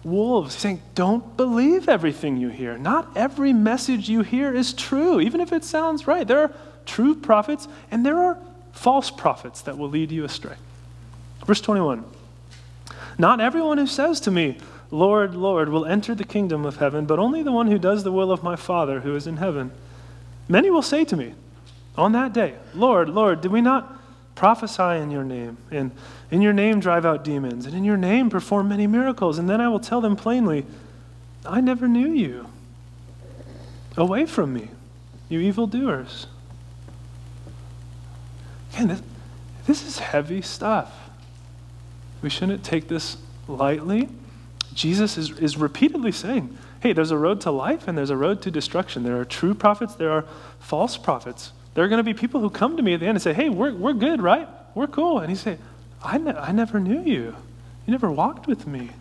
wolves. 0.04 0.56
He's 0.56 0.62
saying, 0.62 0.82
don't 0.96 1.36
believe 1.38 1.88
everything 1.88 2.38
you 2.38 2.50
hear. 2.50 2.78
Not 2.78 3.16
every 3.16 3.54
message 3.54 4.10
you 4.10 4.22
hear 4.22 4.54
is 4.54 4.74
true, 4.74 5.20
even 5.20 5.42
if 5.42 5.54
it 5.54 5.64
sounds 5.64 6.08
right. 6.08 6.28
There 6.28 6.40
are 6.40 6.52
true 6.86 7.16
prophets, 7.16 7.68
and 7.90 8.06
there 8.06 8.20
are 8.20 8.38
false 8.74 9.10
prophets 9.10 9.62
that 9.62 9.78
will 9.78 9.90
lead 9.90 10.12
you 10.12 10.26
astray. 10.26 10.56
Verse 11.46 11.62
21 11.62 12.04
Not 13.18 13.40
everyone 13.40 13.78
who 13.78 13.88
says 13.88 14.20
to 14.22 14.32
me, 14.32 14.58
Lord, 14.92 15.34
Lord, 15.34 15.70
will 15.70 15.86
enter 15.86 16.14
the 16.14 16.24
kingdom 16.24 16.66
of 16.66 16.78
heaven, 16.78 17.06
but 17.06 17.18
only 17.18 17.42
the 17.42 17.52
one 17.52 17.68
who 17.68 17.80
does 17.80 18.04
the 18.04 18.12
will 18.12 18.32
of 18.32 18.44
my 18.44 18.56
Father 18.56 19.00
who 19.00 19.16
is 19.16 19.26
in 19.26 19.38
heaven. 19.38 19.72
Many 20.48 20.70
will 20.70 20.84
say 20.84 21.04
to 21.06 21.18
me, 21.18 21.34
on 21.96 22.12
that 22.14 22.34
day, 22.34 22.56
Lord, 22.74 23.10
Lord, 23.10 23.42
did 23.42 23.52
we 23.52 23.62
not 23.62 24.00
prophesy 24.36 25.02
in 25.02 25.12
your 25.12 25.24
name, 25.24 25.58
and 25.72 25.92
in 26.32 26.42
your 26.42 26.54
name 26.54 26.80
drive 26.80 27.06
out 27.06 27.24
demons, 27.24 27.66
and 27.66 27.76
in 27.76 27.84
your 27.84 27.98
name 27.98 28.30
perform 28.30 28.70
many 28.70 28.88
miracles? 28.88 29.38
And 29.38 29.50
then 29.50 29.62
I 29.62 29.68
will 29.68 29.80
tell 29.80 30.02
them 30.02 30.16
plainly, 30.16 30.66
I 31.46 31.62
never 31.62 31.88
knew 31.88 32.10
you. 32.10 32.48
Away 33.96 34.26
from 34.26 34.54
me, 34.54 34.70
you 35.30 35.40
evildoers. 35.40 36.26
Again, 38.74 38.88
this, 38.88 39.02
this 39.68 39.86
is 39.86 40.00
heavy 40.00 40.42
stuff. 40.42 40.92
We 42.24 42.30
shouldn't 42.30 42.64
take 42.64 42.88
this 42.88 43.18
lightly. 43.48 44.10
Jesus 44.74 45.18
is, 45.18 45.38
is 45.38 45.58
repeatedly 45.58 46.12
saying, 46.12 46.58
hey, 46.80 46.94
there's 46.94 47.12
a 47.12 47.18
road 47.18 47.42
to 47.42 47.52
life 47.52 47.88
and 47.88 47.98
there's 47.98 48.10
a 48.10 48.18
road 48.18 48.42
to 48.42 48.52
destruction. 48.52 49.04
There 49.04 49.20
are 49.20 49.26
true 49.26 49.54
prophets, 49.54 49.94
there 49.94 50.12
are 50.12 50.26
false 50.60 50.98
prophets. 50.98 51.52
There 51.74 51.84
are 51.84 51.88
going 51.88 51.98
to 51.98 52.04
be 52.04 52.14
people 52.14 52.40
who 52.42 52.50
come 52.50 52.78
to 52.78 52.84
me 52.84 52.94
at 52.94 53.00
the 53.00 53.08
end 53.08 53.16
and 53.16 53.22
say, 53.22 53.34
hey, 53.34 53.50
we're, 53.50 53.74
we're 53.74 53.94
good, 53.94 54.22
right? 54.22 54.48
We're 54.76 54.88
cool. 54.88 55.20
And 55.20 55.30
he 55.30 55.36
say, 55.36 55.58
I, 56.04 56.18
ne- 56.18 56.32
I 56.32 56.52
never 56.52 56.80
knew 56.80 57.02
you. 57.02 57.36
You 57.86 57.92
never 57.92 58.12
walked 58.12 58.48
with 58.48 58.68
me. 58.68 58.92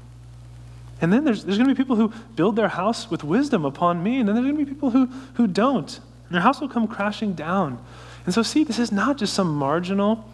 And 1.00 1.12
then 1.12 1.24
there's, 1.24 1.44
there's 1.44 1.58
going 1.58 1.68
to 1.68 1.74
be 1.74 1.78
people 1.78 1.96
who 1.96 2.12
build 2.36 2.56
their 2.56 2.68
house 2.68 3.10
with 3.10 3.24
wisdom 3.24 3.64
upon 3.64 4.02
me, 4.02 4.18
and 4.18 4.28
then 4.28 4.36
there's 4.36 4.46
going 4.46 4.58
to 4.58 4.64
be 4.64 4.70
people 4.70 4.90
who, 4.90 5.06
who 5.34 5.46
don't. 5.46 5.98
And 6.26 6.34
their 6.34 6.42
house 6.42 6.60
will 6.60 6.68
come 6.68 6.86
crashing 6.86 7.34
down. 7.34 7.84
And 8.24 8.32
so, 8.32 8.42
see, 8.42 8.64
this 8.64 8.78
is 8.78 8.92
not 8.92 9.18
just 9.18 9.34
some 9.34 9.52
marginal, 9.52 10.24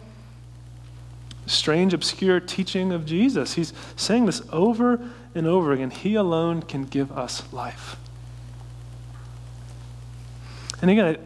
strange, 1.47 1.93
obscure 1.93 2.39
teaching 2.39 2.91
of 2.93 3.05
Jesus. 3.05 3.55
He's 3.55 3.73
saying 3.95 4.27
this 4.27 4.43
over 4.51 4.99
and 5.33 5.47
over 5.47 5.73
again. 5.73 5.89
He 5.89 6.15
alone 6.15 6.61
can 6.61 6.83
give 6.83 7.11
us 7.11 7.51
life. 7.51 7.95
And 10.81 10.91
again, 10.91 11.17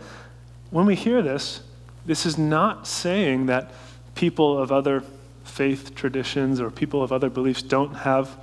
when 0.74 0.88
we 0.88 0.96
hear 0.96 1.22
this, 1.22 1.62
this 2.04 2.26
is 2.26 2.36
not 2.36 2.88
saying 2.88 3.46
that 3.46 3.72
people 4.16 4.58
of 4.58 4.72
other 4.72 5.04
faith 5.44 5.94
traditions 5.94 6.60
or 6.60 6.72
people 6.72 7.04
of 7.04 7.12
other 7.12 7.30
beliefs 7.30 7.62
don't 7.62 7.94
have 7.94 8.36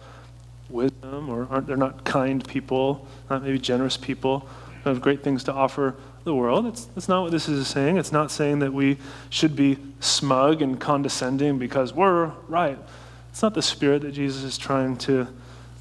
wisdom 0.69 1.29
or 1.29 1.49
aren't 1.51 1.67
they're 1.67 1.77
not 1.77 2.05
kind 2.05 2.47
people, 2.47 3.05
not 3.29 3.43
maybe 3.43 3.59
generous 3.59 3.97
people, 3.97 4.49
who 4.85 4.91
have 4.91 5.01
great 5.01 5.25
things 5.25 5.43
to 5.43 5.53
offer 5.53 5.97
the 6.23 6.33
world. 6.33 6.67
That's, 6.67 6.85
that's 6.85 7.09
not 7.09 7.23
what 7.23 7.33
this 7.33 7.49
is 7.49 7.67
saying. 7.67 7.97
It's 7.97 8.13
not 8.13 8.31
saying 8.31 8.61
that 8.61 8.73
we 8.73 8.99
should 9.29 9.57
be 9.57 9.79
smug 9.99 10.63
and 10.63 10.79
condescending 10.79 11.59
because 11.59 11.93
we're 11.93 12.27
right. 12.47 12.79
It's 13.31 13.43
not 13.43 13.55
the 13.55 13.63
spirit 13.63 14.03
that 14.03 14.13
Jesus 14.13 14.45
is 14.45 14.57
trying 14.57 14.97
to 14.99 15.27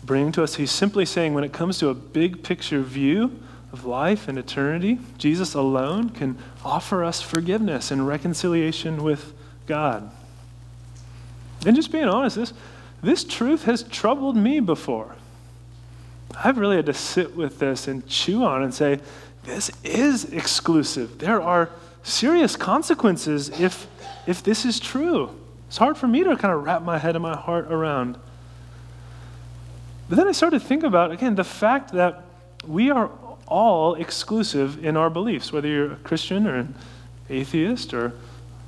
bring 0.03 0.31
to 0.31 0.41
us. 0.41 0.55
He's 0.55 0.71
simply 0.71 1.05
saying 1.05 1.35
when 1.35 1.43
it 1.43 1.53
comes 1.53 1.77
to 1.77 1.89
a 1.89 1.93
big 1.93 2.41
picture 2.41 2.81
view 2.81 3.39
of 3.71 3.85
life 3.85 4.27
and 4.27 4.37
eternity, 4.37 4.99
Jesus 5.17 5.53
alone 5.53 6.09
can 6.09 6.37
offer 6.63 7.03
us 7.03 7.21
forgiveness 7.21 7.91
and 7.91 8.07
reconciliation 8.07 9.03
with 9.03 9.33
God. 9.67 10.11
And 11.65 11.75
just 11.75 11.91
being 11.91 12.05
honest, 12.05 12.35
this, 12.35 12.53
this 13.01 13.23
truth 13.23 13.65
has 13.65 13.83
troubled 13.83 14.35
me 14.35 14.59
before. 14.59 15.15
I've 16.43 16.57
really 16.57 16.77
had 16.77 16.85
to 16.87 16.93
sit 16.93 17.35
with 17.35 17.59
this 17.59 17.87
and 17.87 18.07
chew 18.07 18.43
on 18.43 18.63
and 18.63 18.73
say, 18.73 18.99
this 19.43 19.71
is 19.83 20.25
exclusive. 20.25 21.19
There 21.19 21.41
are 21.41 21.69
serious 22.03 22.55
consequences 22.55 23.49
if, 23.59 23.87
if 24.25 24.43
this 24.43 24.65
is 24.65 24.79
true. 24.79 25.35
It's 25.67 25.77
hard 25.77 25.97
for 25.97 26.07
me 26.07 26.23
to 26.23 26.35
kind 26.35 26.53
of 26.53 26.63
wrap 26.63 26.81
my 26.81 26.97
head 26.97 27.15
and 27.15 27.23
my 27.23 27.35
heart 27.35 27.71
around. 27.71 28.17
But 30.07 30.17
then 30.17 30.27
I 30.27 30.31
started 30.31 30.61
to 30.61 30.67
think 30.67 30.83
about, 30.83 31.11
again, 31.11 31.35
the 31.35 31.43
fact 31.43 31.91
that 31.91 32.23
we 32.65 32.89
are 32.89 33.11
all 33.49 33.95
exclusive 33.95 34.83
in 34.83 34.95
our 34.95 35.09
beliefs, 35.09 35.51
whether 35.51 35.67
you're 35.67 35.93
a 35.93 35.97
Christian 35.97 36.47
or 36.47 36.55
an 36.55 36.75
atheist 37.29 37.93
or 37.93 38.13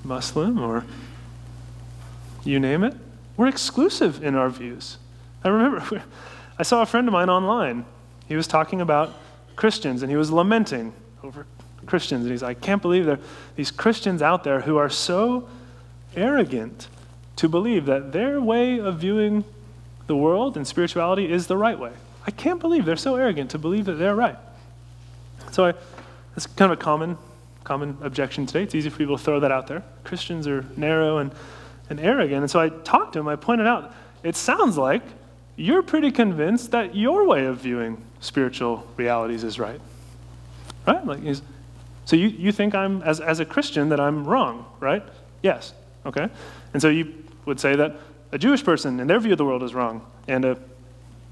Muslim 0.03 0.59
or 0.59 0.85
you 2.43 2.59
name 2.59 2.83
it. 2.83 2.95
We're 3.37 3.47
exclusive 3.47 4.23
in 4.23 4.35
our 4.35 4.49
views. 4.49 4.97
I 5.43 5.49
remember 5.49 6.03
I 6.59 6.63
saw 6.63 6.81
a 6.81 6.85
friend 6.85 7.07
of 7.07 7.13
mine 7.13 7.29
online. 7.29 7.85
He 8.27 8.35
was 8.35 8.47
talking 8.47 8.81
about 8.81 9.13
Christians 9.55 10.01
and 10.03 10.11
he 10.11 10.17
was 10.17 10.31
lamenting 10.31 10.93
over 11.23 11.45
Christians. 11.85 12.23
And 12.23 12.31
he's 12.31 12.43
like, 12.43 12.57
I 12.57 12.59
can't 12.59 12.81
believe 12.81 13.05
there 13.05 13.15
are 13.15 13.19
these 13.55 13.71
Christians 13.71 14.21
out 14.21 14.43
there 14.43 14.61
who 14.61 14.77
are 14.77 14.89
so 14.89 15.47
arrogant 16.15 16.87
to 17.37 17.49
believe 17.49 17.85
that 17.85 18.11
their 18.11 18.39
way 18.39 18.79
of 18.79 18.99
viewing 18.99 19.43
the 20.07 20.15
world 20.15 20.57
and 20.57 20.67
spirituality 20.67 21.31
is 21.31 21.47
the 21.47 21.57
right 21.57 21.79
way. 21.79 21.93
I 22.25 22.31
can't 22.31 22.59
believe 22.59 22.85
they're 22.85 22.95
so 22.95 23.15
arrogant 23.15 23.51
to 23.51 23.57
believe 23.57 23.85
that 23.85 23.93
they're 23.93 24.15
right. 24.15 24.37
So 25.51 25.65
I, 25.65 25.73
that's 26.33 26.47
kind 26.47 26.71
of 26.71 26.79
a 26.79 26.81
common, 26.81 27.17
common 27.63 27.97
objection 28.01 28.45
today. 28.45 28.63
It's 28.63 28.75
easy 28.75 28.89
for 28.89 28.97
people 28.97 29.17
to 29.17 29.23
throw 29.23 29.39
that 29.41 29.51
out 29.51 29.67
there. 29.67 29.83
Christians 30.03 30.47
are 30.47 30.65
narrow 30.77 31.17
and, 31.17 31.31
and 31.89 31.99
arrogant. 31.99 32.41
And 32.41 32.49
so 32.49 32.59
I 32.59 32.69
talked 32.69 33.13
to 33.13 33.19
him. 33.19 33.27
I 33.27 33.35
pointed 33.35 33.67
out, 33.67 33.93
it 34.23 34.35
sounds 34.35 34.77
like 34.77 35.03
you're 35.55 35.83
pretty 35.83 36.11
convinced 36.11 36.71
that 36.71 36.95
your 36.95 37.27
way 37.27 37.45
of 37.45 37.57
viewing 37.57 38.01
spiritual 38.19 38.87
realities 38.97 39.43
is 39.43 39.59
right. 39.59 39.79
Right? 40.87 41.05
Like, 41.05 41.19
so 42.05 42.15
you, 42.15 42.27
you 42.27 42.51
think 42.51 42.73
I'm, 42.73 43.01
as, 43.03 43.19
as 43.19 43.39
a 43.39 43.45
Christian, 43.45 43.89
that 43.89 43.99
I'm 43.99 44.25
wrong, 44.25 44.65
right? 44.79 45.03
Yes. 45.43 45.73
Okay. 46.05 46.29
And 46.73 46.81
so 46.81 46.89
you 46.89 47.13
would 47.45 47.59
say 47.59 47.75
that 47.75 47.95
a 48.31 48.37
Jewish 48.37 48.63
person 48.63 48.99
and 48.99 49.09
their 49.09 49.19
view 49.19 49.33
of 49.33 49.37
the 49.37 49.45
world 49.45 49.63
is 49.63 49.73
wrong, 49.73 50.05
and 50.27 50.45
a 50.45 50.57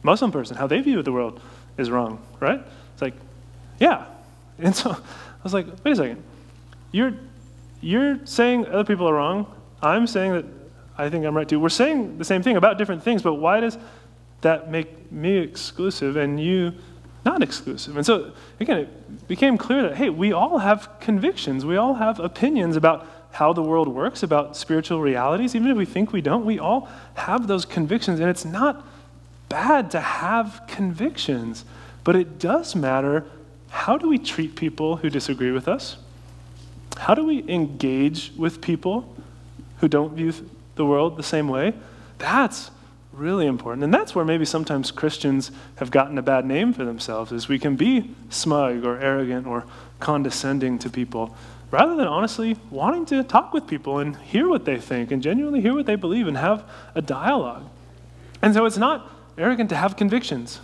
Muslim 0.04 0.32
person, 0.32 0.58
how 0.58 0.68
they 0.68 0.82
view 0.82 1.02
the 1.02 1.12
world 1.12 1.42
is 1.78 1.90
wrong, 1.90 2.22
right? 2.40 2.62
It's 2.94 3.02
like, 3.02 3.14
yeah. 3.80 4.06
And 4.58 4.76
so 4.76 4.92
I 4.92 5.44
was 5.44 5.54
like, 5.54 5.68
wait 5.84 5.94
a 5.94 5.96
second. 5.96 6.24
You're, 6.92 7.14
you're 7.82 8.20
saying 8.26 8.66
other 8.68 8.84
people 8.84 9.08
are 9.08 9.14
wrong. 9.14 9.48
I'm 9.82 10.08
saying 10.08 10.34
that 10.34 10.46
I 10.98 11.10
think 11.10 11.26
I'm 11.26 11.36
right 11.36 11.48
too. 11.48 11.60
We're 11.60 11.70
saying 11.70 12.18
the 12.18 12.26
same 12.26 12.44
thing 12.44 12.58
about 12.58 12.78
different 12.78 13.04
things, 13.04 13.22
but 13.22 13.36
why 13.36 13.62
does 13.62 13.78
that 14.42 14.70
make 14.70 15.12
me 15.12 15.38
exclusive 15.38 16.18
and 16.18 16.40
you 16.40 16.74
not 17.26 17.42
exclusive? 17.42 17.96
And 17.96 18.06
so, 18.06 18.34
again, 18.60 18.78
it 18.80 19.28
became 19.28 19.58
clear 19.58 19.84
that, 19.84 19.96
hey, 19.96 20.10
we 20.10 20.34
all 20.34 20.58
have 20.58 20.90
convictions. 21.00 21.66
We 21.66 21.78
all 21.78 21.96
have 21.96 22.20
opinions 22.20 22.76
about 22.76 23.08
how 23.32 23.54
the 23.54 23.62
world 23.62 23.88
works, 23.88 24.24
about 24.24 24.58
spiritual 24.58 25.02
realities. 25.02 25.56
Even 25.56 25.72
if 25.72 25.78
we 25.78 25.86
think 25.86 26.12
we 26.12 26.22
don't, 26.22 26.46
we 26.46 26.60
all 26.60 26.90
have 27.14 27.48
those 27.48 27.64
convictions. 27.64 28.20
And 28.20 28.30
it's 28.30 28.46
not 28.46 28.86
bad 29.48 29.92
to 29.92 30.00
have 30.00 30.64
convictions, 30.68 31.64
but 32.04 32.16
it 32.16 32.40
does 32.40 32.76
matter 32.76 33.26
how 33.70 33.98
do 33.98 34.10
we 34.10 34.18
treat 34.18 34.56
people 34.56 34.98
who 34.98 35.10
disagree 35.10 35.52
with 35.52 35.68
us? 35.68 35.98
How 36.98 37.14
do 37.14 37.24
we 37.24 37.48
engage 37.48 38.32
with 38.36 38.62
people 38.62 39.16
who 39.78 39.88
don't 39.88 40.14
view 40.14 40.34
the 40.76 40.86
world 40.86 41.18
the 41.18 41.24
same 41.24 41.48
way? 41.48 41.74
That's 42.18 42.72
really 43.14 43.46
important. 43.46 43.84
And 43.84 43.94
that's 43.94 44.16
where 44.16 44.26
maybe 44.26 44.46
sometimes 44.46 44.92
Christians 44.92 45.52
have 45.76 45.92
gotten 45.92 46.18
a 46.18 46.22
bad 46.22 46.46
name 46.46 46.74
for 46.74 46.86
themselves 46.86 47.32
is 47.32 47.48
we 47.48 47.60
can 47.60 47.76
be 47.76 48.16
smug 48.30 48.86
or 48.86 49.00
arrogant 49.00 49.46
or 49.46 49.66
condescending 50.00 50.80
to 50.80 50.90
people 50.90 51.36
rather 51.72 51.96
than 51.96 52.08
honestly 52.08 52.58
wanting 52.72 53.06
to 53.06 53.24
talk 53.24 53.54
with 53.54 53.68
people 53.68 54.00
and 54.00 54.16
hear 54.18 54.48
what 54.48 54.66
they 54.66 54.78
think 54.78 55.12
and 55.12 55.22
genuinely 55.22 55.62
hear 55.62 55.74
what 55.74 55.86
they 55.86 55.96
believe 55.96 56.28
and 56.28 56.38
have 56.38 56.64
a 56.96 57.02
dialogue. 57.02 57.70
And 58.42 58.54
so 58.54 58.66
it's 58.66 58.78
not 58.78 59.10
arrogant 59.38 59.70
to 59.70 59.76
have 59.76 59.96
convictions, 59.96 60.60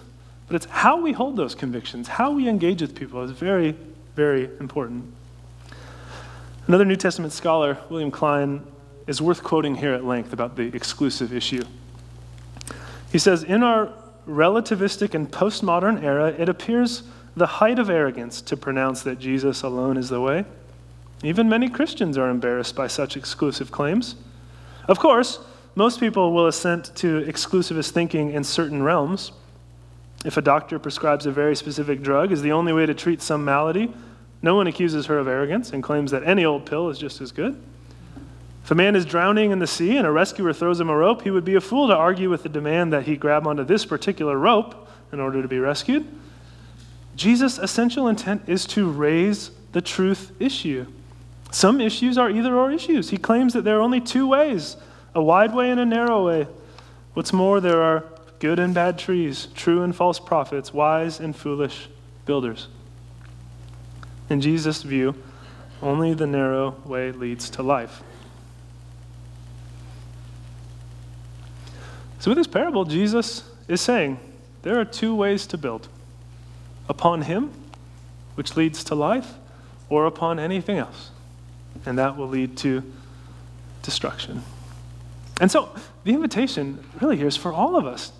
but 0.47 0.55
it's 0.55 0.65
how 0.65 1.01
we 1.01 1.11
hold 1.11 1.37
those 1.37 1.55
convictions, 1.55 2.07
how 2.07 2.31
we 2.31 2.47
engage 2.47 2.81
with 2.81 2.95
people 2.95 3.23
is 3.23 3.31
very, 3.31 3.75
very 4.15 4.49
important. 4.59 5.11
Another 6.67 6.85
New 6.85 6.95
Testament 6.95 7.33
scholar, 7.33 7.77
William 7.89 8.11
Klein, 8.11 8.65
is 9.07 9.21
worth 9.21 9.43
quoting 9.43 9.75
here 9.75 9.93
at 9.93 10.03
length 10.03 10.33
about 10.33 10.55
the 10.55 10.75
exclusive 10.75 11.33
issue. 11.33 11.63
He 13.11 13.19
says, 13.19 13.43
In 13.43 13.63
our 13.63 13.93
relativistic 14.27 15.13
and 15.13 15.31
postmodern 15.31 16.03
era, 16.03 16.29
it 16.29 16.49
appears 16.49 17.03
the 17.35 17.45
height 17.45 17.79
of 17.79 17.89
arrogance 17.89 18.41
to 18.41 18.57
pronounce 18.57 19.03
that 19.03 19.19
Jesus 19.19 19.61
alone 19.61 19.97
is 19.97 20.09
the 20.09 20.21
way. 20.21 20.45
Even 21.23 21.49
many 21.49 21.69
Christians 21.69 22.17
are 22.17 22.29
embarrassed 22.29 22.75
by 22.75 22.87
such 22.87 23.17
exclusive 23.17 23.71
claims. 23.71 24.15
Of 24.87 24.99
course, 24.99 25.39
most 25.75 25.99
people 25.99 26.33
will 26.33 26.47
assent 26.47 26.95
to 26.97 27.21
exclusivist 27.25 27.91
thinking 27.91 28.31
in 28.31 28.43
certain 28.43 28.81
realms. 28.81 29.31
If 30.25 30.37
a 30.37 30.41
doctor 30.41 30.79
prescribes 30.79 31.27
a 31.27 31.31
very 31.31 31.55
specific 31.55 32.01
drug 32.01 32.31
as 32.31 32.41
the 32.41 32.51
only 32.51 32.73
way 32.73 32.87
to 32.87 32.95
treat 32.95 33.21
some 33.21 33.45
malady, 33.45 33.93
no 34.41 34.55
one 34.55 34.65
accuses 34.65 35.05
her 35.05 35.19
of 35.19 35.27
arrogance 35.27 35.71
and 35.71 35.83
claims 35.83 36.09
that 36.11 36.23
any 36.23 36.43
old 36.43 36.65
pill 36.65 36.89
is 36.89 36.97
just 36.97 37.21
as 37.21 37.31
good. 37.31 37.61
If 38.63 38.71
a 38.71 38.75
man 38.75 38.95
is 38.95 39.05
drowning 39.05 39.51
in 39.51 39.59
the 39.59 39.67
sea 39.67 39.95
and 39.95 40.07
a 40.07 40.11
rescuer 40.11 40.51
throws 40.51 40.79
him 40.79 40.89
a 40.89 40.97
rope, 40.97 41.21
he 41.21 41.29
would 41.29 41.45
be 41.45 41.53
a 41.53 41.61
fool 41.61 41.87
to 41.89 41.95
argue 41.95 42.31
with 42.31 42.41
the 42.41 42.49
demand 42.49 42.91
that 42.91 43.03
he 43.03 43.15
grab 43.15 43.45
onto 43.45 43.63
this 43.63 43.85
particular 43.85 44.35
rope 44.35 44.89
in 45.11 45.19
order 45.19 45.43
to 45.43 45.47
be 45.47 45.59
rescued. 45.59 46.07
Jesus' 47.15 47.59
essential 47.59 48.07
intent 48.07 48.41
is 48.47 48.65
to 48.67 48.89
raise 48.89 49.51
the 49.73 49.81
truth 49.81 50.31
issue. 50.39 50.87
Some 51.51 51.79
issues 51.79 52.17
are 52.17 52.31
either 52.31 52.55
or 52.55 52.71
issues. 52.71 53.11
He 53.11 53.17
claims 53.17 53.53
that 53.53 53.63
there 53.63 53.77
are 53.77 53.81
only 53.81 54.01
two 54.01 54.27
ways 54.27 54.75
a 55.13 55.21
wide 55.21 55.53
way 55.53 55.69
and 55.69 55.79
a 55.79 55.85
narrow 55.85 56.25
way. 56.25 56.47
What's 57.13 57.31
more, 57.31 57.61
there 57.61 57.81
are 57.81 58.03
good 58.39 58.59
and 58.59 58.73
bad 58.73 58.97
trees, 58.97 59.47
true 59.55 59.83
and 59.83 59.95
false 59.95 60.19
prophets, 60.19 60.73
wise 60.73 61.19
and 61.19 61.35
foolish 61.35 61.87
builders. 62.25 62.67
In 64.29 64.41
Jesus' 64.41 64.81
view, 64.83 65.15
only 65.81 66.13
the 66.13 66.27
narrow 66.27 66.75
way 66.85 67.11
leads 67.11 67.49
to 67.51 67.63
life. 67.63 68.01
So, 72.19 72.31
with 72.31 72.37
this 72.37 72.47
parable, 72.47 72.85
Jesus 72.85 73.43
is 73.67 73.81
saying 73.81 74.19
there 74.63 74.79
are 74.79 74.85
two 74.85 75.13
ways 75.13 75.45
to 75.47 75.57
build 75.57 75.87
upon 76.89 77.23
Him, 77.23 77.51
which 78.33 78.55
leads 78.55 78.83
to 78.85 78.95
life, 78.95 79.33
or 79.89 80.05
upon 80.05 80.39
anything 80.39 80.77
else. 80.77 81.11
And 81.85 81.99
that 81.99 82.17
will 82.17 82.27
lead 82.27 82.57
to 82.57 82.81
destruction. 83.83 84.41
And 85.39 85.51
so 85.51 85.69
the 86.03 86.13
invitation 86.13 86.83
really 87.01 87.17
here 87.17 87.27
is 87.27 87.37
for 87.37 87.53
all 87.53 87.75
of 87.75 87.85
us 87.85 88.11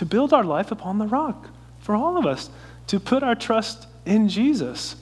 to 0.00 0.06
build 0.06 0.32
our 0.32 0.44
life 0.44 0.72
upon 0.72 0.96
the 0.96 1.06
rock, 1.06 1.50
for 1.78 1.94
all 1.94 2.16
of 2.16 2.24
us 2.24 2.48
to 2.86 2.98
put 2.98 3.22
our 3.22 3.34
trust 3.34 3.86
in 4.06 4.30
Jesus. 4.30 4.96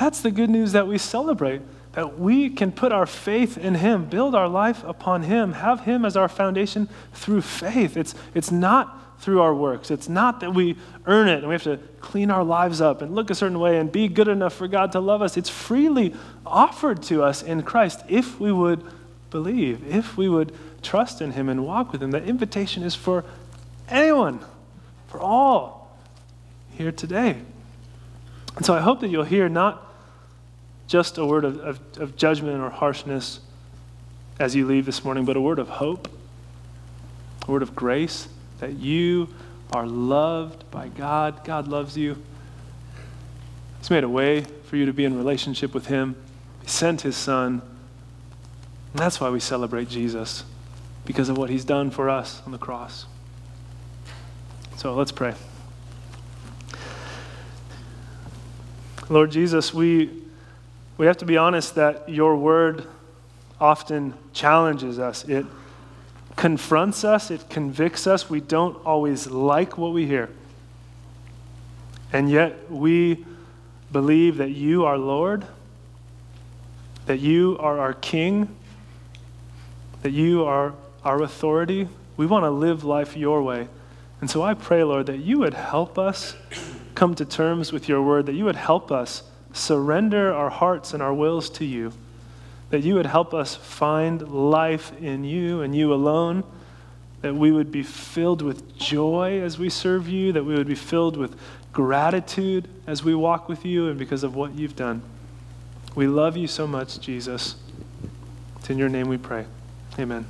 That's 0.00 0.20
the 0.20 0.32
good 0.32 0.50
news 0.50 0.72
that 0.72 0.88
we 0.88 0.98
celebrate, 0.98 1.62
that 1.92 2.18
we 2.18 2.50
can 2.50 2.72
put 2.72 2.90
our 2.90 3.06
faith 3.06 3.56
in 3.56 3.76
Him, 3.76 4.06
build 4.06 4.34
our 4.34 4.48
life 4.48 4.82
upon 4.82 5.22
Him, 5.22 5.52
have 5.52 5.82
Him 5.82 6.04
as 6.04 6.16
our 6.16 6.26
foundation 6.26 6.88
through 7.12 7.42
faith. 7.42 7.96
It's, 7.96 8.16
it's 8.34 8.50
not 8.50 9.20
through 9.20 9.40
our 9.40 9.54
works. 9.54 9.92
It's 9.92 10.08
not 10.08 10.40
that 10.40 10.52
we 10.52 10.74
earn 11.06 11.28
it 11.28 11.38
and 11.38 11.46
we 11.46 11.54
have 11.54 11.62
to 11.62 11.78
clean 12.00 12.28
our 12.28 12.42
lives 12.42 12.80
up 12.80 13.00
and 13.00 13.14
look 13.14 13.30
a 13.30 13.36
certain 13.36 13.60
way 13.60 13.78
and 13.78 13.92
be 13.92 14.08
good 14.08 14.26
enough 14.26 14.54
for 14.54 14.66
God 14.66 14.90
to 14.90 14.98
love 14.98 15.22
us. 15.22 15.36
It's 15.36 15.50
freely 15.50 16.16
offered 16.44 17.00
to 17.04 17.22
us 17.22 17.44
in 17.44 17.62
Christ 17.62 18.02
if 18.08 18.40
we 18.40 18.50
would 18.50 18.82
believe, 19.30 19.86
if 19.86 20.16
we 20.16 20.28
would 20.28 20.52
trust 20.82 21.22
in 21.22 21.30
Him 21.30 21.48
and 21.48 21.64
walk 21.64 21.92
with 21.92 22.02
Him. 22.02 22.10
The 22.10 22.24
invitation 22.24 22.82
is 22.82 22.96
for 22.96 23.24
anyone, 23.92 24.40
for 25.08 25.20
all 25.20 25.96
here 26.72 26.92
today. 26.92 27.36
And 28.56 28.66
so 28.66 28.74
I 28.74 28.80
hope 28.80 29.00
that 29.00 29.08
you'll 29.08 29.24
hear 29.24 29.48
not 29.48 29.86
just 30.86 31.18
a 31.18 31.24
word 31.24 31.44
of, 31.44 31.58
of, 31.60 31.80
of 31.98 32.16
judgment 32.16 32.60
or 32.60 32.70
harshness 32.70 33.40
as 34.38 34.54
you 34.54 34.66
leave 34.66 34.86
this 34.86 35.04
morning, 35.04 35.24
but 35.24 35.36
a 35.36 35.40
word 35.40 35.58
of 35.58 35.68
hope, 35.68 36.08
a 37.46 37.50
word 37.50 37.62
of 37.62 37.74
grace 37.74 38.28
that 38.60 38.72
you 38.74 39.28
are 39.72 39.86
loved 39.86 40.70
by 40.70 40.88
God. 40.88 41.44
God 41.44 41.68
loves 41.68 41.96
you. 41.96 42.20
He's 43.78 43.90
made 43.90 44.04
a 44.04 44.08
way 44.08 44.44
for 44.64 44.76
you 44.76 44.86
to 44.86 44.92
be 44.92 45.04
in 45.04 45.16
relationship 45.16 45.74
with 45.74 45.86
Him. 45.86 46.16
He 46.62 46.68
sent 46.68 47.02
His 47.02 47.16
Son. 47.16 47.62
And 48.92 49.00
that's 49.00 49.20
why 49.20 49.30
we 49.30 49.40
celebrate 49.40 49.88
Jesus 49.88 50.44
because 51.04 51.28
of 51.28 51.36
what 51.36 51.50
he's 51.50 51.64
done 51.64 51.90
for 51.90 52.08
us 52.08 52.42
on 52.46 52.52
the 52.52 52.58
cross. 52.58 53.06
So 54.82 54.92
let's 54.94 55.12
pray. 55.12 55.32
Lord 59.08 59.30
Jesus, 59.30 59.72
we, 59.72 60.10
we 60.98 61.06
have 61.06 61.18
to 61.18 61.24
be 61.24 61.36
honest 61.36 61.76
that 61.76 62.08
your 62.08 62.34
word 62.34 62.88
often 63.60 64.14
challenges 64.32 64.98
us. 64.98 65.24
It 65.28 65.46
confronts 66.34 67.04
us, 67.04 67.30
it 67.30 67.48
convicts 67.48 68.08
us. 68.08 68.28
We 68.28 68.40
don't 68.40 68.74
always 68.84 69.28
like 69.28 69.78
what 69.78 69.92
we 69.92 70.04
hear. 70.04 70.30
And 72.12 72.28
yet 72.28 72.68
we 72.68 73.24
believe 73.92 74.38
that 74.38 74.50
you 74.50 74.84
are 74.84 74.98
Lord, 74.98 75.46
that 77.06 77.20
you 77.20 77.56
are 77.60 77.78
our 77.78 77.92
King, 77.92 78.48
that 80.02 80.10
you 80.10 80.44
are 80.44 80.74
our 81.04 81.22
authority. 81.22 81.88
We 82.16 82.26
want 82.26 82.42
to 82.42 82.50
live 82.50 82.82
life 82.82 83.16
your 83.16 83.44
way. 83.44 83.68
And 84.22 84.30
so 84.30 84.40
I 84.40 84.54
pray, 84.54 84.84
Lord, 84.84 85.06
that 85.06 85.18
you 85.18 85.40
would 85.40 85.52
help 85.52 85.98
us 85.98 86.36
come 86.94 87.16
to 87.16 87.24
terms 87.24 87.72
with 87.72 87.88
your 87.88 88.00
word, 88.00 88.26
that 88.26 88.34
you 88.34 88.44
would 88.44 88.54
help 88.54 88.92
us 88.92 89.24
surrender 89.52 90.32
our 90.32 90.48
hearts 90.48 90.94
and 90.94 91.02
our 91.02 91.12
wills 91.12 91.50
to 91.50 91.64
you, 91.64 91.92
that 92.70 92.84
you 92.84 92.94
would 92.94 93.06
help 93.06 93.34
us 93.34 93.56
find 93.56 94.22
life 94.28 94.92
in 95.02 95.24
you 95.24 95.60
and 95.62 95.74
you 95.74 95.92
alone, 95.92 96.44
that 97.22 97.34
we 97.34 97.50
would 97.50 97.72
be 97.72 97.82
filled 97.82 98.42
with 98.42 98.78
joy 98.78 99.40
as 99.40 99.58
we 99.58 99.68
serve 99.68 100.08
you, 100.08 100.30
that 100.32 100.44
we 100.44 100.54
would 100.54 100.68
be 100.68 100.76
filled 100.76 101.16
with 101.16 101.36
gratitude 101.72 102.68
as 102.86 103.02
we 103.02 103.16
walk 103.16 103.48
with 103.48 103.64
you 103.64 103.88
and 103.88 103.98
because 103.98 104.22
of 104.22 104.36
what 104.36 104.54
you've 104.54 104.76
done. 104.76 105.02
We 105.96 106.06
love 106.06 106.36
you 106.36 106.46
so 106.46 106.68
much, 106.68 107.00
Jesus. 107.00 107.56
It's 108.60 108.70
in 108.70 108.78
your 108.78 108.88
name 108.88 109.08
we 109.08 109.18
pray. 109.18 109.46
Amen. 109.98 110.26